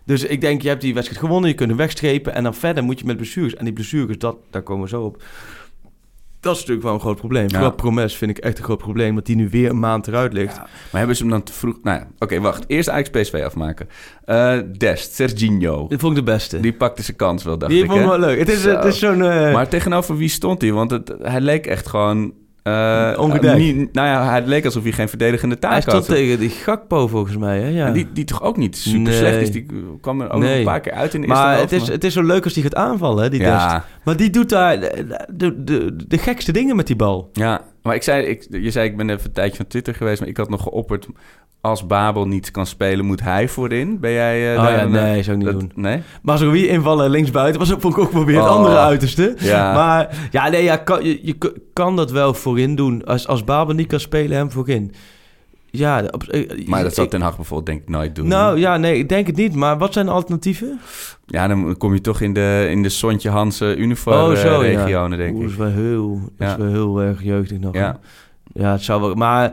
Dus 0.05 0.23
ik 0.23 0.41
denk, 0.41 0.61
je 0.61 0.67
hebt 0.67 0.81
die 0.81 0.93
wedstrijd 0.93 1.21
gewonnen, 1.23 1.49
je 1.49 1.55
kunt 1.55 1.69
hem 1.69 1.77
wegstrepen 1.77 2.33
en 2.33 2.43
dan 2.43 2.53
verder 2.55 2.83
moet 2.83 2.99
je 2.99 3.05
met 3.05 3.17
blessures. 3.17 3.55
En 3.55 3.65
die 3.65 3.73
blessures, 3.73 4.17
dat, 4.17 4.37
daar 4.49 4.61
komen 4.61 4.83
we 4.83 4.89
zo 4.89 5.01
op. 5.03 5.23
Dat 6.39 6.53
is 6.53 6.59
natuurlijk 6.59 6.85
wel 6.85 6.93
een 6.95 6.99
groot 7.01 7.17
probleem. 7.17 7.45
Ja. 7.49 7.69
Promes 7.69 8.15
vind 8.15 8.31
ik 8.31 8.37
echt 8.37 8.57
een 8.57 8.63
groot 8.63 8.77
probleem, 8.77 9.15
dat 9.15 9.25
die 9.25 9.35
nu 9.35 9.49
weer 9.49 9.69
een 9.69 9.79
maand 9.79 10.07
eruit 10.07 10.33
ligt. 10.33 10.57
Maar 10.57 10.67
hebben 10.91 11.15
ze 11.15 11.21
hem 11.21 11.31
dan 11.31 11.43
te 11.43 11.53
vroeg... 11.53 11.79
Nou 11.83 11.99
ja, 11.99 12.07
oké, 12.19 12.39
wacht. 12.39 12.63
Eerst 12.67 12.89
Ajax 12.89 13.09
PSV 13.09 13.41
afmaken. 13.45 13.87
Eh 14.25 14.59
Dest, 14.77 15.13
Serginho. 15.13 15.87
Dat 15.87 15.99
vond 15.99 16.17
ik 16.17 16.25
de 16.25 16.31
beste. 16.31 16.59
Die 16.59 16.73
pakte 16.73 17.03
zijn 17.03 17.17
kans 17.17 17.43
wel, 17.43 17.57
dacht 17.57 17.71
Die 17.71 17.81
ik, 17.83 17.89
vond 17.89 18.01
ik 18.01 18.05
wel 18.07 18.19
leuk. 18.19 18.39
Het 18.39 18.49
is, 18.49 18.61
Zo. 18.61 18.69
het 18.75 18.85
is 18.85 18.99
zo'n... 18.99 19.21
eh, 19.23 19.53
Maar 19.53 19.67
tegenover 19.69 20.17
wie 20.17 20.29
stond 20.29 20.61
hij? 20.61 20.71
Want 20.71 20.91
het, 20.91 21.13
hij 21.21 21.41
leek 21.41 21.67
echt 21.67 21.87
gewoon... 21.87 22.33
eh, 22.63 23.13
Ongedekt. 23.17 23.57
niet- 23.57 23.93
nou 23.93 24.07
ja, 24.07 24.29
hij 24.29 24.41
leek 24.45 24.65
alsof 24.65 24.83
hij 24.83 24.91
geen 24.91 25.09
verdedigende 25.09 25.59
taak 25.59 25.71
hij 25.71 25.81
stond 25.81 26.07
had. 26.07 26.15
tegen 26.15 26.39
die 26.39 26.49
Gakpo 26.49 27.07
volgens 27.07 27.37
mij, 27.37 27.59
hè? 27.61 27.67
Ja. 27.67 27.85
En 27.87 27.93
die, 27.93 28.07
die 28.13 28.23
toch 28.25 28.41
ook 28.43 28.57
niet 28.57 28.77
super 28.77 28.99
Nee. 29.01 29.13
slecht 29.17 29.41
is. 29.41 29.51
Die 29.51 29.65
kwam 30.01 30.21
er 30.21 30.31
ook 30.31 30.41
Nee. 30.41 30.57
een 30.59 30.65
paar 30.65 30.79
keer 30.79 30.91
uit 30.93 31.13
in 31.13 31.21
de 31.21 31.27
eerste 31.27 31.43
maar 31.43 31.55
helft. 31.55 31.71
het 31.71 31.81
is, 31.81 31.87
het 31.87 32.03
is 32.03 32.13
zo 32.13 32.23
leuk 32.23 32.43
als 32.43 32.53
die 32.53 32.63
gaat 32.63 32.75
aanvallen, 32.75 33.23
hè, 33.23 33.29
die 33.29 33.39
Dest. 33.39 33.51
ja, 33.51 33.85
Maar 34.03 34.17
die 34.17 34.29
doet 34.29 34.49
daar 34.49 34.79
de, 34.79 35.05
de, 35.33 35.63
de, 35.63 35.95
de 36.07 36.17
gekste 36.17 36.51
dingen 36.51 36.75
met 36.75 36.87
die 36.87 36.95
bal. 36.95 37.29
ja, 37.33 37.61
maar 37.81 37.95
ik 37.95 38.03
zei, 38.03 38.25
ik, 38.25 38.47
je 38.49 38.71
zei 38.71 38.89
ik 38.89 38.97
ben 38.97 39.09
even 39.09 39.25
een 39.25 39.31
tijdje 39.31 39.57
van 39.57 39.67
Twitter 39.67 39.95
geweest, 39.95 40.19
maar 40.19 40.29
ik 40.29 40.37
had 40.37 40.49
nog 40.49 40.61
geopperd... 40.63 41.07
als 41.61 41.87
Babel 41.87 42.27
niet 42.27 42.51
kan 42.51 42.65
spelen, 42.65 43.05
moet 43.05 43.21
hij 43.21 43.47
voorin. 43.47 43.99
Ben 43.99 44.11
jij... 44.11 44.51
eh, 44.53 44.57
Oh 44.59 44.63
daar 44.65 44.73
ja, 44.75 44.81
een- 44.81 44.91
nee, 44.91 45.23
zou 45.23 45.37
ik 45.37 45.43
niet 45.43 45.51
dat- 45.51 45.59
doen. 45.59 45.71
Nee? 45.75 46.01
Maar 46.21 46.37
zo 46.37 46.51
wie 46.51 46.67
invallen 46.67 47.09
linksbuiten 47.09 47.59
was 47.59 47.73
ook, 47.73 47.81
vond 47.81 47.93
ik 47.97 47.99
ook 47.99 48.11
wel 48.11 48.25
weer 48.25 48.35
het 48.39 48.45
Oh. 48.49 48.55
andere 48.55 48.77
uiterste. 48.77 49.35
Ja. 49.37 49.73
Maar 49.73 50.17
ja, 50.31 50.49
nee, 50.49 50.63
ja, 50.63 50.77
kan, 50.77 51.03
je, 51.03 51.19
je 51.23 51.37
kan 51.73 51.95
dat 51.95 52.11
wel 52.11 52.33
voorin 52.33 52.75
doen. 52.75 53.05
Als, 53.05 53.27
als 53.27 53.43
Babel 53.43 53.75
niet 53.75 53.87
kan 53.87 53.99
spelen, 53.99 54.37
hem 54.37 54.51
voorin. 54.51 54.93
Ja, 55.73 56.03
op, 56.11 56.23
eh, 56.23 56.67
Maar 56.67 56.83
dat 56.83 56.97
ik- 56.97 57.09
Ten 57.09 57.21
Hag 57.21 57.35
bijvoorbeeld 57.35 57.65
denk 57.67 57.81
ik 57.81 57.89
nooit 57.89 58.15
doen. 58.15 58.27
Nou 58.27 58.59
ja, 58.59 58.77
nee, 58.77 58.97
ik 58.97 59.09
denk 59.09 59.27
het 59.27 59.35
niet. 59.35 59.55
Maar 59.55 59.77
wat 59.77 59.93
zijn 59.93 60.05
de 60.05 60.11
alternatieven? 60.11 60.79
Ja, 61.25 61.47
dan 61.47 61.77
kom 61.77 61.93
je 61.93 62.01
toch 62.01 62.21
in 62.21 62.33
de, 62.33 62.67
in 62.69 62.83
de 62.83 62.89
Sontje 62.89 63.29
Hansen 63.29 63.81
uniform 63.81 64.15
Oh, 64.31 64.35
zo, 64.35 64.63
ja. 64.63 64.77
regionen, 64.81 65.17
denk 65.17 65.33
dat 65.33 65.41
ik. 65.43 65.49
is 65.49 65.55
wel 65.55 65.67
heel, 65.67 66.19
dat 66.37 66.47
is 66.47 66.53
Ja. 66.53 66.57
wel 66.59 66.67
heel 66.71 67.01
erg 67.01 67.23
jeugdig 67.23 67.59
nog. 67.59 67.73
Ja. 67.73 67.99
ja, 68.53 68.71
het 68.71 68.81
zou 68.83 69.01
wel, 69.01 69.13
maar 69.15 69.51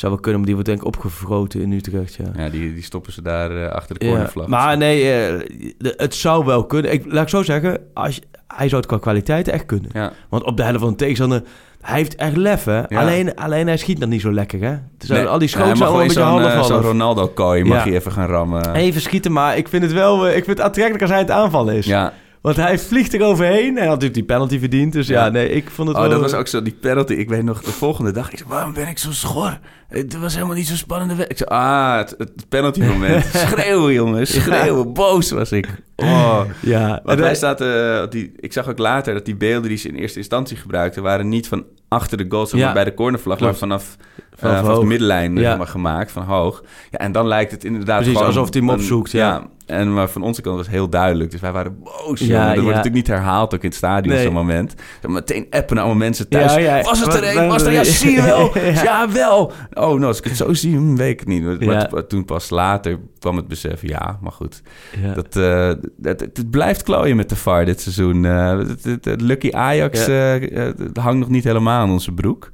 zou 0.00 0.12
wel 0.12 0.20
kunnen, 0.20 0.40
maar 0.40 0.46
die 0.46 0.54
wordt 0.54 0.68
denk 0.70 0.80
ik 0.80 0.86
opgevroten 0.86 1.60
in 1.60 1.72
Utrecht, 1.72 2.14
ja. 2.14 2.42
Ja, 2.44 2.48
die, 2.50 2.74
die 2.74 2.82
stoppen 2.82 3.12
ze 3.12 3.22
daar 3.22 3.62
eh, 3.64 3.72
achter 3.72 3.98
de 3.98 4.04
Ja, 4.04 4.10
cornervlag. 4.10 4.46
maar 4.46 4.76
nee, 4.76 5.12
eh, 5.12 5.38
de- 5.78 5.94
het 5.96 6.14
zou 6.14 6.44
wel 6.44 6.64
kunnen. 6.66 6.92
Ik, 6.92 7.04
laat 7.06 7.22
ik 7.22 7.28
zo 7.28 7.42
zeggen, 7.42 7.78
als, 7.94 8.14
je- 8.16 8.22
hij 8.46 8.68
zou 8.68 8.80
het 8.80 8.90
qua 8.90 8.98
kwaliteit 8.98 9.48
echt 9.48 9.66
kunnen. 9.66 9.90
Ja, 9.92 10.12
Want 10.28 10.44
op 10.44 10.56
de 10.56 10.62
helft 10.62 10.78
van 10.80 10.88
de 10.90 10.96
tegenstander, 10.96 11.42
hij 11.80 11.96
heeft 11.96 12.14
echt 12.14 12.36
lef, 12.36 12.64
hè? 12.64 12.78
Ja. 12.88 13.00
Alleen, 13.00 13.34
alleen 13.36 13.66
hij 13.66 13.76
schiet 13.76 14.00
dan 14.00 14.08
niet 14.08 14.20
zo 14.20 14.32
lekker, 14.32 14.60
hè? 14.60 14.74
Nee, 15.08 15.26
al 15.26 15.38
die 15.38 15.48
schoten 15.48 15.76
zijn 15.76 15.88
allemaal 15.88 16.02
een 16.02 16.10
gewoon 16.10 16.30
beetje 16.30 16.42
zo'n, 16.44 16.52
half 16.56 16.70
eh, 16.70 16.74
zo'n 16.76 16.82
Ronaldo-kooi 16.90 17.64
mag 17.64 17.84
Ja. 17.84 17.90
je 17.90 17.96
even 17.98 18.12
gaan 18.12 18.28
rammen. 18.28 18.74
Even 18.74 19.00
schieten, 19.00 19.32
maar 19.32 19.56
ik 19.56 19.68
vind 19.68 19.82
het 19.82 19.92
wel 19.92 20.26
ik 20.28 20.32
vind 20.32 20.46
het 20.46 20.60
aantrekkelijk 20.60 21.02
als 21.02 21.10
hij 21.10 21.20
het 21.20 21.30
aanvallen 21.30 21.74
is. 21.74 21.86
Ja, 21.86 22.12
Want 22.40 22.56
hij 22.56 22.78
vliegt 22.78 23.14
er 23.14 23.22
overheen 23.22 23.68
en 23.68 23.74
hij 23.74 23.86
had 23.86 24.00
natuurlijk 24.00 24.14
die 24.14 24.24
penalty 24.24 24.58
verdiend. 24.58 24.92
Dus 24.92 25.06
ja, 25.06 25.28
nee, 25.28 25.50
ik 25.50 25.70
vond 25.70 25.88
het 25.88 25.96
oh, 25.96 26.02
wel... 26.02 26.10
dat 26.10 26.20
was 26.20 26.34
ook 26.34 26.46
zo, 26.46 26.62
die 26.62 26.76
penalty. 26.80 27.12
Ik 27.12 27.28
weet 27.28 27.42
nog, 27.42 27.62
de 27.62 27.70
volgende 27.70 28.12
dag, 28.12 28.30
ik 28.30 28.38
zei, 28.38 28.50
waarom 28.50 28.72
ben 28.72 28.88
ik 28.88 28.98
zo 28.98 29.12
schor? 29.12 29.58
Het 29.88 30.18
was 30.18 30.34
helemaal 30.34 30.54
niet 30.56 30.66
zo'n 30.66 30.76
spannende 30.76 31.14
wedstrijd. 31.14 31.40
Ik 31.40 31.48
zei, 31.48 31.60
ah, 31.60 31.96
het, 31.96 32.14
het 32.18 32.48
penalty 32.48 32.80
moment. 32.80 33.24
Schreeuwen, 33.46 33.92
jongens. 33.92 34.34
Schreeuwen. 34.34 34.92
Boos 34.92 35.30
was 35.30 35.52
ik. 35.52 35.66
Oh. 35.96 36.40
Ja, 36.60 36.88
Want 37.04 37.20
en, 37.20 37.40
wij 37.40 37.56
eh, 37.56 38.02
eh, 38.02 38.10
die, 38.10 38.32
ik 38.36 38.52
zag 38.52 38.68
ook 38.68 38.78
later 38.78 39.14
dat 39.14 39.24
die 39.24 39.36
beelden 39.36 39.68
die 39.68 39.78
ze 39.78 39.88
in 39.88 39.94
eerste 39.94 40.18
instantie 40.18 40.56
gebruikten... 40.56 41.02
waren 41.02 41.28
niet 41.28 41.48
van 41.48 41.64
achter 41.88 42.18
de 42.18 42.26
goal, 42.28 42.46
zeg 42.46 42.60
maar, 42.60 42.68
Ja. 42.68 42.74
bij 42.74 42.84
de 42.84 42.94
cornervlag... 42.94 43.38
maar 43.38 43.48
Klopt. 43.48 43.58
vanaf, 43.58 43.96
Vanaf 44.34 44.54
eh, 44.54 44.62
vanaf 44.62 44.78
de 44.78 44.86
middenlijn 44.86 45.36
Ja. 45.36 45.42
zeg 45.42 45.58
maar, 45.58 45.66
gemaakt, 45.66 46.12
van 46.12 46.22
hoog. 46.22 46.62
Ja, 46.90 46.98
en 46.98 47.12
dan 47.12 47.26
lijkt 47.26 47.50
het 47.50 47.64
inderdaad 47.64 47.96
Precies, 47.96 48.12
gewoon... 48.12 48.26
alsof 48.26 48.52
hij 48.52 48.60
hem 48.60 48.70
opzoekt, 48.70 49.10
ja. 49.10 49.46
En 49.70 49.94
maar 49.94 50.08
van 50.08 50.22
onze 50.22 50.40
kant 50.42 50.56
was 50.56 50.66
het 50.66 50.74
heel 50.74 50.88
duidelijk. 50.88 51.30
Dus 51.30 51.40
wij 51.40 51.52
waren 51.52 51.78
boos. 51.82 52.20
Ja, 52.20 52.26
Ja, 52.26 52.46
dat 52.46 52.54
wordt 52.54 52.66
natuurlijk 52.68 52.94
niet 52.94 53.06
herhaald 53.06 53.54
ook 53.54 53.62
in 53.62 53.68
het 53.68 53.76
stadion 53.78 54.14
Nee. 54.14 54.24
zo'n 54.24 54.32
moment. 54.32 54.74
Meteen 55.08 55.46
appen 55.50 55.74
naar 55.76 55.84
allemaal 55.84 56.02
mensen 56.04 56.28
thuis. 56.28 56.52
Ja, 56.54 56.58
ja. 56.76 56.82
Was 56.82 57.00
het 57.04 57.14
er 57.14 57.36
een? 57.36 57.48
Was 57.48 57.62
er? 57.62 57.72
Ja, 57.80 57.84
zie 57.84 58.10
je 58.10 58.22
wel. 58.22 58.50
Ja. 58.58 58.82
Ja, 58.82 59.10
wel. 59.12 59.52
Oh, 59.72 59.88
nou, 59.88 60.04
als 60.04 60.18
ik 60.18 60.24
het 60.24 60.36
zo 60.36 60.52
zie, 60.52 60.76
hm, 60.76 60.94
weet 60.94 61.10
ik 61.10 61.18
het 61.20 61.28
niet. 61.28 61.64
Maar 61.66 62.06
toen 62.06 62.24
pas 62.24 62.50
later 62.50 62.98
kwam 63.18 63.36
het 63.36 63.48
besef, 63.48 63.82
ja, 63.82 64.18
maar 64.20 64.32
goed. 64.32 64.62
ja. 65.02 65.12
Dat, 65.14 65.36
eh, 65.36 65.66
het, 66.02 66.20
het, 66.20 66.36
het 66.36 66.50
blijft 66.50 66.82
klooien 66.82 67.16
met 67.16 67.28
de 67.28 67.36
VAR 67.36 67.64
dit 67.64 67.80
seizoen. 67.80 68.24
Eh, 68.24 68.58
het, 68.58 68.84
het- 68.84 69.04
het 69.04 69.20
Lucky 69.20 69.50
Ajax 69.52 70.06
Ja. 70.06 70.38
eh, 70.38 70.62
het 70.78 70.96
hangt 70.96 71.18
nog 71.18 71.28
niet 71.28 71.44
helemaal 71.44 71.80
aan 71.80 71.90
onze 71.90 72.12
broek. 72.12 72.50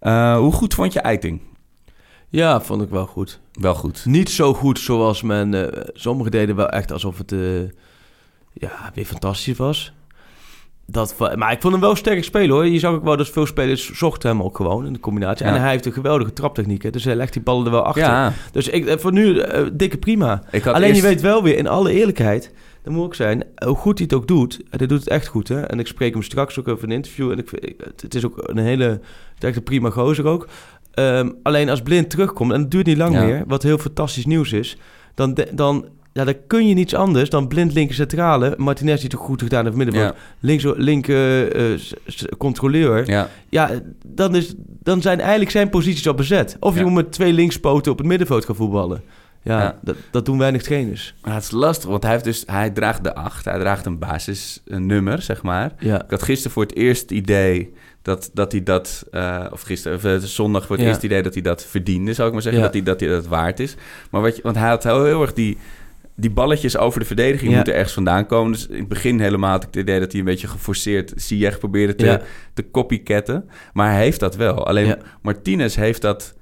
Eh, 0.00 0.36
hoe 0.36 0.52
goed 0.52 0.74
vond 0.74 0.92
je 0.92 1.00
Eiting? 1.00 1.40
ja, 2.28 2.60
vond 2.60 2.82
ik 2.82 2.88
wel 2.90 3.06
goed. 3.06 3.40
Wel 3.60 3.74
goed. 3.74 4.04
Niet 4.06 4.30
zo 4.30 4.54
goed 4.54 4.78
zoals 4.78 5.22
men... 5.22 5.54
eh 5.72 5.82
sommigen 5.92 6.30
deden 6.30 6.56
wel 6.56 6.68
echt 6.68 6.92
alsof 6.92 7.18
het... 7.18 7.32
eh, 7.32 7.60
ja, 8.52 8.90
weer 8.94 9.04
fantastisch 9.04 9.56
was. 9.56 9.92
Dat, 10.90 11.14
maar 11.36 11.52
ik 11.52 11.60
vond 11.60 11.72
hem 11.72 11.82
wel 11.82 11.94
sterk 11.96 12.24
spelen 12.24 12.50
hoor. 12.50 12.66
Je 12.66 12.78
zag 12.78 12.92
ook 12.94 13.04
wel 13.04 13.16
dat 13.16 13.28
veel 13.28 13.46
spelers 13.46 13.90
zochten 13.92 14.30
hem 14.30 14.42
ook 14.42 14.56
gewoon 14.56 14.86
in 14.86 14.92
de 14.92 15.00
combinatie. 15.00 15.46
Ja. 15.46 15.54
En 15.54 15.60
hij 15.60 15.70
heeft 15.70 15.86
een 15.86 15.92
geweldige 15.92 16.32
traptechniek. 16.32 16.82
Hè? 16.82 16.90
Dus 16.90 17.04
hij 17.04 17.14
legt 17.16 17.32
die 17.32 17.42
ballen 17.42 17.64
er 17.64 17.70
wel 17.70 17.82
achter. 17.82 18.02
Ja, 18.02 18.32
Dus 18.52 18.68
ik, 18.68 18.86
eh, 18.86 18.98
voor 18.98 19.12
nu, 19.12 19.42
dikke 19.72 19.98
prima. 19.98 20.42
ik 20.50 20.66
Alleen 20.66 20.88
eerst- 20.88 21.00
je 21.00 21.06
weet 21.06 21.20
wel 21.20 21.42
weer, 21.42 21.56
in 21.56 21.66
alle 21.68 21.92
eerlijkheid, 21.92 22.52
dat 22.82 22.92
moet 22.92 23.04
ook 23.04 23.14
zijn, 23.14 23.44
hoe 23.64 23.76
goed 23.76 23.98
hij 23.98 24.06
het 24.10 24.18
ook 24.18 24.28
doet. 24.28 24.56
En 24.70 24.78
hij 24.78 24.86
doet 24.86 24.98
het 25.00 25.08
echt 25.08 25.26
goed, 25.26 25.48
hè. 25.48 25.60
En 25.60 25.78
ik 25.78 25.86
spreek 25.86 26.12
hem 26.12 26.22
straks 26.22 26.58
ook 26.58 26.68
over 26.68 26.84
een 26.84 26.90
interview. 26.94 27.30
En 27.30 27.38
ik, 27.38 27.50
ik- 27.52 27.80
het, 27.84 28.02
het 28.02 28.14
is 28.14 28.24
ook 28.24 28.48
een 28.48 28.58
hele, 28.58 28.84
het 28.84 29.00
is 29.38 29.44
echt 29.48 29.56
een 29.56 29.62
prima 29.62 29.90
gozer 29.90 30.26
ook. 30.26 30.48
Ehm, 30.98 31.28
alleen 31.42 31.68
als 31.68 31.82
Blind 31.82 32.10
terugkomt, 32.10 32.52
en 32.52 32.60
het 32.60 32.70
duurt 32.70 32.86
niet 32.86 32.96
lang 32.96 33.14
Ja. 33.14 33.24
meer, 33.24 33.44
wat 33.46 33.62
heel 33.62 33.78
fantastisch 33.78 34.26
nieuws 34.26 34.52
is, 34.52 34.76
dan, 35.14 35.34
de- 35.34 35.48
dan, 35.54 35.84
ja, 36.12 36.24
dan 36.24 36.34
kun 36.46 36.68
je 36.68 36.74
niets 36.74 36.94
anders 36.94 37.30
dan 37.30 37.48
Blind 37.48 37.72
linker 37.72 37.94
centrale, 37.94 38.54
Martinez 38.56 38.94
die 39.00 39.04
het 39.10 39.16
ook 39.18 39.24
goed 39.26 39.42
gedaan 39.42 39.64
heeft 39.64 39.76
middenveld, 39.76 40.14
Ja, 40.14 40.20
links, 40.40 40.64
linker 40.76 41.52
eh, 41.52 41.78
s- 42.06 42.24
controleur. 42.38 43.10
ja. 43.10 43.28
Ja, 43.48 43.70
dan, 44.06 44.34
is, 44.36 44.54
dan 44.82 45.02
zijn 45.02 45.20
eigenlijk 45.20 45.50
zijn 45.50 45.70
posities 45.70 46.08
al 46.08 46.14
bezet. 46.14 46.56
Of 46.60 46.76
je 46.76 46.84
moet 46.84 46.92
met 46.94 47.12
twee 47.12 47.32
linkspoten 47.32 47.92
op 47.92 47.98
het 47.98 48.06
middenveld 48.06 48.44
gaan 48.44 48.54
voetballen. 48.56 49.02
Ja, 49.48 49.60
Ja. 49.60 49.78
Dat, 49.82 49.96
dat 50.10 50.24
doen 50.24 50.38
weinig 50.38 50.62
trainers. 50.62 51.14
Maar 51.22 51.34
het 51.34 51.42
is 51.42 51.50
lastig, 51.50 51.88
want 51.90 52.02
hij, 52.02 52.12
heeft 52.12 52.24
dus, 52.24 52.42
hij 52.46 52.70
draagt 52.70 53.04
de 53.04 53.14
8. 53.14 53.44
Hij 53.44 53.58
draagt 53.58 53.86
een 53.86 53.98
basisnummer, 53.98 55.22
zeg 55.22 55.42
maar. 55.42 55.72
Ja. 55.78 56.02
Ik 56.04 56.10
had 56.10 56.22
gisteren 56.22 56.52
voor 56.52 56.62
het 56.62 56.74
eerst 56.76 57.00
het 57.02 57.10
idee 57.10 57.72
dat, 58.02 58.30
dat 58.32 58.52
hij 58.52 58.62
dat... 58.62 59.04
eh, 59.10 59.44
of 59.50 59.62
gisteren, 59.62 59.96
of, 59.96 60.04
eh, 60.04 60.16
zondag 60.16 60.66
voor 60.66 60.76
het 60.76 60.84
Ja. 60.84 60.90
eerst 60.90 61.02
idee 61.02 61.22
dat 61.22 61.32
hij 61.34 61.42
dat 61.42 61.64
verdiende, 61.64 62.12
zou 62.12 62.26
ik 62.28 62.32
maar 62.34 62.42
zeggen. 62.42 62.62
Dat, 62.62 62.72
hij, 62.72 62.82
dat 62.82 63.00
hij 63.00 63.08
dat 63.08 63.26
waard 63.26 63.60
is. 63.60 63.74
Maar 64.10 64.20
wat 64.20 64.36
je, 64.36 64.42
want 64.42 64.56
hij 64.56 64.68
had 64.68 64.84
heel, 64.84 65.04
heel 65.04 65.22
erg 65.22 65.32
die... 65.32 65.58
Die 66.20 66.30
balletjes 66.30 66.76
over 66.76 67.00
de 67.00 67.06
verdediging 67.06 67.54
moeten 67.54 67.74
ergens 67.74 67.92
vandaan 67.92 68.26
komen. 68.26 68.52
Dus 68.52 68.66
in 68.66 68.78
het 68.78 68.88
begin 68.88 69.20
helemaal 69.20 69.50
had 69.50 69.62
ik 69.62 69.68
het 69.68 69.76
idee 69.82 70.00
dat 70.00 70.10
hij 70.10 70.20
een 70.20 70.26
beetje 70.26 70.46
geforceerd 70.48 71.12
Ziyech 71.16 71.58
probeerde 71.58 71.94
te, 71.94 72.20
te 72.54 72.70
copycatten. 72.70 73.48
Maar 73.72 73.92
hij 73.92 74.02
heeft 74.02 74.20
dat 74.20 74.36
wel. 74.36 74.66
Alleen. 74.66 74.96
Martinez 75.22 75.74
heeft 75.76 76.02
dat 76.02 76.34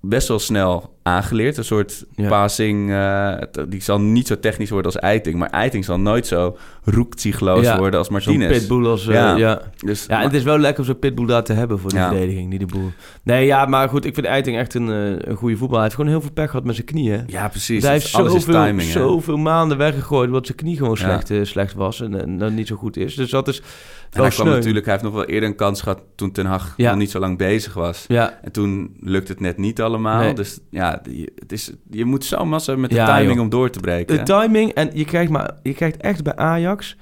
best 0.00 0.28
wel 0.28 0.38
snel 0.38 0.93
aangeleerd. 1.06 1.56
Een 1.56 1.64
soort 1.64 2.04
Ja. 2.14 2.28
passing. 2.28 2.90
eh, 2.92 3.36
die 3.68 3.82
zal 3.82 4.00
niet 4.00 4.26
zo 4.26 4.38
technisch 4.38 4.70
worden 4.70 4.92
als 4.92 5.00
Eiting. 5.00 5.36
Maar 5.36 5.50
Eiting 5.50 5.84
zal 5.84 5.98
nooit 6.00 6.26
zo 6.26 6.56
roekzichtloos 6.84 7.64
Ja, 7.64 7.78
worden 7.78 7.98
als 7.98 8.08
Zo'n 8.08 8.16
Martinez. 8.16 8.58
pitbull 8.58 8.86
als... 8.86 9.06
eh, 9.06 9.14
Ja. 9.14 9.36
ja. 9.36 9.60
Dus, 9.84 10.06
Ja, 10.08 10.22
het 10.22 10.32
is 10.34 10.42
wel 10.42 10.58
lekker 10.58 10.80
om 10.80 10.86
zo'n 10.86 10.98
pitbull 10.98 11.26
daar 11.26 11.44
te 11.44 11.52
hebben 11.52 11.78
voor 11.78 11.90
de 11.90 11.96
verdediging, 11.96 12.50
niet 12.50 12.60
de 12.60 12.66
boel. 12.66 12.90
Nee, 13.22 13.46
ja, 13.46 13.64
maar 13.66 13.88
goed, 13.88 14.04
ik 14.04 14.14
vind 14.14 14.26
Eiting 14.26 14.56
echt 14.56 14.74
een, 14.74 14.88
eh, 14.90 15.28
een 15.30 15.36
goede 15.36 15.56
voetbal. 15.56 15.74
Hij 15.74 15.82
heeft 15.84 15.94
gewoon 15.96 16.10
heel 16.10 16.20
veel 16.20 16.32
pech 16.32 16.50
gehad 16.50 16.64
met 16.64 16.74
zijn 16.74 16.86
knieën. 16.86 17.24
ja, 17.26 17.48
precies. 17.48 17.82
hij 17.82 17.92
heeft 17.92 18.14
alles 18.14 18.34
is 18.34 18.44
zoveel, 18.44 18.62
timing. 18.64 18.90
zoveel 18.90 19.36
maanden 19.36 19.78
weggegooid 19.78 20.26
omdat 20.26 20.46
zijn 20.46 20.58
knie 20.58 20.76
gewoon 20.76 20.96
slecht, 20.96 21.30
slecht 21.42 21.74
was 21.74 22.00
en, 22.00 22.20
en 22.20 22.38
dan 22.38 22.54
niet 22.54 22.66
zo 22.68 22.76
goed 22.76 22.96
is. 22.96 23.14
Dus 23.14 23.30
dat 23.30 23.48
is 23.48 23.58
En 23.58 23.64
wel 24.10 24.24
hij 24.24 24.34
kwam 24.34 24.48
natuurlijk, 24.48 24.84
hij 24.84 24.94
heeft 24.94 25.06
nog 25.06 25.14
wel 25.14 25.24
eerder 25.24 25.48
een 25.48 25.56
kans 25.56 25.82
gehad 25.82 26.00
toen 26.14 26.32
Ten 26.32 26.46
Hag 26.46 26.74
Ja. 26.76 26.90
nog 26.90 26.98
niet 26.98 27.10
zo 27.10 27.18
lang 27.18 27.38
bezig 27.38 27.74
was. 27.74 28.04
Ja, 28.08 28.38
En 28.42 28.52
toen 28.52 28.96
lukt 29.00 29.28
het 29.28 29.40
net 29.40 29.56
niet 29.58 29.80
allemaal. 29.80 30.18
Nee. 30.20 30.34
Dus 30.34 30.58
ja, 30.70 30.93
je, 31.10 31.32
het 31.38 31.52
is, 31.52 31.72
je 31.90 32.04
moet 32.04 32.24
zo 32.24 32.44
massa 32.44 32.76
met 32.76 32.90
de 32.90 32.96
Ja, 32.96 33.06
timing 33.16 33.32
joh. 33.34 33.42
om 33.42 33.48
door 33.48 33.70
te 33.70 33.80
breken. 33.80 34.16
de 34.16 34.22
timing 34.22 34.72
en 34.72 34.90
je 34.92 35.04
krijgt, 35.04 35.30
maar, 35.30 35.50
je 35.62 35.74
krijgt 35.74 35.96
echt 35.96 36.22
bij 36.22 36.36
Ajax 36.36 36.96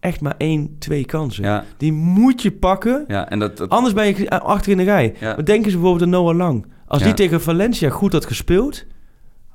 echt 0.00 0.20
maar 0.20 0.34
één, 0.38 0.76
twee 0.78 1.04
kansen. 1.04 1.44
ja, 1.44 1.64
Die 1.76 1.92
moet 1.92 2.42
je 2.42 2.52
pakken, 2.52 3.04
ja, 3.08 3.28
en 3.30 3.38
dat, 3.38 3.56
dat 3.56 3.68
anders 3.70 3.94
ben 3.94 4.06
je 4.06 4.30
achter 4.30 4.70
in 4.72 4.76
de 4.78 4.82
rij. 4.84 5.14
Ja. 5.20 5.34
Maar 5.34 5.44
denken 5.44 5.70
ze 5.70 5.76
bijvoorbeeld 5.76 6.04
aan 6.04 6.10
Noah 6.22 6.36
Lang. 6.36 6.66
Als 6.86 7.02
die 7.02 7.14
tegen 7.14 7.40
Valencia 7.40 7.90
goed 7.90 8.12
had 8.12 8.24
gespeeld, 8.26 8.84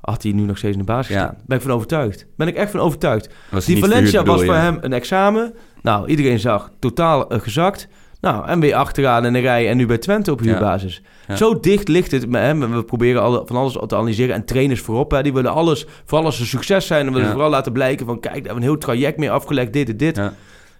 had 0.00 0.22
hij 0.22 0.32
nu 0.32 0.42
nog 0.42 0.58
steeds 0.58 0.72
in 0.72 0.78
de 0.78 0.84
basis 0.92 1.14
Ja. 1.14 1.20
gestaan. 1.20 1.38
Ben 1.46 1.56
ik 1.56 1.62
van 1.62 1.72
overtuigd. 1.72 2.26
Ben 2.36 2.48
ik 2.48 2.54
echt 2.54 2.70
van 2.70 2.80
overtuigd. 2.80 3.28
Die 3.66 3.78
Valencia 3.78 4.22
was 4.24 4.44
voor 4.44 4.54
hem 4.54 4.78
een 4.80 4.92
examen. 4.92 5.54
Nou, 5.82 6.08
iedereen 6.08 6.38
zag 6.38 6.70
totaal 6.78 7.30
eh, 7.30 7.40
gezakt. 7.40 7.88
Nou, 8.22 8.46
en 8.46 8.60
weer 8.60 8.74
achteraan 8.74 9.24
in 9.24 9.32
de 9.32 9.38
rij 9.38 9.68
en 9.68 9.76
nu 9.76 9.86
bij 9.86 9.98
Twente 9.98 10.32
op 10.32 10.40
huurbasis. 10.40 11.02
Ja. 11.28 11.36
Zo 11.36 11.60
dicht 11.60 11.88
ligt 11.88 12.10
het 12.10 12.28
met 12.28 12.42
hem. 12.42 12.74
We 12.74 12.84
proberen 12.84 13.22
alle, 13.22 13.42
van 13.46 13.56
alles 13.56 13.72
te 13.72 13.96
analyseren. 13.96 14.34
En 14.34 14.44
trainers 14.44 14.80
voorop, 14.80 15.10
hè, 15.10 15.22
die 15.22 15.32
willen 15.32 15.52
alles, 15.52 15.86
vooral 16.04 16.26
als 16.26 16.36
ze 16.36 16.46
succes 16.46 16.86
zijn... 16.86 17.04
dan 17.04 17.12
willen 17.12 17.28
Ja. 17.28 17.32
vooral 17.32 17.50
laten 17.50 17.72
blijken 17.72 18.06
van... 18.06 18.20
kijk, 18.20 18.34
daar 18.34 18.42
hebben 18.42 18.54
we 18.54 18.60
een 18.60 18.68
heel 18.68 18.78
traject 18.78 19.18
mee 19.18 19.30
afgelegd, 19.30 19.72
dit 19.72 19.88
en 19.88 19.96
dit. 19.96 20.20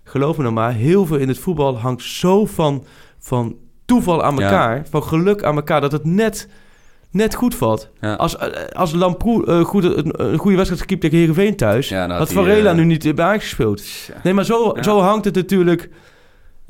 Geloof 0.04 0.36
me 0.36 0.42
nou 0.42 0.54
maar, 0.54 0.72
heel 0.72 1.06
veel 1.06 1.16
in 1.16 1.28
het 1.28 1.38
voetbal 1.38 1.78
hangt 1.78 2.02
zo 2.02 2.46
van, 2.46 2.84
van 3.18 3.56
toeval 3.84 4.22
aan 4.22 4.42
elkaar... 4.42 4.82
van 4.90 5.02
geluk 5.02 5.42
aan 5.42 5.56
elkaar, 5.56 5.80
dat 5.80 5.92
het 5.92 6.04
net, 6.04 6.48
net 7.10 7.34
goed 7.34 7.54
valt. 7.54 7.90
Ja. 8.00 8.14
Als, 8.14 8.36
eh, 8.36 8.48
als 8.72 8.92
Lamproe 8.92 9.46
eh, 9.46 9.60
goed, 9.60 9.84
een, 9.84 10.22
een 10.30 10.38
goede 10.38 10.56
wedstrijd 10.56 10.82
gekiept 10.82 11.00
tegen 11.00 11.18
Heerenveen 11.18 11.56
thuis... 11.56 11.88
Ja, 11.88 12.06
dan 12.06 12.16
had 12.16 12.32
Varela 12.32 12.70
eh, 12.70 12.76
nu 12.76 12.84
niet 12.84 13.14
bij 13.14 13.24
Ajax 13.24 13.44
gespeeld. 13.44 13.76
Tja. 13.76 14.14
Nee, 14.22 14.32
maar 14.34 14.44
zo, 14.44 14.76
zo 14.80 15.00
hangt 15.00 15.24
het 15.24 15.34
natuurlijk... 15.34 15.90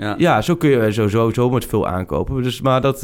Ja. 0.03 0.15
Ja, 0.19 0.43
zo 0.43 0.57
kun 0.57 0.71
je 0.71 0.93
sowieso 0.93 1.31
zo 1.31 1.51
met 1.51 1.65
veel 1.67 1.87
aankopen. 1.89 2.43
Dus, 2.43 2.61
maar 2.61 2.81
dat... 2.81 3.03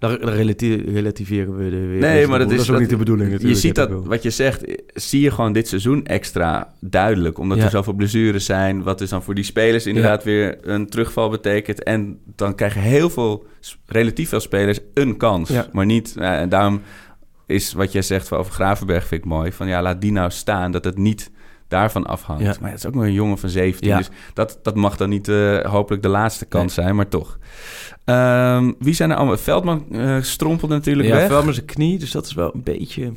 relati- 0.00 0.84
relativeren 0.92 1.56
we 1.56 1.70
de 1.70 1.86
weer. 1.86 2.00
Nee, 2.00 2.26
maar 2.26 2.38
dat 2.38 2.50
is, 2.50 2.56
dat 2.56 2.64
is 2.66 2.72
ook 2.72 2.80
niet 2.80 2.90
de 2.90 2.96
bedoeling 2.96 3.26
Je 3.28 3.32
natuurlijk. 3.34 3.60
ziet 3.60 3.74
dat, 3.74 3.90
wat 3.90 4.22
je 4.22 4.30
zegt, 4.30 4.64
eh, 4.64 4.74
zie 4.94 5.20
je 5.20 5.30
gewoon 5.30 5.52
dit 5.52 5.68
seizoen 5.68 6.04
extra 6.06 6.72
duidelijk. 6.80 7.38
Omdat 7.38 7.58
Ja. 7.58 7.64
er 7.64 7.70
zoveel 7.70 7.92
blessures 7.92 8.44
zijn. 8.44 8.82
Wat 8.82 8.98
dus 8.98 9.08
dan 9.10 9.22
voor 9.22 9.34
die 9.34 9.44
spelers 9.44 9.86
inderdaad 9.86 10.24
weer 10.24 10.58
een 10.62 10.86
terugval 10.88 11.28
betekent. 11.30 11.82
En 11.82 12.18
dan 12.36 12.54
krijgen 12.54 12.80
heel 12.80 13.10
veel, 13.10 13.46
relatief 13.86 14.28
veel 14.28 14.40
spelers 14.40 14.78
een 14.94 15.16
kans. 15.16 15.48
Ja. 15.48 15.66
Maar 15.72 15.86
niet, 15.86 16.14
eh, 16.18 16.40
en 16.40 16.48
daarom 16.48 16.80
is 17.46 17.72
wat 17.72 17.92
jij 17.92 18.02
zegt 18.02 18.32
over 18.32 18.52
Gravenberg 18.52 19.06
vind 19.06 19.22
ik 19.24 19.28
mooi. 19.28 19.52
Van 19.52 19.68
ja, 19.68 19.82
laat 19.82 20.00
die 20.00 20.12
nou 20.12 20.30
staan. 20.30 20.72
Dat 20.72 20.84
het 20.84 20.98
niet 20.98 21.30
daarvan 21.68 22.06
afhangt. 22.06 22.42
Ja. 22.42 22.54
Maar 22.60 22.70
het 22.70 22.78
is 22.78 22.86
ook 22.86 22.94
nog 22.94 23.02
een 23.02 23.12
jongen 23.12 23.38
van 23.38 23.48
17. 23.48 23.88
Ja. 23.88 23.96
Dus 23.96 24.08
dat, 24.34 24.58
dat 24.62 24.74
mag 24.74 24.96
dan 24.96 25.08
niet 25.08 25.28
eh, 25.28 25.64
hopelijk 25.64 26.02
de 26.02 26.08
laatste 26.08 26.44
kans 26.44 26.74
zijn, 26.74 26.96
maar 26.96 27.08
toch. 27.08 27.38
Ehm, 28.04 28.72
wie 28.78 28.94
zijn 28.94 29.10
er 29.10 29.16
allemaal? 29.16 29.36
Veldman 29.36 29.86
eh, 29.92 30.16
strompelde 30.20 30.74
natuurlijk 30.74 31.08
ja, 31.08 31.28
weg. 31.28 31.44
met 31.44 31.54
zijn 31.54 31.66
knie. 31.66 31.98
Dus 31.98 32.10
dat 32.10 32.26
is 32.26 32.34
wel 32.34 32.54
een 32.54 32.62
beetje... 32.62 33.12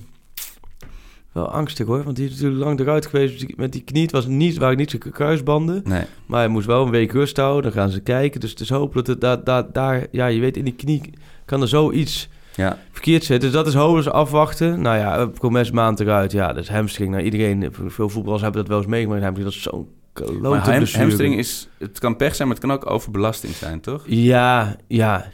Wel 1.32 1.52
angstig 1.52 1.86
hoor. 1.86 2.04
Want 2.04 2.16
die 2.16 2.26
is 2.26 2.32
natuurlijk 2.32 2.64
lang 2.64 2.80
eruit 2.80 3.06
geweest. 3.06 3.58
Met 3.58 3.72
die 3.72 3.82
knie 3.82 4.02
het 4.02 4.12
was 4.12 4.26
niet, 4.26 4.58
waren 4.58 4.78
niet 4.78 4.90
zijn 4.90 5.12
kruisbanden. 5.12 5.82
Nee. 5.86 6.04
Maar 6.26 6.40
hij 6.40 6.48
moest 6.48 6.66
wel 6.66 6.86
een 6.86 6.92
week 6.92 7.12
rust 7.12 7.38
houden. 7.38 7.64
Dan 7.64 7.82
gaan 7.82 7.90
ze 7.90 8.00
kijken. 8.00 8.40
Dus 8.40 8.50
het 8.50 8.60
is 8.60 8.70
hopen 8.70 8.96
dat 8.96 9.08
het 9.08 9.22
daar... 9.22 9.44
daar, 9.44 9.72
daar 9.72 10.08
ja, 10.12 10.26
je 10.28 10.40
weet, 10.40 10.58
in 10.58 10.64
die 10.64 10.76
knie 10.76 11.14
kan 11.46 11.62
er 11.62 11.68
zoiets 11.68 12.30
Ja. 12.56 12.78
verkeerd 12.92 13.24
zitten. 13.24 13.52
Dus 13.52 13.58
dat 13.58 13.68
is 13.98 14.04
ze 14.04 14.12
afwachten. 14.12 14.82
Nou 14.82 14.98
ja, 14.98 15.26
Promes 15.26 15.72
maand 15.72 16.00
eruit. 16.00 16.32
Ja, 16.32 16.54
dus 16.54 16.70
hamstring. 16.70 17.12
Nou, 17.12 17.24
iedereen, 17.24 17.74
veel 17.88 18.10
voetballers 18.10 18.42
hebben 18.42 18.62
dat 18.62 18.70
wel 18.70 18.80
eens 18.80 18.88
meegemaakt. 18.88 19.22
Hamstring, 19.24 19.50
dat 19.50 19.58
is 19.58 19.64
zo'n 19.64 19.88
klote 20.14 20.98
hamstring 20.98 21.38
is, 21.38 21.70
het 21.78 22.00
kan 22.00 22.16
pech 22.16 22.36
zijn, 22.36 22.48
maar 22.48 22.58
het 22.58 22.66
kan 22.66 22.76
ook 22.76 22.90
overbelasting 22.90 23.54
zijn, 23.54 23.82
toch? 23.82 24.04
Ja, 24.06 24.76
ja. 24.88 25.26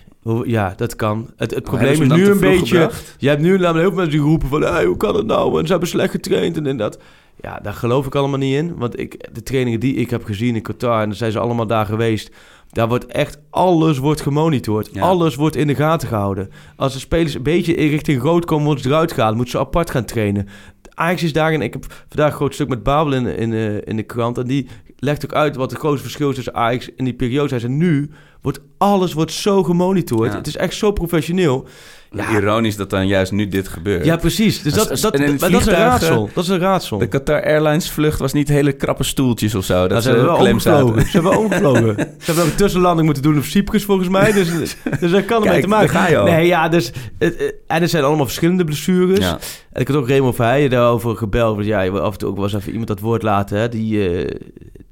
Ja, 0.46 0.74
dat 0.78 0.96
kan. 0.96 1.30
Het, 1.36 1.54
het 1.54 1.64
probleem 1.64 1.92
is 1.92 2.00
nu 2.00 2.28
een 2.30 2.40
beetje... 2.40 2.76
gebracht? 2.76 3.16
Je 3.18 3.28
hebt 3.28 3.42
nu 3.42 3.50
namelijk 3.50 3.76
heel 3.76 3.88
veel 3.88 3.96
mensen 3.96 4.20
die 4.20 4.30
roepen 4.30 4.48
van... 4.48 4.62
Hey, 4.62 4.86
hoe 4.86 4.98
kan 4.98 5.16
het 5.16 5.26
nou? 5.26 5.60
En 5.60 5.66
ze 5.66 5.72
hebben 5.72 5.90
slecht 5.90 6.12
getraind 6.12 6.58
en, 6.58 6.66
en 6.66 6.78
dat. 6.78 7.00
Ja, 7.42 7.60
daar 7.62 7.74
geloof 7.74 8.06
ik 8.06 8.16
allemaal 8.16 8.38
niet 8.38 8.56
in. 8.56 8.76
Want 8.76 9.00
ik, 9.00 9.28
de 9.34 9.44
trainingen 9.44 9.80
die 9.80 9.96
ik 9.96 10.10
heb 10.10 10.24
gezien 10.24 10.56
in 10.56 10.62
Qatar... 10.62 11.02
en 11.02 11.08
dan 11.08 11.18
zijn 11.18 11.32
ze 11.32 11.40
allemaal 11.40 11.68
daar 11.68 11.86
geweest... 11.86 12.32
daar 12.72 12.88
wordt 12.88 13.06
echt... 13.06 13.40
Alles 13.50 13.98
wordt 13.98 14.22
gemonitord. 14.22 14.90
Ja. 14.94 15.02
Alles 15.02 15.36
wordt 15.36 15.56
in 15.56 15.68
de 15.68 15.76
gaten 15.76 16.08
gehouden. 16.08 16.50
Als 16.76 16.94
de 16.94 17.00
spelers 17.00 17.34
een 17.34 17.44
beetje 17.44 17.76
in 17.76 17.90
richting 17.90 18.22
rood 18.22 18.46
komen... 18.46 18.66
worden 18.66 18.84
ze 18.84 18.90
eruit 18.90 19.12
gehaald. 19.12 19.36
Moeten 19.36 19.52
ze 19.52 19.60
apart 19.60 19.90
gaan 19.90 20.06
trainen. 20.06 20.48
Ajax 20.94 21.24
is 21.24 21.34
daarin... 21.34 21.62
Ik 21.62 21.74
heb 21.74 21.86
vandaag 22.08 22.30
een 22.30 22.36
groot 22.36 22.54
stuk 22.54 22.68
met 22.68 22.84
Babel 22.84 23.14
in, 23.14 23.26
in, 23.26 23.54
eh, 23.54 23.76
in 23.84 23.96
de 23.96 24.04
krant... 24.04 24.38
en 24.38 24.48
die 24.48 24.68
legt 24.98 25.26
ook 25.26 25.34
uit 25.34 25.56
wat 25.56 25.72
het 25.72 25.80
grootste 25.80 26.04
verschil 26.04 26.30
is 26.30 26.36
tussen 26.36 26.56
Ajax 26.56 26.90
in 26.96 27.04
die 27.04 27.14
periode 27.14 27.48
zijn 27.48 27.62
ze 27.62 27.70
nu. 27.70 28.12
Wordt 28.48 28.62
alles 28.78 29.14
wordt 29.14 29.32
zo 29.32 29.64
gemonitord. 29.64 30.32
Ja. 30.32 30.38
Het 30.38 30.48
is 30.48 30.56
echt 30.58 30.74
zo 30.74 30.92
professioneel. 30.92 31.68
Ja. 32.12 32.32
Ironisch 32.32 32.76
dat 32.76 32.90
dan 32.90 33.08
juist 33.08 33.32
nu 33.32 33.48
dit 33.48 33.68
gebeurt. 33.68 34.06
Ja, 34.06 34.16
precies. 34.16 34.62
Dus 34.62 34.74
dat, 34.74 34.90
Als- 34.90 35.02
dat, 35.02 35.18
dat, 35.18 35.52
is 35.52 35.66
een 35.66 35.74
raadsel. 35.74 36.30
Dat 36.34 36.44
is 36.44 36.50
een 36.50 36.60
raadsel. 36.60 36.98
De 36.98 37.08
Qatar 37.08 37.44
Airlines 37.44 37.90
vlucht 37.92 38.20
was 38.20 38.34
niet 38.34 38.48
hele 38.48 38.72
krappe 38.72 39.04
stoeltjes 39.04 39.56
of 39.56 39.66
zo. 39.66 39.74
Dat 39.74 39.90
Nou, 39.90 40.02
ze 40.02 40.08
hebben 40.10 40.26
wel 40.26 40.36
omgevlogen. 40.38 41.02
Ze 41.02 41.12
hebben 41.12 41.38
omgevlogen. 41.44 41.96
Ze 41.98 42.26
hebben 42.26 42.46
een 42.46 42.56
tussenlanding 42.56 43.06
moeten 43.06 43.24
doen 43.24 43.38
op 43.38 43.44
Cyprus 43.44 43.84
volgens 43.84 44.10
mij. 44.10 44.32
Dus, 44.32 44.50
dus 45.00 45.12
dat 45.12 45.26
kan 45.26 45.46
ermee 45.46 45.62
te 45.62 45.68
maken. 45.68 45.90
ga 45.90 46.08
je 46.08 46.18
al. 46.18 46.26
Nee, 46.26 46.48
ja, 46.48 46.70
dus... 46.70 46.92
Het, 47.18 47.38
het- 47.40 47.56
en 47.68 47.82
er 47.82 47.90
zijn 47.90 48.04
allemaal 48.04 48.26
verschillende 48.26 48.64
blessures. 48.64 49.20
Ja. 49.20 49.40
En 49.72 49.82
ik 49.82 49.88
had 49.88 49.98
ook 49.98 50.08
Raymond 50.10 50.36
Verheijen 50.36 50.70
daarover 50.70 51.16
gebeld. 51.16 51.56
Want 51.56 51.68
ja, 51.68 51.88
af 51.88 52.12
en 52.14 52.18
toe 52.20 52.30
ook 52.30 52.36
wel 52.36 52.44
eens 52.44 52.54
even 52.54 52.70
iemand 52.70 52.88
dat 52.88 53.00
woord 53.00 53.24
laten... 53.24 53.60
Hè, 53.60 53.70
die, 53.70 54.10
eh, 54.10 54.40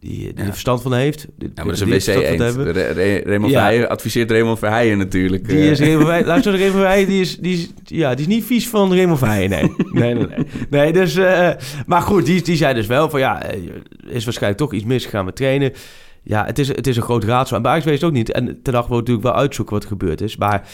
die, 0.05 0.17
die 0.17 0.31
Ja. 0.35 0.41
er 0.43 0.51
verstand 0.51 0.81
van 0.81 0.93
heeft. 0.93 1.27
Die- 1.37 1.47
Ja, 1.55 1.63
maar 1.63 1.77
dat 1.77 1.87
is 1.87 2.07
een 2.07 2.15
wc-eend. 2.15 2.55
Re- 2.55 2.71
Re- 2.91 3.21
Raymond 3.25 3.51
Ja. 3.51 3.57
Verheijen 3.57 3.89
adviseert 3.89 4.31
Raymond 4.31 4.59
Verheijen 4.59 4.97
natuurlijk. 4.97 5.47
Die 5.47 5.57
eh. 5.57 5.69
is 5.71 5.79
Raymond 5.79 6.01
Verheijen... 6.01 6.27
Luister, 6.27 6.51
Raymond 6.51 6.75
Verheijen, 6.79 7.07
die 7.07 7.21
is, 7.21 7.37
die, 7.37 7.53
is, 7.53 7.69
ja, 7.83 8.15
die 8.15 8.27
is 8.27 8.33
niet 8.33 8.45
vies 8.45 8.69
van 8.69 8.93
Raymond 8.93 9.19
Verheijen, 9.19 9.49
nee. 9.49 9.71
Nee, 10.01 10.13
nee, 10.13 10.27
nee. 10.27 10.45
nee 10.69 10.93
dus, 10.93 11.15
eh, 11.15 11.49
maar 11.85 12.01
goed, 12.01 12.25
die, 12.25 12.41
die 12.41 12.55
zei 12.55 12.73
dus 12.73 12.87
wel 12.87 13.09
van... 13.09 13.19
Ja, 13.19 13.43
eh, 13.43 13.59
is 14.07 14.23
waarschijnlijk 14.23 14.61
toch 14.61 14.73
iets 14.73 14.85
misgegaan 14.85 15.25
met 15.25 15.35
trainen. 15.35 15.71
Ja, 16.23 16.45
het 16.45 16.59
is, 16.59 16.67
het 16.67 16.87
is 16.87 16.97
een 16.97 17.03
groot 17.03 17.23
raadsel. 17.23 17.55
En 17.55 17.61
bij 17.61 17.71
Ajax 17.71 17.85
weet 17.85 17.95
het 17.95 18.03
ook 18.03 18.11
niet. 18.11 18.31
En 18.31 18.59
ten 18.63 18.73
dag 18.73 18.87
wil 18.87 18.97
natuurlijk 18.97 19.25
wel 19.25 19.35
uitzoeken 19.35 19.73
wat 19.73 19.83
er 19.83 19.89
gebeurd 19.89 20.21
is. 20.21 20.37
Maar 20.37 20.67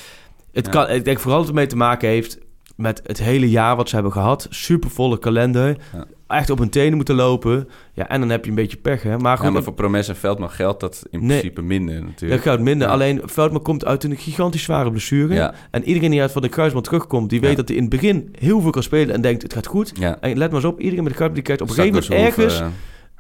het 0.52 0.70
kan, 0.70 0.90
ik 0.90 1.06
denk 1.06 1.20
vooral 1.20 1.38
dat 1.38 1.48
het 1.48 1.56
ermee 1.56 1.70
te 1.70 1.76
maken 1.78 2.10
heeft... 2.10 2.38
met 2.82 3.02
het 3.06 3.20
hele 3.20 3.50
jaar 3.50 3.76
wat 3.76 3.90
ze 3.90 3.96
hebben 3.96 4.14
gehad. 4.14 4.48
Supervolle 4.50 5.20
kalender. 5.20 5.78
Ja. 5.94 6.06
Echt 6.28 6.50
op 6.50 6.58
hun 6.58 6.70
tenen 6.70 6.96
moeten 6.96 7.16
lopen. 7.16 7.70
Ja, 7.94 8.10
en 8.10 8.20
dan 8.20 8.30
heb 8.30 8.44
je 8.44 8.50
een 8.50 8.56
beetje 8.56 8.78
pech, 8.78 9.04
hè. 9.04 9.18
Maar 9.18 9.38
goed, 9.38 9.46
Ja, 9.46 9.52
maar 9.52 9.64
voor 9.64 9.74
Promes 9.74 10.08
en 10.08 10.16
Veldman 10.16 10.50
geldt 10.50 10.80
dat 10.80 11.04
in 11.10 11.20
Nee. 11.20 11.28
principe 11.28 11.62
minder 11.62 11.96
dat 11.96 12.04
natuurlijk. 12.06 12.42
gaat 12.42 12.60
minder. 12.60 12.88
Ja. 12.88 12.94
Alleen 12.94 13.22
Veldman 13.26 13.62
komt 13.62 13.86
uit 13.86 14.04
een 14.04 14.18
gigantisch 14.18 14.64
zware 14.64 14.90
blessure. 14.92 15.54
En 15.72 15.84
iedereen 15.84 16.12
die 16.12 16.22
uit 16.22 16.32
van 16.32 16.42
de 16.42 16.50
kruisband 16.50 16.86
terugkomt, 16.86 17.30
die 17.30 17.40
weet 17.42 17.56
dat 17.56 17.68
hij 17.68 17.78
in 17.78 17.84
het 17.84 17.92
begin 17.92 18.36
heel 18.40 18.62
veel 18.62 18.72
kan 18.72 18.84
spelen 18.84 19.16
en 19.16 19.22
denkt 19.22 19.42
het 19.42 19.54
gaat 19.54 19.68
goed. 19.68 19.94
En 20.20 20.38
let 20.38 20.52
maar 20.52 20.60
eens 20.64 20.72
op, 20.72 20.80
iedereen 20.80 21.04
met 21.04 21.12
de 21.12 21.18
kruisband 21.20 21.34
die 21.36 21.44
krijgt 21.44 21.62
op 21.62 21.70
een 21.70 21.74
gegeven 21.76 22.02
moment 22.16 22.28
ergens 22.28 22.60
eh, 22.60 22.68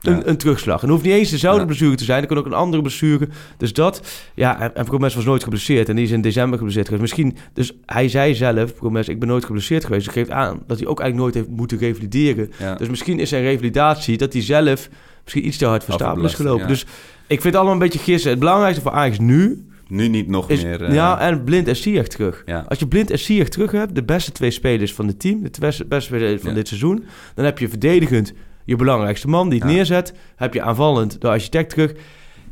een, 0.01 0.15
ja. 0.15 0.21
een 0.25 0.37
terugslag. 0.37 0.83
En 0.83 0.89
hoeft 0.89 1.03
niet 1.03 1.13
eens 1.13 1.29
dezelfde 1.29 1.65
blessure 1.65 1.95
te 1.95 2.03
zijn, 2.03 2.19
het 2.19 2.27
kan 2.27 2.37
ook 2.37 2.45
een 2.45 2.53
andere 2.53 2.81
blessure. 2.81 3.27
Dus 3.57 3.73
dat, 3.73 4.01
ja, 4.35 4.59
en, 4.61 4.75
en 4.75 4.85
Promes 4.85 5.15
was 5.15 5.25
nooit 5.25 5.43
geblesseerd 5.43 5.89
en 5.89 5.95
die 5.95 6.05
is 6.05 6.11
in 6.11 6.21
december 6.21 6.57
geblesseerd 6.57 6.87
geweest. 6.87 7.01
Misschien, 7.15 7.37
dus 7.53 7.71
hij 7.85 8.09
zei 8.09 8.35
zelf, 8.35 8.75
Promes, 8.75 9.07
ik 9.07 9.19
ben 9.19 9.27
nooit 9.27 9.45
geblesseerd 9.45 9.85
geweest. 9.85 10.05
Dat 10.05 10.13
geeft 10.13 10.29
aan 10.31 10.59
dat 10.67 10.79
hij 10.79 10.87
ook 10.87 10.99
eigenlijk 10.99 11.33
nooit 11.33 11.45
heeft 11.45 11.57
moeten 11.57 11.77
revalideren. 11.77 12.51
Dus 12.77 12.89
misschien 12.89 13.19
is 13.19 13.29
zijn 13.29 13.43
revalidatie 13.43 14.17
dat 14.17 14.33
hij 14.33 14.41
zelf 14.41 14.89
misschien 15.23 15.47
iets 15.47 15.57
te 15.57 15.65
hard 15.65 15.83
van 15.83 15.93
stapel 15.93 16.23
is 16.23 16.33
gelopen. 16.33 16.67
Dus 16.67 16.81
ik 17.27 17.41
vind 17.41 17.43
het 17.43 17.55
allemaal 17.55 17.73
een 17.73 17.79
beetje 17.79 17.99
gissen. 17.99 18.29
Het 18.29 18.39
belangrijkste 18.39 18.81
voor 18.81 18.91
Ajax 18.91 19.19
nu 19.19 19.65
Nu 19.87 20.07
niet 20.07 20.27
nog 20.27 20.49
is, 20.49 20.63
meer. 20.63 20.83
eh, 20.83 20.93
ja, 20.93 21.19
en 21.19 21.43
Blind 21.43 21.67
en 21.67 21.75
Ziyech 21.75 22.07
terug. 22.07 22.43
ja. 22.45 22.65
Als 22.67 22.79
je 22.79 22.87
Blind 22.87 23.11
en 23.11 23.19
Ziyech 23.19 23.49
terug 23.49 23.71
hebt, 23.71 23.95
de 23.95 24.03
beste 24.03 24.31
twee 24.31 24.51
spelers 24.51 24.93
van 24.93 25.07
het 25.07 25.19
team, 25.19 25.41
de 25.43 25.49
beste, 25.59 25.85
beste 25.85 26.05
spelers 26.15 26.41
van 26.41 26.49
Ja. 26.49 26.55
dit 26.55 26.67
seizoen, 26.67 27.03
dan 27.35 27.45
heb 27.45 27.59
je 27.59 27.69
verdedigend 27.69 28.33
je 28.71 28.77
belangrijkste 28.77 29.27
man 29.27 29.49
die 29.49 29.59
het 29.59 29.69
Ja. 29.69 29.75
neerzet. 29.75 30.13
Heb 30.35 30.53
je 30.53 30.61
aanvallend 30.61 31.21
de 31.21 31.27
architect 31.29 31.69
terug. 31.69 31.93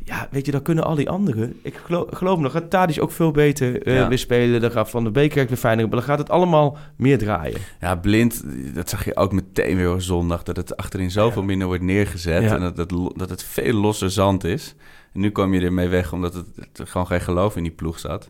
Ja, 0.04 0.28
weet 0.32 0.46
je, 0.46 0.52
dan 0.52 0.62
kunnen 0.62 0.84
al 0.84 0.96
die 0.96 1.10
anderen. 1.10 1.60
Ik 1.64 1.76
geloof, 1.86 2.06
geloof 2.12 2.36
me, 2.36 2.42
dan 2.42 2.52
gaat 2.52 2.70
Tadic 2.70 3.02
ook 3.02 3.12
veel 3.12 3.32
beter 3.32 3.90
Ja. 3.94 4.08
weer 4.08 4.18
spelen. 4.18 4.62
Dan 4.62 4.72
gaat 4.72 4.90
Van 4.90 5.04
de 5.04 5.12
Beek 5.12 5.34
weer 5.34 5.48
fijner. 5.58 5.86
Maar 5.88 5.96
dan 5.96 6.04
gaat 6.06 6.18
het 6.18 6.30
allemaal 6.30 6.78
meer 6.98 7.18
draaien. 7.18 7.60
Ja, 7.80 7.96
blind, 7.96 8.44
dat 8.74 8.90
zag 8.90 9.06
je 9.06 9.16
ook 9.16 9.32
meteen 9.32 9.78
weer 9.78 9.94
op 9.94 10.02
zondag. 10.02 10.44
Dat 10.44 10.56
het 10.58 10.78
achterin 10.78 11.12
zoveel 11.12 11.44
minder 11.44 11.68
wordt 11.68 11.84
neergezet. 11.84 12.44
En 12.52 12.60
dat 12.60 12.78
het, 12.78 12.94
dat 13.16 13.30
het 13.30 13.44
veel 13.44 13.74
losse 13.74 14.10
zand 14.10 14.44
is. 14.44 14.76
En 15.14 15.20
nu 15.20 15.30
kwam 15.30 15.54
je 15.54 15.62
ermee 15.62 15.88
weg 15.88 16.14
omdat 16.14 16.34
het, 16.34 16.46
het 16.56 16.90
gewoon 16.90 17.08
geen 17.08 17.22
geloof 17.22 17.56
in 17.56 17.64
die 17.64 17.72
ploeg 17.72 18.00
zat. 18.00 18.30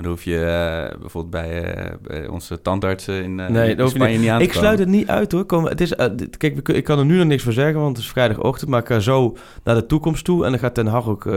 Maar 0.00 0.08
dan 0.08 0.18
hoef 0.18 0.24
je 0.24 0.44
eh, 0.92 1.00
bijvoorbeeld 1.00 1.30
bij, 1.30 1.74
eh, 1.74 1.94
bij 2.02 2.28
onze 2.28 2.62
tandartsen 2.62 3.22
in, 3.22 3.40
eh, 3.40 3.48
Nee, 3.48 3.70
in 3.70 3.76
dat 3.76 3.84
hoef 3.84 3.94
je 3.94 4.00
Spanje 4.02 4.18
niet 4.18 4.28
aan 4.28 4.38
te 4.38 4.42
Ik 4.44 4.48
komen. 4.48 4.64
sluit 4.64 4.78
het 4.78 4.88
niet 4.88 5.08
uit 5.08 5.32
hoor. 5.32 5.44
Kom, 5.44 5.64
het 5.64 5.80
is, 5.80 5.94
dit- 6.16 6.36
kijk, 6.36 6.68
ik 6.68 6.84
kan 6.84 6.98
er 6.98 7.04
nu 7.04 7.16
nog 7.16 7.26
niks 7.26 7.42
voor 7.42 7.52
zeggen, 7.52 7.80
want 7.80 7.96
het 7.96 8.04
is 8.06 8.10
vrijdagochtend. 8.12 8.70
Maar 8.70 8.80
ik 8.80 8.86
ga 8.86 8.98
zo 8.98 9.36
naar 9.64 9.74
de 9.74 9.86
toekomst 9.86 10.24
toe. 10.24 10.44
En 10.44 10.50
dan 10.50 10.60
gaat 10.60 10.74
Ten 10.74 10.86
Hag 10.86 11.08
ook, 11.08 11.28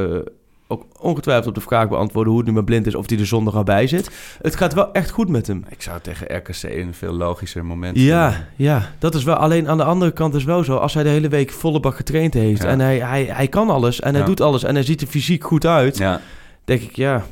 ook 0.67 0.86
ongetwijfeld 0.99 1.47
op 1.47 1.56
de 1.56 1.62
vraag 1.62 1.89
beantwoorden 1.89 2.32
hoe 2.32 2.41
het 2.41 2.49
nu 2.49 2.56
met 2.56 2.65
blind 2.65 2.88
is. 2.88 2.95
Of 2.95 3.10
hij 3.10 3.19
er 3.19 3.26
zondag 3.26 3.56
al 3.56 3.63
bij 3.63 3.88
zit. 3.88 4.38
Het 4.41 4.56
gaat 4.56 4.73
wel 4.73 4.91
echt 4.93 5.10
goed 5.10 5.30
met 5.30 5.47
hem. 5.47 5.65
Ik 5.69 5.82
zou 5.82 5.99
tegen 6.02 6.36
RKC 6.38 6.63
een 6.63 6.93
veel 6.93 7.13
logischer 7.13 7.65
moment 7.65 7.99
Ja, 7.99 8.47
ja, 8.56 8.89
dat 8.99 9.15
is 9.15 9.23
wel. 9.23 9.36
Alleen 9.36 9.67
aan 9.69 9.78
de 9.78 9.84
andere 9.84 10.12
kant 10.12 10.36
is 10.36 10.43
wel 10.43 10.63
zo. 10.63 10.76
Als 10.76 10.93
hij 10.93 11.04
de 11.04 11.10
hele 11.10 11.28
week 11.30 11.52
volle 11.52 11.80
bak 11.80 11.95
getraind 11.95 12.34
heeft. 12.34 12.62
Ja. 12.63 12.67
En 12.69 12.80
hij, 12.80 12.99
hij, 12.99 13.26
hij 13.26 13.47
kan 13.47 13.69
alles. 13.69 13.99
En 13.99 14.15
hij 14.15 14.23
doet 14.26 14.41
alles. 14.41 14.63
En 14.63 14.73
hij 14.76 14.84
ziet 14.84 15.02
er 15.02 15.08
fysiek 15.08 15.43
goed 15.43 15.65
uit. 15.65 15.97
Ja. 15.97 16.21
Denk 16.65 16.82
ik, 16.82 16.95
ja, 16.95 17.23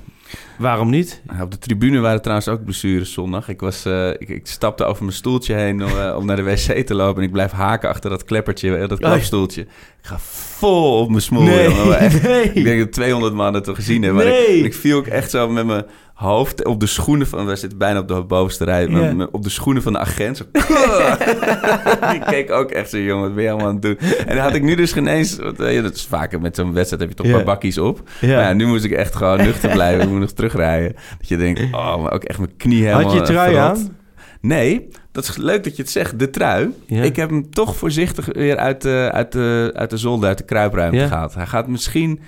waarom 0.57 0.89
niet? 0.89 1.21
Ja, 1.31 1.43
Op 1.43 1.51
de 1.51 1.57
tribune 1.57 1.99
waren 1.99 2.21
trouwens 2.21 2.47
ook 2.47 2.63
blessures 2.63 3.13
zondag. 3.13 3.49
Ik, 3.49 3.59
was, 3.59 3.85
eh, 3.85 4.09
ik, 4.09 4.29
ik 4.29 4.47
stapte 4.47 4.83
over 4.83 5.03
mijn 5.03 5.15
stoeltje 5.15 5.53
heen 5.53 5.83
om, 5.83 5.99
eh, 5.99 6.15
om 6.17 6.25
naar 6.25 6.35
de 6.35 6.43
wc 6.43 6.85
te 6.85 6.95
lopen. 6.95 7.21
En 7.21 7.27
ik 7.27 7.31
blijf 7.31 7.51
haken 7.51 7.89
achter 7.89 8.09
dat 8.09 8.23
kleppertje, 8.23 8.75
eh, 8.75 8.87
dat 8.87 8.99
klapstoeltje. 8.99 9.61
Ik 9.61 10.07
ga 10.07 10.19
vol 10.19 10.99
op 10.99 11.09
mijn 11.09 11.21
smoel. 11.21 11.41
Nee. 11.43 11.67
Ik 12.53 12.63
denk 12.63 12.79
dat 12.79 12.91
200 12.91 13.33
man 13.33 13.53
het 13.53 13.63
toch 13.63 13.75
gezien 13.75 14.03
hebben. 14.03 14.25
Nee. 14.25 14.57
ik, 14.57 14.65
ik 14.65 14.73
viel 14.73 14.97
ook 14.97 15.07
echt 15.07 15.29
zo 15.29 15.49
met 15.49 15.65
mijn 15.65 15.85
hoofd 16.21 16.65
op 16.65 16.79
de 16.79 16.85
schoenen 16.85 17.27
van... 17.27 17.45
We 17.45 17.55
zitten 17.55 17.77
bijna 17.77 17.99
op 17.99 18.07
de 18.07 18.23
bovenste 18.23 18.63
rij. 18.63 18.87
maar 18.87 19.27
op 19.31 19.43
de 19.43 19.49
schoenen 19.49 19.83
van 19.83 19.93
de 19.93 19.99
agent. 19.99 20.37
Zo, 20.37 20.43
ik 22.15 22.21
keek 22.25 22.51
ook 22.51 22.71
echt 22.71 22.89
zo, 22.89 22.97
jongen, 22.97 23.23
wat 23.23 23.35
ben 23.35 23.43
je 23.43 23.49
allemaal 23.49 23.67
aan 23.67 23.73
het 23.73 23.81
doen? 23.81 23.97
En 24.25 24.35
dan 24.35 24.45
had 24.45 24.55
ik 24.55 24.63
nu 24.63 24.75
dus 24.75 24.91
geen 24.91 25.07
eens... 25.07 25.35
want, 25.35 25.59
eh, 25.59 25.73
ja, 25.73 25.81
dat 25.81 25.95
is 25.95 26.05
vaker 26.05 26.41
met 26.41 26.55
zo'n 26.55 26.73
wedstrijd, 26.73 27.01
heb 27.01 27.11
je 27.11 27.15
toch 27.15 27.25
een 27.25 27.33
paar 27.33 27.43
bakkies 27.43 27.77
op. 27.77 28.01
Maar 28.21 28.29
ja, 28.29 28.53
nu 28.53 28.65
moest 28.65 28.83
ik 28.83 28.91
echt 28.91 29.15
gewoon 29.15 29.37
nuchter 29.37 29.69
blijven. 29.69 30.03
Ik 30.03 30.09
moet 30.09 30.19
nog 30.19 30.31
terugrijden. 30.31 30.95
Dat 31.17 31.27
je 31.27 31.37
denkt, 31.37 31.61
oh, 31.71 32.01
maar 32.01 32.11
ook 32.11 32.23
echt 32.23 32.39
mijn 32.39 32.57
knie 32.57 32.83
helemaal 32.83 33.03
Had 33.03 33.13
je 33.13 33.21
trui 33.21 33.53
verrot. 33.53 33.69
aan? 33.69 33.99
Nee, 34.41 34.87
dat 35.11 35.23
is 35.23 35.37
leuk 35.37 35.63
dat 35.63 35.75
je 35.75 35.81
het 35.81 35.91
zegt. 35.91 36.19
De 36.19 36.29
trui. 36.29 36.69
Ja. 36.85 37.03
Ik 37.03 37.15
heb 37.15 37.29
hem 37.29 37.49
toch 37.49 37.75
voorzichtig 37.75 38.25
weer 38.33 38.57
uit 38.57 38.81
de, 38.81 39.09
uit 39.13 39.31
de, 39.31 39.71
uit 39.75 39.89
de 39.89 39.97
zolder, 39.97 40.27
uit 40.27 40.37
de 40.37 40.43
kruipruimte 40.43 41.07
gehaald. 41.07 41.33
Hij 41.33 41.45
gaat 41.45 41.67
misschien 41.67 42.19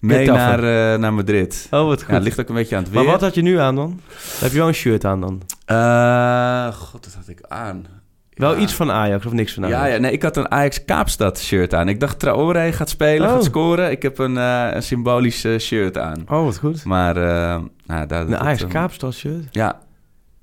mee 0.00 0.26
naar, 0.26 0.58
eh, 0.92 0.98
naar 0.98 1.12
Madrid. 1.14 1.66
Oh, 1.70 1.86
wat 1.86 1.98
Ja, 2.00 2.04
goed. 2.04 2.14
het 2.14 2.22
ligt 2.22 2.40
ook 2.40 2.48
een 2.48 2.54
beetje 2.54 2.76
aan 2.76 2.82
het 2.82 2.92
weer. 2.92 3.02
maar 3.02 3.12
wat 3.12 3.20
had 3.20 3.34
je 3.34 3.42
nu 3.42 3.58
aan 3.58 3.74
dan? 3.74 4.00
Heb 4.40 4.50
je 4.50 4.58
wel 4.58 4.68
een 4.68 4.74
shirt 4.74 5.04
aan 5.04 5.20
dan? 5.20 5.42
Eh, 5.64 6.72
God, 6.72 7.04
dat 7.04 7.14
had 7.14 7.28
ik 7.28 7.40
aan. 7.48 7.86
Wel 8.34 8.54
Ja. 8.54 8.60
iets 8.60 8.74
van 8.74 8.90
Ajax 8.90 9.26
of 9.26 9.32
niks 9.32 9.52
van 9.54 9.64
Ajax? 9.64 9.80
Ja, 9.80 9.86
ja, 9.86 9.98
nee, 9.98 10.12
ik 10.12 10.22
had 10.22 10.36
een 10.36 10.50
Ajax 10.50 10.84
Kaapstad 10.84 11.38
shirt 11.38 11.74
aan. 11.74 11.88
Ik 11.88 12.00
dacht 12.00 12.18
Traoré 12.18 12.72
gaat 12.72 12.88
spelen, 12.88 13.28
Oh. 13.28 13.34
gaat 13.34 13.44
scoren. 13.44 13.90
Ik 13.90 14.02
heb 14.02 14.18
een, 14.18 14.36
eh, 14.36 14.68
een 14.72 14.82
symbolisch 14.82 15.46
shirt 15.58 15.98
aan. 15.98 16.22
Oh, 16.28 16.44
wat 16.44 16.58
goed. 16.58 16.84
Maar, 16.84 17.14
nou, 17.86 18.06
daar, 18.06 18.20
Een 18.20 18.36
Ajax 18.38 18.66
Kaapstad 18.66 19.14
shirt? 19.14 19.44
Ja. 19.50 19.80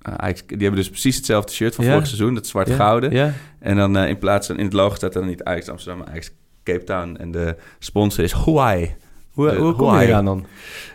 Ajax, 0.02 0.44
die 0.48 0.58
hebben 0.58 0.76
dus 0.80 0.90
precies 0.90 1.16
hetzelfde 1.16 1.52
shirt 1.52 1.76
van 1.76 1.86
Ja. 1.86 1.92
vorig 1.92 2.08
seizoen, 2.08 2.34
dat 2.34 2.48
zwart-gouden. 2.48 3.12
Ja. 3.12 3.32
En 3.60 3.76
dan 3.76 3.98
in 3.98 4.18
plaats 4.18 4.48
van 4.48 4.58
in 4.58 4.64
het 4.66 4.74
logo 4.74 4.96
staat 4.96 5.14
er 5.14 5.20
dan 5.20 5.30
niet 5.30 5.44
Ajax 5.44 5.70
Amsterdam, 5.70 6.00
maar 6.00 6.10
Ajax 6.10 6.32
Cape 6.64 6.84
Town. 6.84 7.16
En 7.20 7.32
de 7.32 7.56
sponsor 7.80 8.24
is 8.24 8.32
Hawaii. 8.32 8.96
Hoe, 9.38 9.50
Eh, 9.50 9.58
hoe 9.58 9.74
kom 9.74 10.00
je 10.00 10.06
eraan 10.08 10.26
dan? 10.26 10.46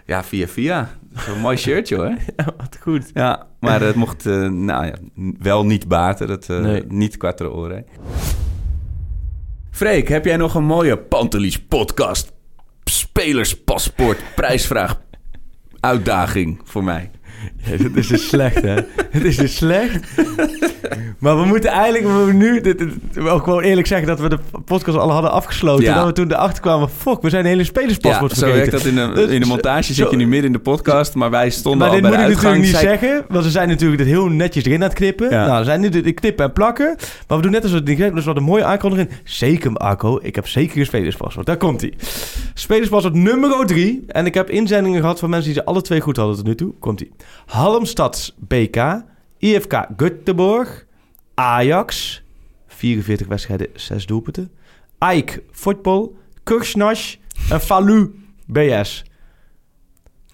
Ja, 0.06 0.24
via 0.24 0.46
via. 0.46 0.90
Zo'n 1.14 1.40
mooi 1.40 1.56
shirtje 1.56 1.96
hoor. 1.96 2.16
Ja, 2.36 2.44
wat 2.56 2.78
goed. 2.80 3.10
Ja, 3.14 3.46
maar 3.60 3.80
het 3.80 3.94
mocht 3.94 4.26
eh, 4.26 4.48
nou 4.48 4.86
ja, 4.86 4.94
wel 5.38 5.64
niet 5.66 5.88
baten. 5.88 6.26
Dat, 6.26 6.48
eh, 6.48 6.58
Nee. 6.58 6.84
Niet 6.88 7.16
qua 7.16 7.34
oren. 7.38 7.86
Freek, 9.70 10.08
heb 10.08 10.24
jij 10.24 10.36
nog 10.36 10.54
een 10.54 10.64
mooie 10.64 10.98
Pantelis 10.98 11.60
podcast 11.60 12.32
spelerspaspoort 12.84 14.18
prijsvraag 14.34 15.00
uitdaging 15.80 16.60
voor 16.64 16.84
mij? 16.84 17.10
Ja, 17.64 17.76
dat 17.76 17.90
is 17.94 18.06
dus 18.06 18.28
slecht, 18.28 18.62
hè? 18.62 18.74
Het 19.10 19.24
is 19.24 19.36
dus 19.36 19.56
slecht. 19.56 19.98
Maar 21.18 21.36
we 21.40 21.44
moeten 21.44 21.70
eigenlijk 21.70 22.04
we 22.26 22.32
nu 22.32 22.60
dit, 22.60 22.78
dit- 22.78 22.88
wel 23.12 23.38
gewoon 23.38 23.62
eerlijk 23.62 23.86
zeggen 23.86 24.06
dat 24.06 24.20
we 24.20 24.28
de 24.28 24.38
podcast 24.64 24.98
al 24.98 25.10
hadden 25.10 25.30
afgesloten. 25.32 25.84
Ja. 25.84 25.90
En 25.90 25.96
dat 25.96 26.06
we 26.06 26.12
toen 26.12 26.32
erachter 26.32 26.60
kwamen, 26.62 26.88
fuck, 26.88 27.22
we 27.22 27.28
zijn 27.30 27.42
een 27.42 27.48
hele 27.50 27.60
Ja, 27.62 27.66
spelerspaspoort 27.66 28.32
zo 28.32 28.38
vergeten. 28.46 28.70
werkt 28.70 28.84
dat 28.84 28.84
in 28.84 28.94
de, 28.94 29.20
Dus- 29.20 29.30
in 29.34 29.40
de 29.40 29.46
montage. 29.46 29.82
Zit 29.82 29.96
zo- 29.96 30.10
je 30.10 30.16
nu 30.16 30.26
midden 30.26 30.46
in 30.46 30.52
de 30.52 30.58
podcast, 30.58 31.14
maar 31.14 31.30
wij 31.30 31.50
stonden 31.50 31.78
Maar 31.80 31.88
al 31.88 31.92
dit 31.94 32.02
bij 32.02 32.10
moet 32.10 32.20
de 32.20 32.24
ik 32.26 32.30
uitgang. 32.34 32.56
natuurlijk 32.56 32.82
niet 32.82 32.90
Zei- 32.90 32.98
zeggen, 33.10 33.24
want 33.28 33.44
we 33.44 33.50
zijn 33.50 33.68
natuurlijk 33.68 33.98
dit 33.98 34.06
heel 34.08 34.26
netjes 34.28 34.64
erin 34.64 34.82
aan 34.82 34.88
het 34.88 34.94
knippen. 34.98 35.30
Ja. 35.30 35.46
Nou, 35.46 35.58
we 35.58 35.64
zijn 35.64 35.80
nu 35.80 35.88
dit 35.88 36.04
dit 36.04 36.14
knippen 36.20 36.44
en 36.44 36.52
plakken. 36.52 36.96
Maar 37.28 37.36
we 37.36 37.42
doen 37.42 37.52
net 37.52 37.62
als 37.62 37.70
we 37.70 37.76
het 37.76 37.86
niet 37.86 37.96
knippen, 37.96 38.16
dus 38.16 38.24
hadden 38.24 38.42
een 38.42 38.48
mooie 38.48 38.64
aankondiging. 38.64 39.08
Zeker, 39.24 39.72
Arco, 39.76 40.18
ik 40.22 40.34
heb 40.34 40.48
zeker 40.48 40.78
een 40.78 40.86
spelerspaspoort. 40.86 41.46
Daar 41.46 41.56
komt 41.56 41.80
hij. 41.80 41.92
Spelerspaspoort 42.54 43.14
nummer 43.14 43.66
3. 43.66 44.04
En 44.08 44.26
ik 44.26 44.34
heb 44.34 44.50
inzendingen 44.50 45.00
gehad 45.00 45.18
van 45.18 45.30
mensen 45.30 45.52
die 45.52 45.60
ze 45.60 45.66
alle 45.66 45.82
twee 45.82 46.00
goed 46.00 46.16
hadden 46.16 46.36
tot 46.36 46.46
nu 46.46 46.54
toe. 46.54 46.72
Komt 46.78 46.98
hij. 47.00 47.08
Halmstads 47.46 48.34
BK, 48.38 49.02
IFK 49.38 49.86
Göteborg, 49.96 50.84
Ajax, 51.34 52.22
44 52.66 53.26
wedstrijden, 53.26 53.66
6 53.74 54.06
doelpunten. 54.06 54.50
AIK 54.98 55.42
Voetbal, 55.50 56.16
Kursnash 56.42 57.14
en 57.50 57.60
Falu 57.60 58.14
BS. 58.46 59.04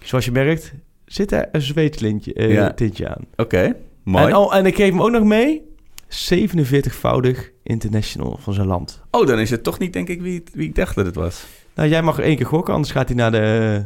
Zoals 0.00 0.24
je 0.24 0.30
merkt, 0.32 0.72
zit 1.04 1.32
er 1.32 1.48
een 1.52 1.62
zweetslintje 1.62 2.32
eh, 2.34 2.52
Ja. 2.52 2.72
tintje 2.72 3.08
aan. 3.08 3.24
Oké, 3.36 3.76
mooi. 4.02 4.24
En, 4.26 4.36
oh, 4.36 4.54
en 4.56 4.66
ik 4.66 4.76
geef 4.76 4.90
hem 4.90 5.02
ook 5.02 5.10
nog 5.10 5.24
mee. 5.24 5.66
47-voudig 6.08 7.50
international 7.62 8.38
van 8.40 8.54
zijn 8.54 8.66
land. 8.66 9.02
Oh, 9.10 9.26
dan 9.26 9.38
is 9.38 9.50
het 9.50 9.62
toch 9.62 9.78
niet, 9.78 9.92
denk 9.92 10.08
ik, 10.08 10.20
wie, 10.22 10.42
wie 10.52 10.68
ik 10.68 10.74
dacht 10.74 10.94
dat 10.94 11.06
het 11.06 11.14
was. 11.14 11.46
Nou, 11.74 11.88
jij 11.88 12.02
mag 12.02 12.18
één 12.18 12.36
keer 12.36 12.46
gokken, 12.46 12.74
anders 12.74 12.92
gaat 12.92 13.08
hij 13.08 13.16
naar 13.16 13.30
de... 13.30 13.84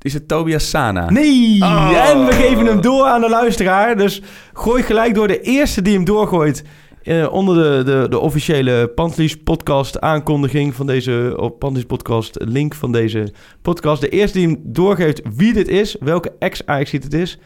Is 0.00 0.12
het 0.14 0.28
Tobias 0.28 0.70
Sana? 0.70 1.10
Nee! 1.10 1.62
Oh. 1.62 2.08
En 2.08 2.26
we 2.26 2.32
geven 2.32 2.66
hem 2.66 2.80
door 2.80 3.04
aan 3.06 3.20
de 3.20 3.28
luisteraar. 3.28 3.96
Dus 3.96 4.22
gooi 4.52 4.82
gelijk 4.82 5.14
door 5.14 5.28
de 5.28 5.40
eerste 5.40 5.82
die 5.82 5.94
hem 5.94 6.04
doorgooit... 6.04 6.64
eh, 7.02 7.32
onder 7.32 7.54
de, 7.54 7.84
de, 7.92 8.06
de 8.08 8.18
officiële 8.18 8.88
Pantelis 8.94 9.36
podcast 9.36 10.00
aankondiging 10.00 10.74
van 10.74 10.86
deze... 10.86 11.34
Op 11.36 11.58
Pantelis 11.58 11.86
podcast 11.86 12.36
link 12.40 12.74
van 12.74 12.92
deze 12.92 13.32
podcast. 13.62 14.00
De 14.00 14.08
eerste 14.08 14.38
die 14.38 14.46
hem 14.48 14.60
doorgeeft 14.62 15.20
wie 15.34 15.52
dit 15.52 15.68
is, 15.68 15.96
welke 16.00 16.32
ex-Ajax 16.38 16.90
het 16.90 17.14
is... 17.14 17.38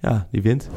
Ja, 0.00 0.26
die 0.30 0.42
wint. 0.42 0.68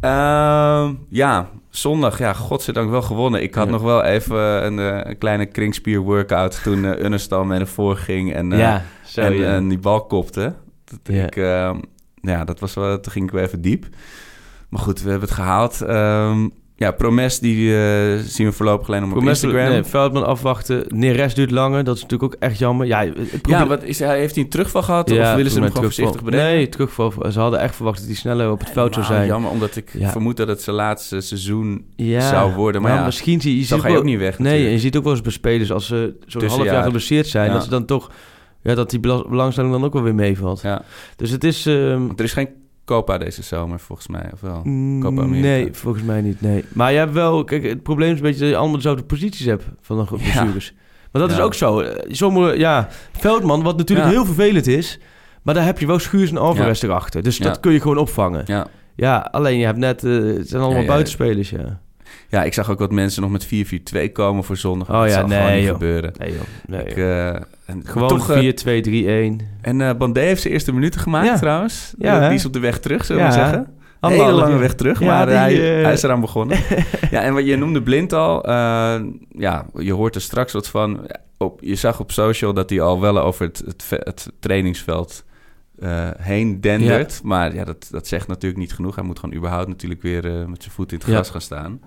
Ehm, 0.00 0.94
ja, 1.08 1.48
zondag, 1.80 2.18
ja, 2.18 2.32
godzijdank 2.32 2.90
wel 2.90 3.02
gewonnen. 3.02 3.42
Ik 3.42 3.54
had 3.54 3.64
Ja. 3.66 3.70
nog 3.72 3.82
wel 3.82 4.02
even 4.02 4.64
een, 4.66 4.78
eh, 4.78 5.00
een 5.10 5.18
kleine 5.18 5.46
kringspier 5.46 6.00
workout 6.00 6.62
toen 6.62 6.84
uh, 6.84 6.98
Unnestal 6.98 7.44
mee 7.44 7.58
naar 7.58 7.66
voren 7.66 7.96
ging 7.96 8.32
en, 8.34 8.52
eh, 8.52 8.76
zo 9.04 9.20
en, 9.20 9.34
ja. 9.34 9.54
en 9.54 9.68
die 9.68 9.78
bal 9.78 10.06
kopte. 10.06 10.54
Dat 10.84 10.98
Ja. 11.14 11.24
ik, 11.24 11.36
ehm, 11.36 11.76
ja, 12.14 12.44
dat 12.44 12.60
was 12.60 12.74
wel, 12.74 13.00
toen 13.00 13.12
ging 13.12 13.24
ik 13.24 13.30
weer 13.30 13.42
even 13.42 13.60
diep. 13.60 13.86
Maar 14.68 14.80
goed, 14.80 15.02
we 15.02 15.10
hebben 15.10 15.28
het 15.28 15.36
gehaald. 15.38 15.80
Ehm, 15.82 16.48
ja, 16.80 16.90
Promes, 16.90 17.38
die 17.40 17.76
eh, 17.76 18.18
zien 18.18 18.46
we 18.46 18.52
voorlopig 18.52 18.88
alleen 18.88 19.00
nog 19.00 19.10
op 19.10 19.16
Promes- 19.16 19.42
Instagram. 19.42 19.70
Nee, 19.70 19.84
Veldman 19.84 20.26
afwachten. 20.26 20.84
Neres 20.88 21.34
duurt 21.34 21.50
langer. 21.50 21.84
Dat 21.84 21.96
is 21.96 22.02
natuurlijk 22.02 22.34
ook 22.34 22.40
echt 22.40 22.58
jammer. 22.58 22.86
Ja, 22.86 23.06
probleem- 23.42 23.68
wat 23.68 23.82
is, 23.82 23.98
hij, 23.98 24.18
heeft 24.18 24.34
hij 24.34 24.44
een 24.44 24.50
terugval 24.50 24.82
gehad? 24.82 25.10
Ja, 25.10 25.30
of 25.30 25.36
willen 25.36 25.50
ze 25.50 25.58
hem 25.60 25.68
gewoon 25.68 25.82
voorzichtig 25.82 26.22
brengen? 26.24 26.44
Nee, 26.46 26.68
terugval. 26.68 27.12
Ze 27.30 27.40
hadden 27.40 27.60
echt 27.60 27.74
verwacht 27.76 27.98
dat 27.98 28.06
hij 28.06 28.16
sneller 28.16 28.50
op 28.50 28.58
het 28.58 28.70
veld 28.70 28.94
zou 28.94 29.06
zijn. 29.06 29.26
Jammer, 29.26 29.50
omdat 29.50 29.76
ik 29.76 29.90
Ja. 29.98 30.10
vermoed 30.10 30.36
dat 30.36 30.48
het 30.48 30.62
zijn 30.62 30.76
laatste 30.76 31.20
seizoen 31.20 31.84
Ja, 31.96 32.28
zou 32.28 32.54
worden. 32.54 32.80
Maar 32.80 32.90
nou, 32.90 33.00
ja, 33.02 33.06
misschien 33.06 33.40
zie 33.40 33.56
je, 33.58 33.64
ziet 33.64 33.82
hij 33.82 33.90
ook 33.90 33.96
ook 33.98 34.04
niet 34.04 34.18
weg 34.18 34.38
Nee, 34.38 34.70
je 34.70 34.78
ziet 34.78 34.96
ook 34.96 35.02
wel 35.04 35.12
eens 35.12 35.22
bij 35.22 35.32
spelers 35.32 35.72
als 35.72 35.86
ze 35.86 36.14
zo'n 36.26 36.44
half 36.44 36.64
jaar 36.64 36.82
geblesseerd 36.82 37.26
zijn, 37.26 37.46
Ja. 37.46 37.52
dat 37.52 37.64
ze 37.64 37.70
dan 37.70 37.84
toch 37.84 38.10
ja, 38.62 38.74
dat 38.74 38.90
die 38.90 39.00
bela- 39.00 39.28
belangstelling 39.28 39.72
dan 39.72 39.84
ook 39.84 39.92
wel 39.92 40.02
weer 40.02 40.14
meevalt. 40.14 40.60
Ja. 40.62 40.82
Dus 41.16 41.30
het 41.30 41.44
is 41.44 41.66
ehm, 41.66 42.02
er 42.16 42.24
is 42.24 42.32
geen 42.32 42.48
Copa 42.88 43.18
deze 43.18 43.42
zomer, 43.42 43.80
volgens 43.80 44.08
mij. 44.08 44.30
Of 44.32 44.40
wel? 44.40 44.60
mm, 44.64 45.00
Copa 45.02 45.22
America. 45.22 45.46
nee, 45.48 45.68
volgens 45.72 46.04
mij 46.04 46.20
niet. 46.20 46.40
Nee, 46.40 46.64
maar 46.72 46.92
je 46.92 46.98
hebt 46.98 47.12
wel. 47.12 47.44
Kijk, 47.44 47.62
het 47.64 47.82
probleem 47.82 48.10
is 48.10 48.16
een 48.16 48.22
beetje 48.22 48.40
dat 48.40 48.48
je 48.48 48.56
allemaal 48.56 48.76
dezelfde 48.76 49.02
posities 49.02 49.46
hebt 49.46 49.64
van 49.80 49.96
de 49.98 50.04
blessures. 50.16 50.74
Maar 51.12 51.22
dat 51.22 51.30
is 51.30 51.40
ook 51.40 51.54
zo. 51.54 51.84
Sommige, 52.08 52.58
ja, 52.58 52.88
Veldman, 53.12 53.62
wat 53.62 53.76
natuurlijk 53.76 54.08
Ja. 54.08 54.14
heel 54.14 54.24
vervelend 54.24 54.66
is, 54.66 54.98
maar 55.42 55.54
daar 55.54 55.64
heb 55.64 55.78
je 55.78 55.86
wel 55.86 55.98
Schuurs 55.98 56.30
en 56.30 56.36
Alvarez 56.38 56.82
erachter. 56.82 57.22
Dus 57.22 57.38
dat 57.38 57.60
kun 57.60 57.72
je 57.72 57.80
gewoon 57.80 57.98
opvangen. 57.98 58.42
Ja. 58.46 58.66
Ja, 58.96 59.28
alleen 59.30 59.58
je 59.58 59.64
hebt 59.64 59.78
net, 59.78 60.04
eh, 60.04 60.12
het 60.12 60.48
zijn 60.48 60.62
allemaal 60.62 60.84
buitenspelers, 60.84 61.50
ja. 61.50 61.80
Ja, 62.28 62.44
ik 62.44 62.54
zag 62.54 62.70
ook 62.70 62.78
wat 62.78 62.92
mensen 62.92 63.22
nog 63.22 63.30
met 63.30 63.46
4-4-2 63.46 64.12
komen 64.12 64.44
voor 64.44 64.56
zondag. 64.56 64.88
Oh 64.88 65.00
dat 65.00 65.08
ja, 65.08 65.14
zal 65.14 65.26
nee, 65.26 65.38
gewoon 65.38 65.54
niet 65.54 65.64
joh. 65.64 65.72
gebeuren. 65.72 66.12
Nee 66.18 66.30
joh, 66.32 66.40
nee. 66.66 66.80
Ik, 66.84 66.96
joh. 66.96 67.28
eh, 67.28 67.34
en 67.64 67.82
Gewoon 67.84 68.08
toch, 68.08 68.30
eh, 68.30 68.38
4-2-3-1. 68.38 69.40
en 69.60 69.80
eh 69.80 69.94
Bandé 69.96 70.20
heeft 70.20 70.40
zijn 70.42 70.52
eerste 70.54 70.72
minuten 70.72 71.00
gemaakt 71.00 71.26
Ja. 71.26 71.36
trouwens. 71.36 71.94
Ja, 71.98 72.28
die 72.28 72.36
is 72.38 72.44
op 72.46 72.52
de 72.52 72.58
weg 72.58 72.78
terug, 72.80 73.04
zullen 73.04 73.26
we 73.26 73.32
zeggen. 73.32 73.66
Een 74.00 74.10
hele 74.10 74.32
lange 74.32 74.56
weg 74.56 74.74
terug, 74.74 75.00
maar 75.00 75.26
die, 75.26 75.34
hij, 75.34 75.54
hij 75.54 75.92
is 75.92 76.02
eraan 76.02 76.20
begonnen. 76.20 76.58
ja, 77.10 77.20
en 77.22 77.34
wat 77.34 77.46
je 77.46 77.56
noemde 77.56 77.82
Blind 77.82 78.12
al, 78.12 78.46
ja, 79.30 79.66
je 79.74 79.92
hoort 79.92 80.14
er 80.14 80.20
straks 80.20 80.52
wat 80.52 80.68
van. 80.68 81.06
Op, 81.38 81.58
je 81.62 81.74
zag 81.74 82.00
op 82.00 82.12
social 82.12 82.52
dat 82.52 82.70
hij 82.70 82.80
al 82.80 83.00
wel 83.00 83.18
over 83.20 83.46
het, 83.46 83.62
het, 83.66 83.82
ve- 83.82 84.00
het 84.04 84.32
trainingsveld 84.40 85.24
heen 86.18 86.60
dendert. 86.60 87.20
Maar 87.22 87.54
ja, 87.54 87.64
dat, 87.64 87.88
dat 87.90 88.06
zegt 88.06 88.28
natuurlijk 88.28 88.60
niet 88.60 88.72
genoeg. 88.72 88.94
Hij 88.94 89.04
moet 89.04 89.18
gewoon 89.18 89.34
überhaupt 89.36 89.68
natuurlijk 89.68 90.02
weer 90.02 90.22
met 90.48 90.62
zijn 90.62 90.74
voet 90.74 90.92
in 90.92 90.98
het 90.98 91.06
Ja. 91.06 91.12
gras 91.14 91.30
gaan 91.30 91.40
staan. 91.40 91.80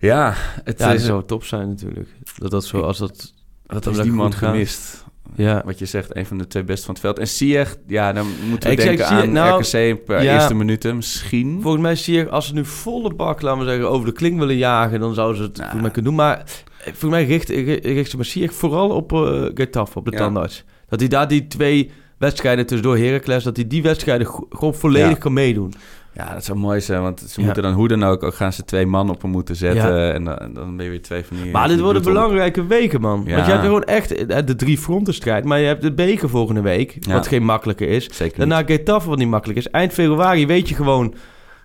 Ja, 0.00 0.34
het 0.64 0.78
Ja, 0.78 0.86
dat 0.86 0.96
is 0.96 1.04
zou 1.04 1.24
top 1.24 1.44
zijn 1.44 1.68
natuurlijk. 1.68 2.08
Dat 2.36 2.50
dat 2.50 2.64
zo, 2.64 2.80
als 2.80 2.98
dat... 2.98 3.32
hem 3.66 3.92
is 3.92 3.98
die 4.00 4.12
man 4.12 4.32
gemist. 4.32 5.04
Ja. 5.36 5.62
Wat 5.64 5.78
je 5.78 5.86
zegt, 5.86 6.16
een 6.16 6.26
van 6.26 6.38
de 6.38 6.46
twee 6.46 6.64
best 6.64 6.84
van 6.84 6.94
het 6.94 7.02
veld. 7.02 7.18
En 7.18 7.28
Ziyech, 7.28 7.76
ja, 7.86 8.12
dan 8.12 8.26
moeten 8.48 8.70
we 8.70 8.76
Ik 8.76 8.82
denken 8.82 9.06
aan 9.06 9.32
nou, 9.32 9.62
RKC 9.62 10.04
per 10.04 10.22
ja. 10.22 10.34
eerste 10.34 10.54
minuten 10.54 10.96
misschien. 10.96 11.58
Volgens 11.62 12.04
mij 12.04 12.28
als 12.30 12.46
ze 12.46 12.54
nu 12.54 12.64
volle 12.64 13.14
bak, 13.14 13.42
laten 13.42 13.58
we 13.60 13.70
zeggen, 13.70 13.90
over 13.90 14.06
de 14.06 14.12
kling 14.12 14.38
willen 14.38 14.56
jagen, 14.56 15.00
dan 15.00 15.14
zouden 15.14 15.36
ze 15.36 15.42
het 15.42 15.56
Nou. 15.56 15.80
kunnen 15.80 16.04
doen. 16.04 16.14
Maar 16.14 16.38
eh, 16.38 16.44
volgens 16.84 17.10
mij 17.10 17.24
richt, 17.24 17.48
richt 17.84 18.10
ze 18.10 18.16
Messier 18.16 18.50
vooral 18.52 18.90
op 18.90 19.12
uh, 19.12 19.44
Getafe, 19.54 19.98
op 19.98 20.04
de 20.04 20.10
Ja. 20.10 20.18
tandarts. 20.18 20.64
Dat 20.88 21.00
hij 21.00 21.08
daar 21.08 21.28
die 21.28 21.46
twee 21.46 21.90
wedstrijden 22.18 22.66
tussendoor 22.66 22.98
Heracles, 22.98 23.44
dat 23.44 23.56
hij 23.56 23.66
die 23.66 23.82
wedstrijden 23.82 24.26
gewoon 24.50 24.74
volledig 24.74 25.08
Ja. 25.10 25.14
kan 25.14 25.32
meedoen. 25.32 25.72
Ja, 26.12 26.32
dat 26.34 26.44
zou 26.44 26.58
mooi 26.58 26.80
zijn, 26.80 27.02
want 27.02 27.20
ze 27.20 27.40
Ja. 27.40 27.44
moeten 27.44 27.62
dan 27.62 27.72
hoe 27.72 27.88
dan 27.88 28.04
ook, 28.04 28.22
ook 28.22 28.34
gaan 28.34 28.52
ze 28.52 28.64
twee 28.64 28.86
man 28.86 29.10
op 29.10 29.22
hem 29.22 29.30
moeten 29.30 29.56
zetten. 29.56 29.94
Ja. 29.94 30.12
En, 30.12 30.24
dan, 30.24 30.38
en 30.38 30.52
dan 30.52 30.76
ben 30.76 30.84
je 30.84 30.90
weer 30.90 31.02
twee 31.02 31.24
van 31.24 31.36
die... 31.42 31.50
Maar 31.50 31.66
dit 31.66 31.74
die 31.74 31.84
worden 31.84 32.02
belangrijke 32.02 32.66
weken, 32.66 33.00
man. 33.00 33.22
Ja. 33.26 33.34
Want 33.34 33.46
je 33.46 33.52
hebt 33.52 33.64
gewoon 33.64 33.84
echt 33.84 34.26
eh, 34.26 34.38
de 34.46 34.56
drie 34.56 34.78
fronten 34.78 35.14
strijd. 35.14 35.44
Maar 35.44 35.58
je 35.60 35.66
hebt 35.66 35.82
de 35.82 35.92
beker 35.92 36.28
volgende 36.28 36.60
week, 36.60 36.96
wat 37.08 37.26
geen 37.26 37.44
makkelijke 37.44 37.86
is. 37.86 38.08
Zeker. 38.16 38.38
Daarna 38.38 38.62
Getafe, 38.62 39.08
wat 39.08 39.18
niet 39.18 39.28
makkelijk 39.28 39.58
is. 39.58 39.70
Eind 39.70 39.92
februari 39.92 40.46
weet 40.46 40.68
je 40.68 40.74
gewoon... 40.74 41.14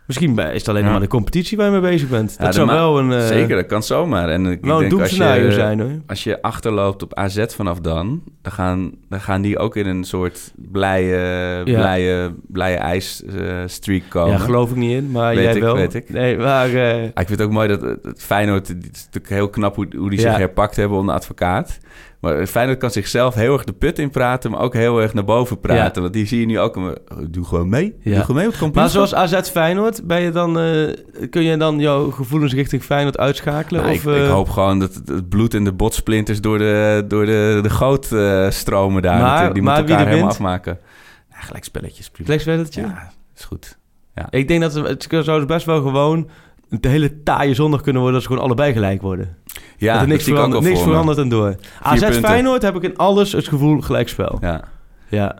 Misschien 0.07 0.39
is 0.39 0.59
het 0.59 0.69
alleen 0.69 0.83
Ja. 0.83 0.91
maar 0.91 0.99
de 0.99 1.07
competitie 1.07 1.57
waar 1.57 1.65
je 1.65 1.71
mee 1.71 1.91
bezig 1.91 2.09
bent. 2.09 2.35
Ja, 2.39 2.45
Dat 2.45 2.53
zou 2.55 2.67
wel 2.67 2.99
een... 2.99 3.11
eh, 3.11 3.25
Zeker, 3.27 3.55
dat 3.55 3.65
kan 3.65 3.83
zomaar. 3.83 4.29
En 4.29 4.45
ik 4.45 4.61
wel 4.61 4.73
een 4.83 4.89
denk 4.89 4.91
als 4.91 5.09
doemscenario 5.09 5.45
je, 5.45 5.51
zijn, 5.51 5.79
hoor. 5.79 5.91
als 6.07 6.23
je 6.23 6.41
achterloopt 6.41 7.03
op 7.03 7.13
AZ 7.13 7.45
vanaf 7.47 7.79
dan, 7.79 8.21
dan 8.41 8.51
gaan, 8.51 8.91
dan 9.09 9.19
gaan 9.21 9.41
die 9.41 9.57
ook 9.59 9.75
in 9.75 9.87
een 9.87 10.03
soort 10.03 10.53
blije, 10.55 11.61
blije, 11.63 12.33
blije 12.47 12.75
ijsstreak 12.77 14.01
komen. 14.09 14.31
Ja, 14.31 14.37
geloof 14.37 14.69
ik 14.69 14.75
niet 14.75 14.91
in, 14.91 15.11
maar 15.11 15.35
Weet 15.35 15.43
jij 15.43 15.55
ik, 15.55 15.61
wel. 15.61 15.75
weet 15.75 15.93
ik. 15.93 16.09
Nee, 16.09 16.37
maar... 16.37 16.73
eh, 16.73 16.93
Ah, 16.93 17.03
ik 17.05 17.27
vind 17.27 17.29
het 17.29 17.41
ook 17.41 17.51
mooi 17.51 17.67
dat 17.67 17.81
het 17.81 18.03
het 18.03 18.23
Feyenoord, 18.23 18.67
het 18.67 18.83
is 18.93 19.03
natuurlijk 19.05 19.33
heel 19.33 19.49
knap 19.49 19.75
hoe, 19.75 19.87
hoe 19.97 20.09
die 20.09 20.19
zich 20.19 20.31
Ja. 20.31 20.37
herpakt 20.37 20.75
hebben 20.75 20.97
onder 20.97 21.15
advocaat. 21.15 21.77
Maar 22.26 22.45
Feyenoord 22.45 22.78
kan 22.78 22.91
zichzelf 22.91 23.36
heel 23.36 23.53
erg 23.53 23.63
de 23.63 23.73
put 23.73 23.99
in 23.99 24.09
praten, 24.09 24.51
maar 24.51 24.59
ook 24.59 24.73
heel 24.73 25.01
erg 25.01 25.13
naar 25.13 25.23
boven 25.23 25.59
praten. 25.59 25.93
Ja. 25.95 26.01
Want 26.01 26.13
die 26.13 26.28
zie 26.28 26.39
je 26.39 26.45
nu 26.45 26.59
ook, 26.59 26.99
doe 27.30 27.45
gewoon 27.45 27.69
mee. 27.69 27.95
Ja. 28.01 28.11
Doe 28.11 28.21
gewoon 28.21 28.36
mee 28.36 28.47
op 28.47 28.59
het 28.59 28.73
maar 28.73 28.89
zoals 28.89 29.13
AZ 29.13 29.41
Feyenoord, 29.41 30.07
ben 30.07 30.21
je 30.21 30.32
dan, 30.32 30.59
eh, 30.59 30.93
kun 31.30 31.43
je 31.43 31.57
dan 31.57 31.80
jouw 31.80 32.11
gevoelens 32.11 32.53
richting 32.53 32.84
Feyenoord 32.84 33.17
uitschakelen? 33.17 33.82
Nou, 33.82 33.93
of, 33.93 34.05
ik, 34.05 34.15
ik 34.15 34.23
eh, 34.23 34.32
hoop 34.32 34.49
gewoon 34.49 34.80
dat 34.80 34.93
het, 35.05 35.30
bloed 35.30 35.53
en 35.53 35.63
de 35.63 35.73
botsplinters 35.73 36.41
door 36.41 36.57
de, 36.57 37.03
door 37.07 37.26
de, 37.26 37.59
de 37.63 37.69
goot 37.69 38.11
eh, 38.11 38.49
stromen 38.49 39.01
daar. 39.01 39.21
Maar- 39.21 39.53
die 39.53 39.63
maar 39.63 39.76
moeten 39.76 39.95
elkaar 39.95 40.07
helemaal 40.07 40.28
wint? 40.28 40.39
afmaken. 40.39 40.80
Ja, 41.32 41.38
gelijk 41.39 41.63
spelletjes. 41.63 42.09
prima. 42.09 42.26
Gelijkspelletje? 42.26 42.82
Ja, 42.82 43.11
is 43.36 43.43
goed. 43.43 43.78
Ja. 44.15 44.28
Ik 44.30 44.47
denk 44.47 44.61
dat 44.61 44.73
het, 44.73 44.88
het 44.88 45.26
zou 45.26 45.38
dus 45.39 45.47
best 45.47 45.65
wel 45.65 45.82
gewoon 45.82 46.30
de 46.69 46.88
hele 46.88 47.23
taaie 47.23 47.53
zondag 47.53 47.82
kunnen 47.82 48.01
worden... 48.01 48.19
dat 48.19 48.30
ze 48.30 48.36
gewoon 48.36 48.49
allebei 48.49 48.73
gelijk 48.73 49.01
worden. 49.01 49.38
Ja, 49.78 49.93
dat 49.93 50.01
er 50.01 50.07
niks, 50.07 50.23
verandert, 50.23 50.63
wel 50.63 50.71
niks 50.71 50.84
verandert 50.84 51.17
en 51.17 51.30
door. 51.30 51.55
AZ 51.82 51.99
punten. 52.01 52.21
Feyenoord 52.23 52.61
heb 52.61 52.76
ik 52.76 52.82
in 52.84 52.97
alles 52.97 53.32
het 53.32 53.47
gevoel 53.47 53.82
gelijkspel. 53.82 54.38
Ja. 54.41 54.63
Ja, 55.09 55.36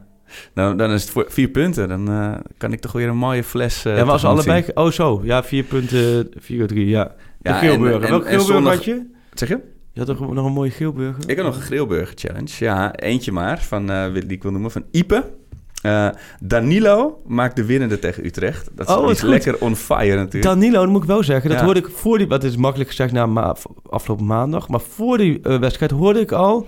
Nou, 0.54 0.76
dan 0.78 0.92
is 0.92 1.02
het 1.02 1.12
voor 1.12 1.26
vier 1.30 1.48
punten. 1.48 1.88
Dan 1.88 2.10
eh, 2.10 2.32
kan 2.58 2.72
ik 2.74 2.80
toch 2.80 2.92
weer 2.92 3.08
een 3.08 3.18
mooie 3.18 3.44
fles 3.44 3.86
eh 3.86 3.98
ja 3.98 4.04
tegemoet 4.04 4.24
allebei... 4.24 4.64
zien. 4.64 4.78
Oh 4.78 4.92
zo, 4.92 5.22
ja, 5.24 5.44
vier 5.44 5.64
punten, 5.64 6.30
vier 6.38 6.68
drie, 6.68 6.88
ja. 6.88 7.04
De 7.42 7.50
Ja, 7.50 7.58
Geelburger. 7.58 7.96
en- 7.98 8.04
en- 8.04 8.10
Welke 8.10 8.28
Geelburger 8.28 8.64
had 8.72 8.84
je? 8.86 9.06
Zeg 9.34 9.50
je? 9.50 9.60
Je 9.94 10.00
had 10.06 10.18
toch 10.18 10.34
nog 10.34 10.46
een 10.46 10.52
mooie 10.54 10.72
Geelburger? 10.72 11.30
Ik 11.30 11.36
heb 11.36 11.46
nog 11.46 11.56
een 11.56 11.62
grillburger 11.62 12.14
challenge. 12.16 12.50
Ja, 12.60 12.96
eentje 12.96 13.32
maar, 13.32 13.62
van, 13.62 13.90
eh, 13.92 14.14
die 14.14 14.24
ik 14.28 14.44
wil 14.44 14.52
noemen, 14.52 14.72
van 14.72 14.84
Ipe. 14.92 15.24
Eh, 15.86 16.08
Danilo 16.40 17.22
maakt 17.28 17.56
de 17.56 17.66
winnende 17.66 18.00
tegen 18.00 18.26
Utrecht. 18.26 18.70
Dat 18.76 18.90
is, 18.90 18.96
Oh, 18.96 19.12
is 19.12 19.22
lekker 19.22 19.58
on 19.60 19.76
fire 19.76 20.16
natuurlijk. 20.16 20.44
Danilo, 20.44 20.80
dat 20.82 20.90
moet 20.90 21.02
ik 21.02 21.08
wel 21.08 21.24
zeggen. 21.24 21.50
Dat 21.50 21.60
Ja. 21.60 21.66
hoorde 21.66 21.80
ik 21.80 21.88
voor 21.94 22.18
die... 22.18 22.28
Wat 22.28 22.44
is 22.44 22.56
makkelijk 22.58 22.90
gezegd 22.90 23.12
na 23.12 23.26
ma- 23.26 23.56
afgelopen 23.90 24.26
maandag. 24.26 24.68
Maar 24.70 24.82
voor 24.82 25.18
die 25.18 25.40
eh, 25.44 25.60
wedstrijd 25.60 25.92
hoorde 25.92 26.20
ik 26.20 26.32
al 26.32 26.68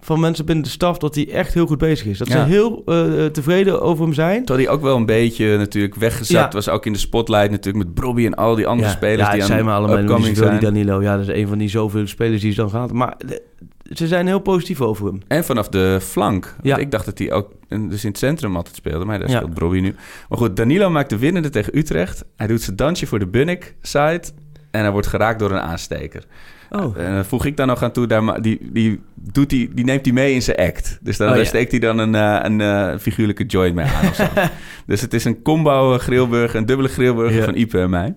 van 0.00 0.20
mensen 0.20 0.44
binnen 0.44 0.64
de 0.64 0.70
staf... 0.70 0.98
dat 0.98 1.14
hij 1.14 1.30
echt 1.32 1.54
heel 1.54 1.66
goed 1.66 1.78
bezig 1.78 2.06
is. 2.06 2.18
Dat 2.18 2.28
Ja. 2.28 2.44
ze 2.44 2.50
heel 2.50 2.82
eh, 2.86 3.24
tevreden 3.26 3.80
over 3.82 4.04
hem 4.04 4.12
zijn. 4.14 4.44
Terwijl 4.44 4.66
hij 4.66 4.76
ook 4.76 4.82
wel 4.82 4.96
een 4.96 5.06
beetje 5.06 5.56
natuurlijk 5.56 5.94
weggezet 5.94 6.36
Ja. 6.36 6.48
was. 6.50 6.68
Ook 6.68 6.86
in 6.86 6.92
de 6.92 6.98
spotlight 6.98 7.50
natuurlijk 7.50 7.84
met 7.84 7.94
Brobby 7.94 8.26
en 8.26 8.34
al 8.34 8.54
die 8.54 8.66
andere 8.66 8.88
spelers 8.90 9.20
ja, 9.26 9.32
die 9.32 9.40
aan 9.40 9.46
zijn 9.46 9.68
allemaal 9.68 10.08
zoveel, 10.08 10.34
zijn. 10.34 10.50
die 10.50 10.60
Danilo. 10.60 11.02
Ja, 11.02 11.16
dat 11.16 11.28
is 11.28 11.34
een 11.34 11.48
van 11.48 11.58
die 11.58 11.68
zoveel 11.68 12.06
spelers 12.06 12.40
die 12.42 12.52
ze 12.52 12.60
dan 12.60 12.70
gaat. 12.70 12.92
Maar 12.92 13.14
de- 13.26 13.42
ze 13.88 14.06
zijn 14.06 14.26
heel 14.26 14.38
positief 14.38 14.80
over 14.80 15.06
hem. 15.06 15.18
En 15.28 15.44
vanaf 15.44 15.68
de 15.68 15.98
flank. 16.02 16.56
Ja. 16.62 16.76
Ik 16.76 16.90
dacht 16.90 17.04
dat 17.04 17.18
hij 17.18 17.32
ook 17.32 17.52
in- 17.68 17.88
dus 17.88 18.02
in 18.04 18.08
het 18.10 18.18
centrum 18.18 18.56
altijd 18.56 18.76
speelde. 18.76 19.04
Maar 19.04 19.18
daar 19.18 19.30
Ja. 19.30 19.36
speelt 19.36 19.54
Brobby 19.54 19.80
nu. 19.80 19.94
Maar 20.28 20.38
goed, 20.38 20.56
Danilo 20.56 20.90
maakt 20.90 21.10
de 21.10 21.18
winnende 21.18 21.50
tegen 21.50 21.78
Utrecht. 21.78 22.24
Hij 22.36 22.46
doet 22.46 22.62
zijn 22.62 22.76
dansje 22.76 23.06
voor 23.06 23.18
de 23.18 23.26
Bunnik-site. 23.26 24.30
En 24.70 24.80
hij 24.80 24.90
wordt 24.90 25.06
geraakt 25.06 25.38
door 25.38 25.50
een 25.50 25.60
aansteker. 25.60 26.24
Oh. 26.70 26.96
En 26.98 27.14
dan 27.14 27.24
voeg 27.24 27.44
ik 27.44 27.56
daar 27.56 27.66
nog 27.66 27.82
aan 27.82 27.92
toe, 27.92 28.06
daar, 28.06 28.42
die, 28.42 28.70
die, 28.72 29.00
doet 29.14 29.50
die, 29.50 29.74
die 29.74 29.84
neemt 29.84 30.04
hij 30.04 30.14
mee 30.14 30.34
in 30.34 30.42
zijn 30.42 30.56
act. 30.56 30.98
Dus 31.02 31.16
dan 31.16 31.26
Oh, 31.26 31.32
daar 31.32 31.42
ja. 31.42 31.48
steekt 31.48 31.70
hij 31.70 31.80
dan 31.80 31.98
een, 31.98 32.14
eh, 32.14 32.38
een 32.42 32.60
eh, 32.60 32.98
figuurlijke 32.98 33.44
joint 33.46 33.74
mee 33.74 33.86
aan 33.86 34.08
of 34.08 34.14
zo. 34.14 34.24
dus 34.86 35.00
het 35.00 35.14
is 35.14 35.24
een 35.24 35.42
combo 35.42 35.92
eh, 35.94 35.98
grillburger, 35.98 36.58
een 36.58 36.66
dubbele 36.66 36.88
grillburger 36.88 37.38
Ja. 37.38 37.44
van 37.44 37.54
Ipe 37.54 37.80
en 37.80 37.90
mij. 37.90 38.14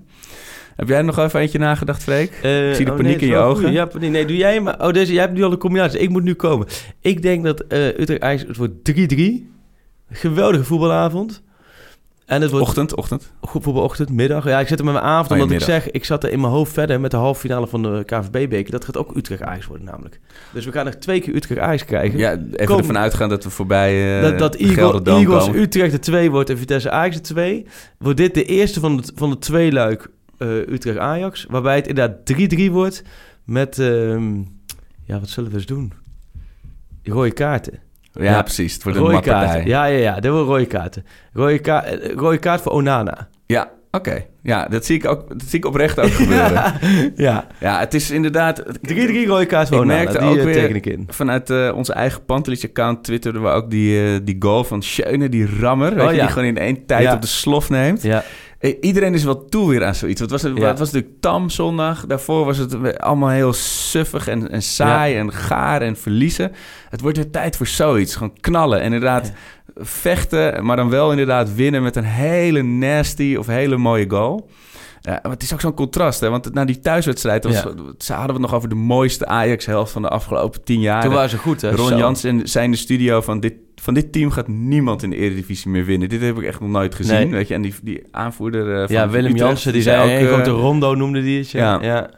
Heb 0.82 0.90
jij 0.90 1.02
nog 1.02 1.18
even 1.20 1.40
eentje 1.40 1.60
nagedacht, 1.60 2.04
Freek? 2.04 2.40
Eh, 2.42 2.70
Ik 2.70 2.76
zie 2.76 2.86
de 2.86 2.92
oh, 2.92 2.98
paniek 2.98 3.16
nee, 3.20 3.30
in 3.30 3.36
je 3.36 3.38
ogen. 3.42 3.64
goed. 3.64 3.74
Ja, 3.74 3.86
paniek. 3.86 4.12
nee, 4.12 4.26
doe 4.26 4.38
jij 4.38 4.60
maar. 4.62 4.86
Oh, 4.88 4.94
deze, 4.94 5.14
jij 5.14 5.22
hebt 5.22 5.34
nu 5.34 5.44
al 5.44 5.50
de 5.50 5.58
combinatie. 5.58 6.00
Ik 6.00 6.10
moet 6.10 6.24
nu 6.24 6.34
komen. 6.34 6.68
Ik 7.02 7.22
denk 7.22 7.44
dat 7.44 7.60
eh 7.60 7.88
Utrecht 8.00 8.22
Ajax, 8.22 8.42
het 8.48 8.58
wordt 8.58 8.92
3-3. 8.92 9.22
Geweldige 10.12 10.64
voetbalavond. 10.64 11.42
En 12.26 12.42
het 12.42 12.52
wordt 12.52 12.66
Ochtend, 12.66 12.96
ochtend. 12.96 13.32
goed 13.42 13.64
voetbalochtend, 13.64 14.10
middag. 14.10 14.46
Ja, 14.46 14.60
ik 14.60 14.68
zit 14.68 14.80
er 14.80 14.86
met 14.86 14.94
mijn 14.94 15.06
avond, 15.06 15.32
Oh, 15.32 15.38
omdat 15.46 15.58
ik 15.58 15.64
zeg, 15.66 15.92
ik 15.92 16.06
zat 16.06 16.24
er 16.24 16.32
in 16.32 16.40
mijn 16.40 16.54
hoofd 16.54 16.74
verder 16.74 17.00
met 17.00 17.12
de 17.12 17.18
halve 17.18 17.40
finale 17.40 17.68
van 17.68 17.84
de 17.84 18.04
KVB-beker. 18.06 18.72
Dat 18.72 18.86
gaat 18.86 18.98
ook 18.98 19.16
Utrecht-Ajax 19.16 19.66
worden 19.68 19.86
namelijk. 19.86 20.20
Dus 20.54 20.66
we 20.66 20.72
gaan 20.72 20.86
nog 20.86 20.94
twee 20.96 21.22
keer 21.22 21.36
Utrecht-Ajax 21.36 21.86
krijgen. 21.86 22.20
Ja, 22.20 22.32
even 22.32 22.66
Kom. 22.66 22.78
ervan 22.78 22.98
uitgaan 22.98 23.30
dat 23.30 23.44
we 23.44 23.50
voorbij 23.50 24.16
uh, 24.18 24.22
dat 24.22 24.40
dat 24.40 24.56
Eagle, 24.56 25.02
Eagles 25.04 25.48
Utrecht 25.56 25.92
de 25.92 26.00
2 26.00 26.32
wordt 26.32 26.50
en 26.50 26.58
Vitesse 26.58 26.90
Ajax 26.92 27.16
de 27.16 27.22
2. 27.22 27.66
Wordt 27.98 28.18
dit 28.18 28.34
de 28.34 28.44
eerste 28.44 28.80
van 28.80 28.98
de, 28.98 29.04
van 29.16 29.30
de 29.30 29.38
twee 29.38 29.72
luik 29.72 30.08
Utrecht-Ajax. 30.46 31.46
Waarbij 31.50 31.76
het 31.76 31.88
inderdaad 31.88 32.18
3-3 32.70 32.72
wordt 32.72 33.04
met... 33.46 33.80
ehm, 33.80 34.36
ja, 35.04 35.20
wat 35.20 35.30
zullen 35.30 35.50
we 35.50 35.56
eens 35.56 35.66
doen? 35.66 35.94
Rode 37.04 37.32
kaarten. 37.32 37.80
Ja, 38.14 38.24
Ja. 38.24 38.42
precies. 38.42 38.74
Het 38.74 38.84
wordt 38.84 38.98
een 39.00 39.06
Rode 39.06 39.20
kaarten. 39.22 39.66
Ja, 39.68 39.86
ja, 39.86 39.98
ja. 39.98 40.20
Dat 40.20 40.32
wordt 40.32 40.48
rode 40.48 40.66
kaarten. 40.66 41.06
Rode, 41.34 41.60
ka 41.60 41.84
eh, 41.84 42.14
rode 42.16 42.38
kaart 42.38 42.62
voor 42.62 42.72
Onana. 42.72 43.30
Ja, 43.46 43.72
oké. 43.92 44.26
Ja, 44.44 44.66
dat 44.68 44.86
zie, 44.86 44.96
ik 44.96 45.06
ook, 45.08 45.30
dat 45.30 45.48
zie 45.48 45.60
ik 45.60 45.66
oprecht 45.66 46.00
ook 46.00 46.12
gebeuren. 46.24 46.74
ja. 47.16 47.48
ja. 47.60 47.80
het 47.80 47.94
is 47.94 48.12
inderdaad... 48.12 48.64
3-3 48.64 48.66
rode 49.28 49.42
Ik 49.42 49.84
merkte 49.86 50.18
Die 50.18 50.28
ook 50.28 50.38
eh, 50.38 50.44
weer- 50.44 50.76
ik 50.76 50.86
in. 50.86 51.08
Vanuit 51.08 51.50
eh, 51.50 51.72
onze 51.76 51.94
eigen 51.94 52.26
Pantelich-account 52.26 53.04
twitterden 53.04 53.42
we 53.42 53.50
ook 53.50 53.70
die, 53.70 54.04
eh, 54.14 54.20
die 54.24 54.36
goal 54.40 54.64
van 54.64 54.84
Schöne, 54.84 55.30
die 55.30 55.48
rammer. 55.60 55.96
weet 55.96 56.06
Oh, 56.06 56.14
je. 56.14 56.20
Die 56.20 56.28
gewoon 56.30 56.48
in 56.48 56.58
één 56.58 56.86
tijd 56.86 57.04
Ja. 57.04 57.14
op 57.14 57.22
de 57.22 57.28
slof 57.28 57.70
neemt. 57.70 58.02
Ja. 58.02 58.24
Iedereen 58.82 59.14
is 59.14 59.24
wel 59.24 59.46
toe 59.46 59.70
weer 59.70 59.84
aan 59.86 59.96
zoiets. 59.96 60.20
Want 60.20 60.32
Het 60.32 60.42
was, 60.42 60.52
het 60.70 60.80
was 60.80 60.92
natuurlijk 60.92 61.22
tam 61.22 61.50
zondag. 61.50 62.06
Daarvoor 62.06 62.46
was 62.46 62.58
het 62.58 63.00
allemaal 63.00 63.30
heel 63.30 63.54
suffig 63.54 64.28
en, 64.28 64.52
en 64.52 64.62
saai 64.62 65.16
en 65.18 65.34
gaar 65.34 65.82
en 65.82 65.96
verliezen. 65.98 66.52
Het 66.90 67.02
wordt 67.02 67.18
weer 67.18 67.30
tijd 67.30 67.58
voor 67.58 67.68
zoiets. 67.68 68.16
Gewoon 68.16 68.38
knallen. 68.42 68.80
En 68.80 68.86
inderdaad 68.86 69.32
vechten, 69.82 70.66
maar 70.66 70.76
dan 70.76 70.90
wel 70.90 71.12
inderdaad 71.12 71.56
winnen 71.56 71.84
met 71.84 71.96
een 71.96 72.04
hele 72.04 72.62
nasty 72.62 73.36
of 73.40 73.48
hele 73.48 73.78
mooie 73.78 74.10
goal. 74.10 74.50
Ja, 75.02 75.20
maar 75.24 75.32
het 75.32 75.44
is 75.44 75.54
ook 75.54 75.62
zo'n 75.62 75.74
contrast, 75.74 76.20
hè? 76.20 76.30
want 76.30 76.54
na 76.54 76.66
die 76.66 76.80
thuiswedstrijd 76.80 77.44
was, 77.44 77.54
Ja. 77.54 77.74
ze 77.98 78.14
hadden 78.14 78.36
we 78.36 78.42
het 78.42 78.42
nog 78.42 78.54
over 78.54 78.70
de 78.70 78.76
mooiste 78.76 79.26
Ajax-helft 79.26 79.92
van 79.92 80.02
de 80.02 80.08
afgelopen 80.10 80.64
tien 80.64 80.80
jaar. 80.80 81.02
Toen 81.04 81.14
waren 81.14 81.30
ze 81.30 81.38
goed, 81.38 81.62
hè? 81.62 81.72
Ron 81.72 81.88
Zo. 81.88 81.98
Jansen 81.98 82.48
zei 82.48 82.66
in 82.66 82.72
de 82.72 82.78
studio 82.78 83.22
van 83.22 83.40
dit, 83.40 83.54
van 83.76 83.94
dit 83.94 84.12
team 84.12 84.32
gaat 84.32 84.48
niemand 84.48 85.04
in 85.04 85.10
de 85.10 85.16
Eredivisie 85.16 85.72
meer 85.72 85.86
winnen. 85.86 86.10
Dit 86.10 86.22
heb 86.22 86.38
ik 86.38 86.44
echt 86.44 86.60
nog 86.60 86.70
nooit 86.70 86.96
gezien. 86.96 87.16
Nee. 87.16 87.30
Weet 87.30 87.48
je? 87.48 87.54
En 87.54 87.62
die, 87.62 87.74
die 87.84 88.04
aanvoerder 88.12 88.74
eh, 88.82 88.88
van 88.88 88.96
Ja, 88.96 89.10
Willem 89.10 89.36
Jansen, 89.36 89.74
die 89.74 89.82
zei 89.82 90.02
ook... 90.02 90.28
eh, 90.28 90.34
grote 90.34 90.50
rondo 90.50 90.96
noemde 90.96 91.22
die 91.22 91.40
het. 91.40 91.52
Ja. 91.52 91.80
ja. 91.82 92.10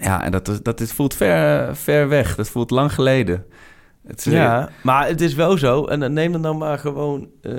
ja. 0.00 0.24
En 0.24 0.30
dat, 0.30 0.60
dat 0.62 0.80
is, 0.80 0.92
voelt 0.92 1.14
ver, 1.14 1.76
ver 1.76 2.08
weg. 2.08 2.34
Dat 2.34 2.48
voelt 2.48 2.70
lang 2.70 2.92
geleden. 2.94 3.44
Ja, 4.24 4.68
maar 4.82 5.06
het 5.06 5.20
is 5.20 5.34
wel 5.34 5.58
zo. 5.58 5.84
En 5.84 6.12
neem 6.12 6.32
dan 6.32 6.40
nou 6.40 6.56
maar 6.56 6.78
gewoon... 6.78 7.28
eh, 7.42 7.52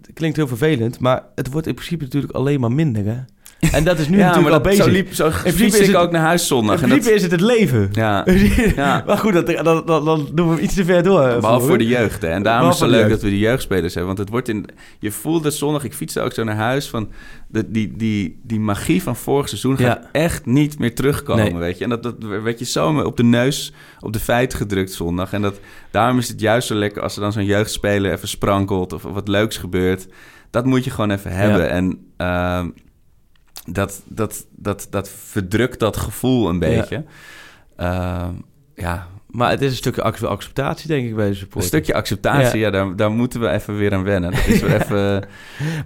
het 0.00 0.10
klinkt 0.14 0.36
heel 0.36 0.46
vervelend, 0.48 0.98
maar 0.98 1.22
het 1.34 1.50
wordt 1.50 1.66
in 1.66 1.74
principe 1.74 2.04
natuurlijk 2.04 2.32
alleen 2.32 2.60
maar 2.60 2.72
minder, 2.72 3.04
hè? 3.04 3.18
En 3.72 3.84
dat 3.84 3.98
is 3.98 4.08
nu 4.08 4.16
ja, 4.18 4.26
natuurlijk 4.26 4.48
maar 4.54 4.58
al 4.64 4.70
bezig. 4.70 4.84
zo, 4.84 4.90
liep, 4.90 5.14
zo 5.14 5.28
principe 5.28 5.52
fiets 5.56 5.74
is 5.78 5.80
ik 5.80 5.86
het- 5.94 6.02
ook 6.02 6.10
naar 6.10 6.20
huis 6.22 6.46
zondag. 6.46 6.76
in 6.76 6.82
En 6.82 6.88
principe 6.88 7.08
dat, 7.08 7.16
is 7.16 7.22
het 7.22 7.30
het 7.30 7.40
leven. 7.40 7.88
ja, 7.92 8.24
Ja. 8.76 9.02
maar 9.06 9.18
goed, 9.18 9.32
dat, 9.32 9.46
dan 9.86 10.28
doen 10.34 10.54
we 10.54 10.60
iets 10.60 10.74
te 10.74 10.84
ver 10.84 11.02
door. 11.02 11.22
eh, 11.22 11.40
Behalve 11.40 11.66
voor 11.66 11.78
de 11.78 11.86
jeugd. 11.86 12.22
Hè. 12.22 12.28
En 12.28 12.42
daarom 12.42 12.68
Behalve 12.68 12.84
is 12.86 12.90
het 12.92 13.00
leuk 13.00 13.08
de 13.08 13.14
dat 13.14 13.22
we 13.22 13.28
die 13.28 13.38
jeugdspelers 13.38 13.94
hebben. 13.94 14.06
Want 14.06 14.18
het 14.18 14.28
wordt 14.28 14.48
in. 14.48 14.66
Je 14.98 15.10
voelt 15.10 15.44
het 15.44 15.54
zondag. 15.54 15.84
Ik 15.84 15.94
fietste 15.94 16.20
ook 16.20 16.32
zo 16.32 16.44
naar 16.44 16.56
huis. 16.56 16.88
Van 16.88 17.08
de, 17.48 17.70
die, 17.70 17.92
die, 17.96 18.40
die 18.42 18.60
magie 18.60 19.02
van 19.02 19.16
vorig 19.16 19.48
seizoen 19.48 19.76
gaat 19.76 20.02
Ja. 20.02 20.08
echt 20.12 20.46
niet 20.46 20.78
meer 20.78 20.94
terugkomen. 20.94 21.44
Nee. 21.44 21.56
Weet 21.56 21.78
je. 21.78 21.84
En 21.84 21.90
dat, 21.90 22.02
dat 22.02 22.14
werd 22.42 22.58
je 22.58 22.64
zo 22.64 23.00
op 23.00 23.16
de 23.16 23.24
neus 23.24 23.72
op 24.00 24.12
de 24.12 24.20
feiten 24.20 24.58
gedrukt 24.58 24.92
zondag. 24.92 25.32
En 25.32 25.42
dat, 25.42 25.60
daarom 25.90 26.18
is 26.18 26.28
het 26.28 26.40
juist 26.40 26.66
zo 26.66 26.74
lekker 26.74 27.02
als 27.02 27.14
er 27.16 27.20
dan 27.22 27.32
zo'n 27.32 27.44
jeugdspeler 27.44 28.12
even 28.12 28.28
sprankelt. 28.28 28.92
Of, 28.92 29.04
of 29.04 29.12
wat 29.14 29.28
leuks 29.28 29.56
gebeurt. 29.56 30.06
Dat 30.50 30.64
moet 30.64 30.84
je 30.84 30.90
gewoon 30.90 31.10
even 31.10 31.32
hebben. 31.32 31.70
En 31.70 31.98
ehm, 32.16 32.68
dat, 33.64 34.02
dat, 34.04 34.46
dat, 34.56 34.86
dat 34.90 35.08
verdrukt 35.08 35.78
dat 35.80 35.96
gevoel 35.96 36.48
een 36.48 36.58
beetje. 36.58 37.04
Ehm, 37.76 38.30
ja, 38.74 39.06
Maar 39.30 39.50
het 39.50 39.62
is 39.62 39.70
een 39.70 39.76
stukje 39.76 40.02
ac- 40.02 40.22
acceptatie, 40.22 40.88
denk 40.88 41.06
ik, 41.08 41.14
bij 41.14 41.24
de 41.24 41.30
een 41.30 41.36
supporters. 41.36 41.66
stukje 41.66 41.94
acceptatie, 41.94 42.58
Ja. 42.58 42.66
ja, 42.66 42.70
daar, 42.70 42.96
daar 42.96 43.10
moeten 43.10 43.40
we 43.40 43.48
even 43.48 43.76
weer 43.76 43.94
aan 43.94 44.02
wennen. 44.02 44.30
Dat 44.30 44.46
is 44.46 44.60
weer 44.60 44.74
even... 44.82 45.24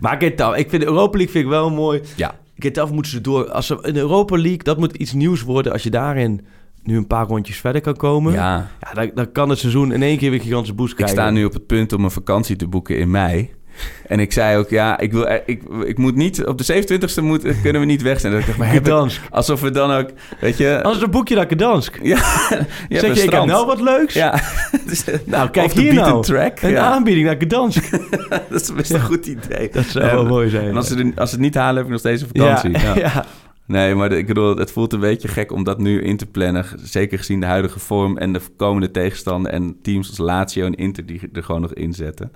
Maar 0.00 0.16
Getafe, 0.18 0.58
ik 0.58 0.70
vind 0.70 0.82
de 0.82 0.88
Europa 0.88 1.16
League 1.16 1.32
vind 1.32 1.44
ik 1.44 1.50
wel 1.50 1.70
mooi. 1.70 2.00
Ja. 2.16 2.34
Getafe 2.58 2.92
moeten 2.92 3.12
ze 3.12 3.20
door. 3.20 3.50
Als 3.50 3.66
ze 3.66 3.78
in 3.82 3.94
de 3.94 4.00
Europa 4.00 4.36
League, 4.36 4.62
dat 4.62 4.78
moet 4.78 4.96
iets 4.96 5.12
nieuws 5.12 5.42
worden. 5.42 5.72
Als 5.72 5.82
je 5.82 5.90
daarin 5.90 6.46
nu 6.82 6.96
een 6.96 7.06
paar 7.06 7.26
rondjes 7.26 7.56
verder 7.60 7.80
kan 7.80 7.96
komen. 7.96 8.32
Ja, 8.32 8.70
Ja, 8.80 8.92
dan, 8.92 9.10
dan 9.14 9.32
kan 9.32 9.48
het 9.48 9.58
seizoen 9.58 9.92
in 9.92 10.02
één 10.02 10.18
keer 10.18 10.30
weer 10.30 10.38
een 10.38 10.44
gigantische 10.44 10.74
boost 10.74 10.90
ik 10.90 10.96
krijgen. 10.96 11.16
sta 11.18 11.30
nu 11.30 11.44
op 11.44 11.52
het 11.52 11.66
punt 11.66 11.92
om 11.92 12.04
een 12.04 12.10
vakantie 12.10 12.56
te 12.56 12.66
boeken 12.68 12.98
in 12.98 13.10
mei. 13.10 13.50
En 14.06 14.20
ik 14.20 14.32
zei 14.32 14.56
ook, 14.58 14.70
ja, 14.70 14.98
ik, 14.98 15.12
wil, 15.12 15.28
er- 15.28 15.42
ik, 15.46 15.62
ik 15.84 15.98
moet 15.98 16.14
niet... 16.16 16.46
Op 16.46 16.58
de 16.58 16.84
27e 16.84 17.22
moet, 17.22 17.42
kunnen 17.62 17.80
we 17.80 17.86
niet 17.86 18.02
weg 18.02 18.20
zijn. 18.20 18.32
Dat 18.32 18.40
ik 18.40 18.46
dacht, 18.46 18.58
maar 18.58 19.20
alsof 19.30 19.60
we 19.60 19.70
dan 19.70 19.90
ook, 19.90 20.08
weet 20.40 20.56
je... 20.56 20.76
Anders 20.82 20.98
dan 20.98 21.10
boek 21.10 21.28
je 21.28 21.34
naar 21.34 21.46
Gdansk. 21.48 21.98
ja, 22.02 22.16
je 22.88 22.98
zeg 22.98 23.02
een 23.08 23.14
je, 23.14 23.22
ik 23.22 23.30
heb 23.30 23.44
nou 23.44 23.66
wat 23.66 23.80
leuks. 23.80 24.14
Ja. 24.14 24.34
Dus, 24.86 25.04
Nou, 25.24 25.50
kijk 25.50 25.72
hier 25.72 25.94
nou. 25.94 26.22
track. 26.22 26.60
Een 26.62 26.70
Ja, 26.70 26.82
aanbieding 26.84 27.26
naar 27.26 27.36
Gdansk. 27.38 27.90
dat 28.50 28.60
is 28.62 28.72
best 28.74 28.90
een 28.92 29.00
goed 29.00 29.26
idee. 29.26 29.68
Dat 29.72 29.84
zou 29.84 30.04
wel 30.04 30.26
mooi 30.26 30.48
zijn. 30.48 30.68
En 30.68 30.76
als 30.76 30.86
ze, 30.88 30.94
het- 30.98 31.18
als 31.18 31.28
ze 31.30 31.34
het 31.34 31.44
niet 31.44 31.54
halen, 31.54 31.74
heb 31.76 31.84
ik 31.84 31.90
nog 31.90 31.98
steeds 32.00 32.22
een 32.22 32.28
vakantie. 32.34 32.70
Ja. 33.00 33.24
Nee, 33.66 33.94
maar 33.94 34.08
de- 34.08 34.16
ik 34.18 34.26
bedoel, 34.26 34.56
het 34.56 34.70
voelt 34.72 34.92
een 34.92 35.00
beetje 35.00 35.28
gek 35.28 35.52
om 35.52 35.64
dat 35.64 35.78
nu 35.78 36.02
in 36.02 36.16
te 36.16 36.26
plannen. 36.26 36.64
Zeker 36.82 37.18
gezien 37.18 37.40
de 37.40 37.46
huidige 37.46 37.78
vorm 37.78 38.18
en 38.18 38.32
de 38.32 38.40
komende 38.56 38.90
tegenstander 38.90 39.52
en 39.52 39.76
teams 39.82 40.08
als 40.08 40.18
Lazio 40.18 40.66
en 40.66 40.74
Inter 40.74 41.06
die 41.06 41.20
er 41.32 41.42
gewoon 41.42 41.60
nog 41.60 41.72
in 41.72 41.92
zetten. 41.92 42.32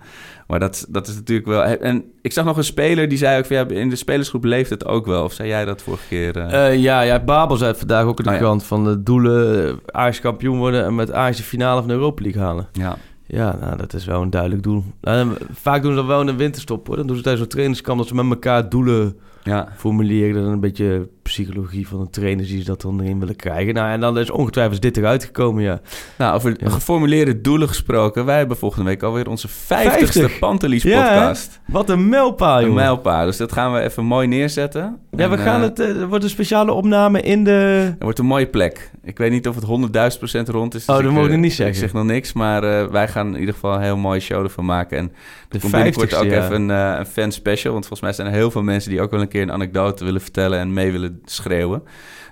Maar 0.46 0.60
dat, 0.60 0.86
dat 0.88 1.08
is 1.08 1.14
natuurlijk 1.14 1.48
wel... 1.48 1.62
En 1.62 2.04
ik 2.22 2.32
zag 2.32 2.44
nog 2.44 2.56
een 2.56 2.64
speler 2.64 3.08
die 3.08 3.18
zei 3.18 3.38
ook 3.38 3.46
van 3.46 3.56
ja, 3.56 3.68
in 3.68 3.88
de 3.88 3.96
spelersgroep 3.96 4.44
leeft 4.44 4.70
het 4.70 4.86
ook 4.86 5.06
wel. 5.06 5.24
Of 5.24 5.32
zei 5.32 5.48
jij 5.48 5.64
dat 5.64 5.82
vorige 5.82 6.06
keer? 6.08 6.36
eh? 6.36 6.66
Eh, 6.72 6.78
ja, 6.80 7.00
ja, 7.00 7.18
Babel 7.24 7.56
zei 7.56 7.70
het 7.70 7.78
vandaag 7.78 8.04
ook 8.04 8.18
in 8.18 8.24
de 8.24 8.30
Oh, 8.30 8.36
ja. 8.36 8.40
krant 8.42 8.64
van 8.64 8.84
de 8.84 9.02
doelen 9.02 9.66
eh, 9.68 9.74
Ajax 9.86 10.20
kampioen 10.20 10.58
worden 10.58 10.84
en 10.84 10.94
met 10.94 11.12
Ajax 11.12 11.36
de 11.36 11.42
finale 11.42 11.78
van 11.80 11.88
de 11.88 11.94
Europa 11.94 12.22
League 12.22 12.42
halen. 12.42 12.68
ja. 12.72 12.96
Ja, 13.32 13.56
nou, 13.60 13.76
dat 13.76 13.92
is 13.94 14.04
wel 14.04 14.22
een 14.22 14.30
duidelijk 14.30 14.62
doel. 14.62 14.84
Nou, 15.00 15.28
vaak 15.52 15.82
doen 15.82 15.90
ze 15.90 15.96
dat 15.96 16.06
wel 16.06 16.20
in 16.20 16.26
de 16.26 16.34
winterstop 16.36 16.86
hoor. 16.86 16.96
Dan 16.96 17.06
doen 17.06 17.16
ze 17.16 17.22
tijdens 17.22 17.42
zo'n 17.44 17.52
trainingskamp 17.52 17.98
dat 17.98 18.08
ze 18.08 18.14
met 18.14 18.24
elkaar 18.30 18.68
doelen 18.68 19.16
ja. 19.50 19.68
formuleren. 19.76 20.42
Dan 20.42 20.52
een 20.52 20.60
beetje 20.60 21.08
psychologie 21.22 21.88
van 21.88 22.00
de 22.00 22.10
trainers 22.10 22.48
die 22.48 22.58
ze 22.58 22.64
dat 22.64 22.80
dan 22.80 23.00
erin 23.00 23.18
willen 23.18 23.36
krijgen. 23.36 23.74
Nou, 23.74 23.90
en 23.90 24.00
dan 24.00 24.18
is 24.18 24.30
ongetwijfeld 24.30 24.82
dit 24.82 24.96
eruit 24.96 25.24
gekomen, 25.24 25.62
ja. 25.62 25.80
Nou, 26.18 26.34
over 26.34 26.54
Ja. 26.58 26.70
geformuleerde 26.70 27.40
doelen 27.40 27.68
gesproken. 27.68 28.24
Wij 28.24 28.38
hebben 28.38 28.56
volgende 28.56 28.84
week 28.88 29.02
alweer 29.02 29.28
onze 29.28 29.48
50ste 29.48 29.52
50. 29.66 30.38
Pantelis 30.38 30.82
Ja, 30.82 31.02
hè? 31.08 31.14
podcast. 31.18 31.60
Wat 31.66 31.90
een 31.90 32.08
mijlpaal, 32.08 32.62
Een 32.62 32.74
mijlpaal. 32.74 33.24
Dus 33.26 33.36
dat 33.36 33.52
gaan 33.52 33.72
we 33.72 33.80
even 33.80 34.04
mooi 34.04 34.26
neerzetten. 34.26 34.98
Ja, 35.16 35.28
we 35.28 35.38
gaan 35.38 35.60
eh, 35.60 35.68
het... 35.68 35.80
eh, 35.80 36.00
er 36.00 36.08
wordt 36.08 36.24
een 36.24 36.30
speciale 36.30 36.72
opname 36.72 37.20
in 37.22 37.44
de... 37.44 37.50
Het 37.50 38.02
wordt 38.02 38.18
een 38.18 38.26
mooie 38.26 38.46
plek. 38.46 38.90
Ik 39.02 39.18
weet 39.18 39.30
niet 39.30 39.48
of 39.48 39.54
het 39.54 39.64
100.000 40.12 40.18
procent 40.18 40.48
rond 40.48 40.74
is. 40.74 40.80
Oh, 40.86 40.94
dat 40.96 41.04
ik, 41.04 41.10
mogen 41.10 41.28
we 41.28 41.34
eh, 41.34 41.40
niet 41.40 41.50
Ik 41.50 41.56
zeggen. 41.56 41.76
zeg 41.76 41.92
nog 41.92 42.04
niks, 42.04 42.32
maar 42.32 42.90
wij 42.92 43.08
gaan 43.08 43.26
in 43.34 43.38
ieder 43.40 43.54
geval 43.54 43.74
een 43.74 43.82
heel 43.82 43.96
mooie 43.96 44.20
show 44.20 44.42
ervan 44.44 44.64
maken. 44.64 44.98
En 44.98 45.12
De 45.48 45.58
komt 45.58 45.72
binnenkort 45.72 46.14
50ste, 46.14 46.18
ook 46.18 46.24
ja. 46.24 46.44
even 46.44 46.54
een, 46.68 46.98
een 46.98 47.06
fan 47.06 47.32
special. 47.32 47.72
Want 47.72 47.86
volgens 47.86 48.00
mij 48.00 48.12
zijn 48.12 48.26
er 48.26 48.32
heel 48.40 48.50
veel 48.50 48.62
mensen 48.62 48.90
die 48.90 49.00
ook 49.00 49.10
wel 49.10 49.20
een 49.20 49.28
keer 49.28 49.39
een 49.42 49.52
anekdote 49.52 50.04
willen 50.04 50.20
vertellen 50.20 50.58
en 50.58 50.72
mee 50.72 50.92
willen 50.92 51.20
schreeuwen. 51.24 51.82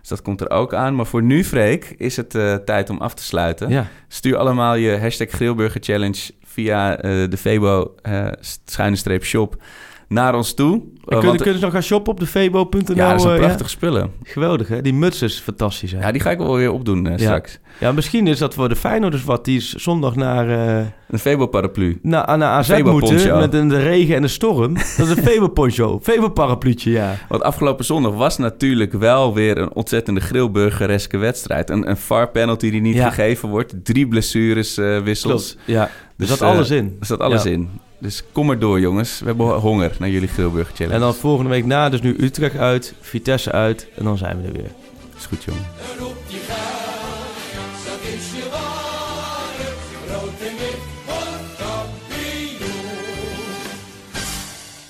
Dus 0.01 0.09
dat 0.09 0.23
komt 0.23 0.41
er 0.41 0.51
ook 0.51 0.75
aan. 0.75 0.95
Maar 0.95 1.07
voor 1.07 1.23
nu, 1.23 1.45
Freek, 1.45 1.95
is 1.97 2.17
het 2.17 2.35
eh, 2.35 2.55
tijd 2.55 2.91
om 2.91 2.99
af 2.99 3.15
te 3.15 3.23
sluiten. 3.23 3.69
Ja. 3.69 3.87
Stuur 4.09 4.37
allemaal 4.37 4.75
je 4.75 4.99
hashtag 4.99 5.29
Grillburger 5.31 5.81
Challenge 5.83 6.31
via 6.45 6.97
eh, 6.97 7.31
de 7.31 7.37
Febo 7.37 7.95
eh, 8.03 8.29
schuine 8.65 8.97
streep 8.97 9.25
shop 9.25 9.63
naar 10.09 10.35
ons 10.35 10.55
toe. 10.55 10.73
En 10.75 10.81
Eh, 10.81 11.05
kunnen, 11.05 11.27
want- 11.27 11.37
kunnen 11.43 11.59
ze 11.59 11.65
nog 11.65 11.75
gaan 11.75 11.83
shoppen 11.83 12.13
op 12.13 12.21
de 12.21 12.27
febo.nl? 12.27 12.95
ja, 12.97 13.13
dat 13.13 13.21
zijn 13.23 13.35
eh, 13.35 13.41
prachtige 13.41 13.71
spullen. 13.71 14.11
Geweldig, 14.23 14.69
hè? 14.69 14.83
Die 14.83 14.95
muts 14.95 15.23
is 15.23 15.39
fantastisch, 15.41 15.93
hè? 15.93 15.99
Ja, 16.01 16.13
die 16.13 16.21
ga 16.21 16.31
ik 16.31 16.39
wel 16.39 16.55
weer 16.57 16.73
opdoen 16.73 17.07
eh, 17.07 17.19
straks. 17.19 17.59
Ja, 17.81 17.93
misschien 17.93 18.27
is 18.27 18.39
dat 18.39 18.55
voor 18.55 18.69
de 18.69 18.77
Feyenoorders 18.77 19.25
wat 19.25 19.45
die 19.45 19.57
is 19.57 19.73
zondag 19.75 20.17
naar, 20.17 20.49
eh 20.79 20.85
Een 21.09 21.19
Febo-paraplu. 21.19 21.99
naar, 22.03 22.39
naar 22.39 22.49
AZ 22.51 22.69
Febo 22.71 22.91
moeten 22.93 23.39
met 23.39 23.55
een, 23.55 23.69
de 23.69 23.79
regen 23.83 24.15
en 24.15 24.23
de 24.23 24.29
storm. 24.29 24.75
Dat 24.75 24.83
is 25.09 25.11
een 25.11 25.23
Febo 25.23 25.49
poncho, 25.49 25.99
Febo 26.03 26.29
parapluutje, 26.31 26.91
ja. 26.91 27.15
Want 27.29 27.43
afgelopen 27.43 27.85
zondag 27.85 28.13
was 28.13 28.39
natuurlijk 28.39 28.93
wel 28.93 29.35
weer 29.35 29.59
een 29.59 29.73
ontzettende 29.75 30.21
grillburgereske 30.21 31.17
wedstrijd. 31.19 31.71
Een, 31.71 31.89
een 31.91 31.97
VAR 31.97 32.29
penalty 32.31 32.71
die 32.71 32.81
niet 32.81 32.95
Ja. 32.95 33.09
gegeven 33.11 33.49
wordt. 33.49 33.75
Drie 33.85 34.09
blessures, 34.09 34.75
wissels. 35.05 35.53
Klopt, 35.55 35.59
ja. 35.67 35.83
Er 35.83 35.91
Dus, 36.17 36.29
zat 36.29 36.41
eh, 36.41 36.49
alles 36.49 36.71
in. 36.71 36.97
Er 37.01 37.07
zat 37.07 37.21
alles 37.21 37.45
in. 37.45 37.69
Dus 38.01 38.23
kom 38.33 38.47
maar 38.47 38.59
door 38.59 38.81
jongens. 38.81 39.21
We 39.21 39.27
hebben 39.27 39.47
honger 39.47 39.97
naar 39.99 40.09
jullie 40.09 40.29
grillburger 40.29 40.75
challenge. 40.75 40.95
En 40.95 41.01
dan 41.01 41.15
volgende 41.15 41.51
week 41.51 41.65
na, 41.65 41.89
dus 41.89 42.01
nu 42.01 42.17
Utrecht 42.19 42.57
uit, 42.57 42.95
Vitesse 43.01 43.53
uit 43.53 43.89
en 43.97 44.05
dan 44.05 44.19
zijn 44.19 44.41
we 44.41 44.47
er 44.47 44.53
weer. 44.53 44.71
Is 45.17 45.27
goed 45.27 45.45
jongen. 45.45 45.67
Roep 45.99 46.17
je 46.27 46.37
geld, 46.37 47.85
dat 47.85 48.15
is 48.15 48.31
je 48.33 48.49
waarde. 48.51 49.69
Rood 50.09 50.41
en 50.41 50.57
wit 50.57 50.79
wordt 51.07 51.57
kampioen. 51.59 52.71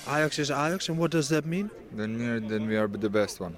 Ajax 0.04 0.38
is 0.38 0.52
Ajax, 0.52 0.88
and 0.88 0.98
what 0.98 1.10
does 1.10 1.26
that 1.26 1.44
mean? 1.44 1.70
Then 1.96 2.16
we, 2.16 2.46
then 2.48 2.66
we 2.66 2.78
are 2.78 2.88
the 3.00 3.10
best 3.10 3.40
one. 3.40 3.52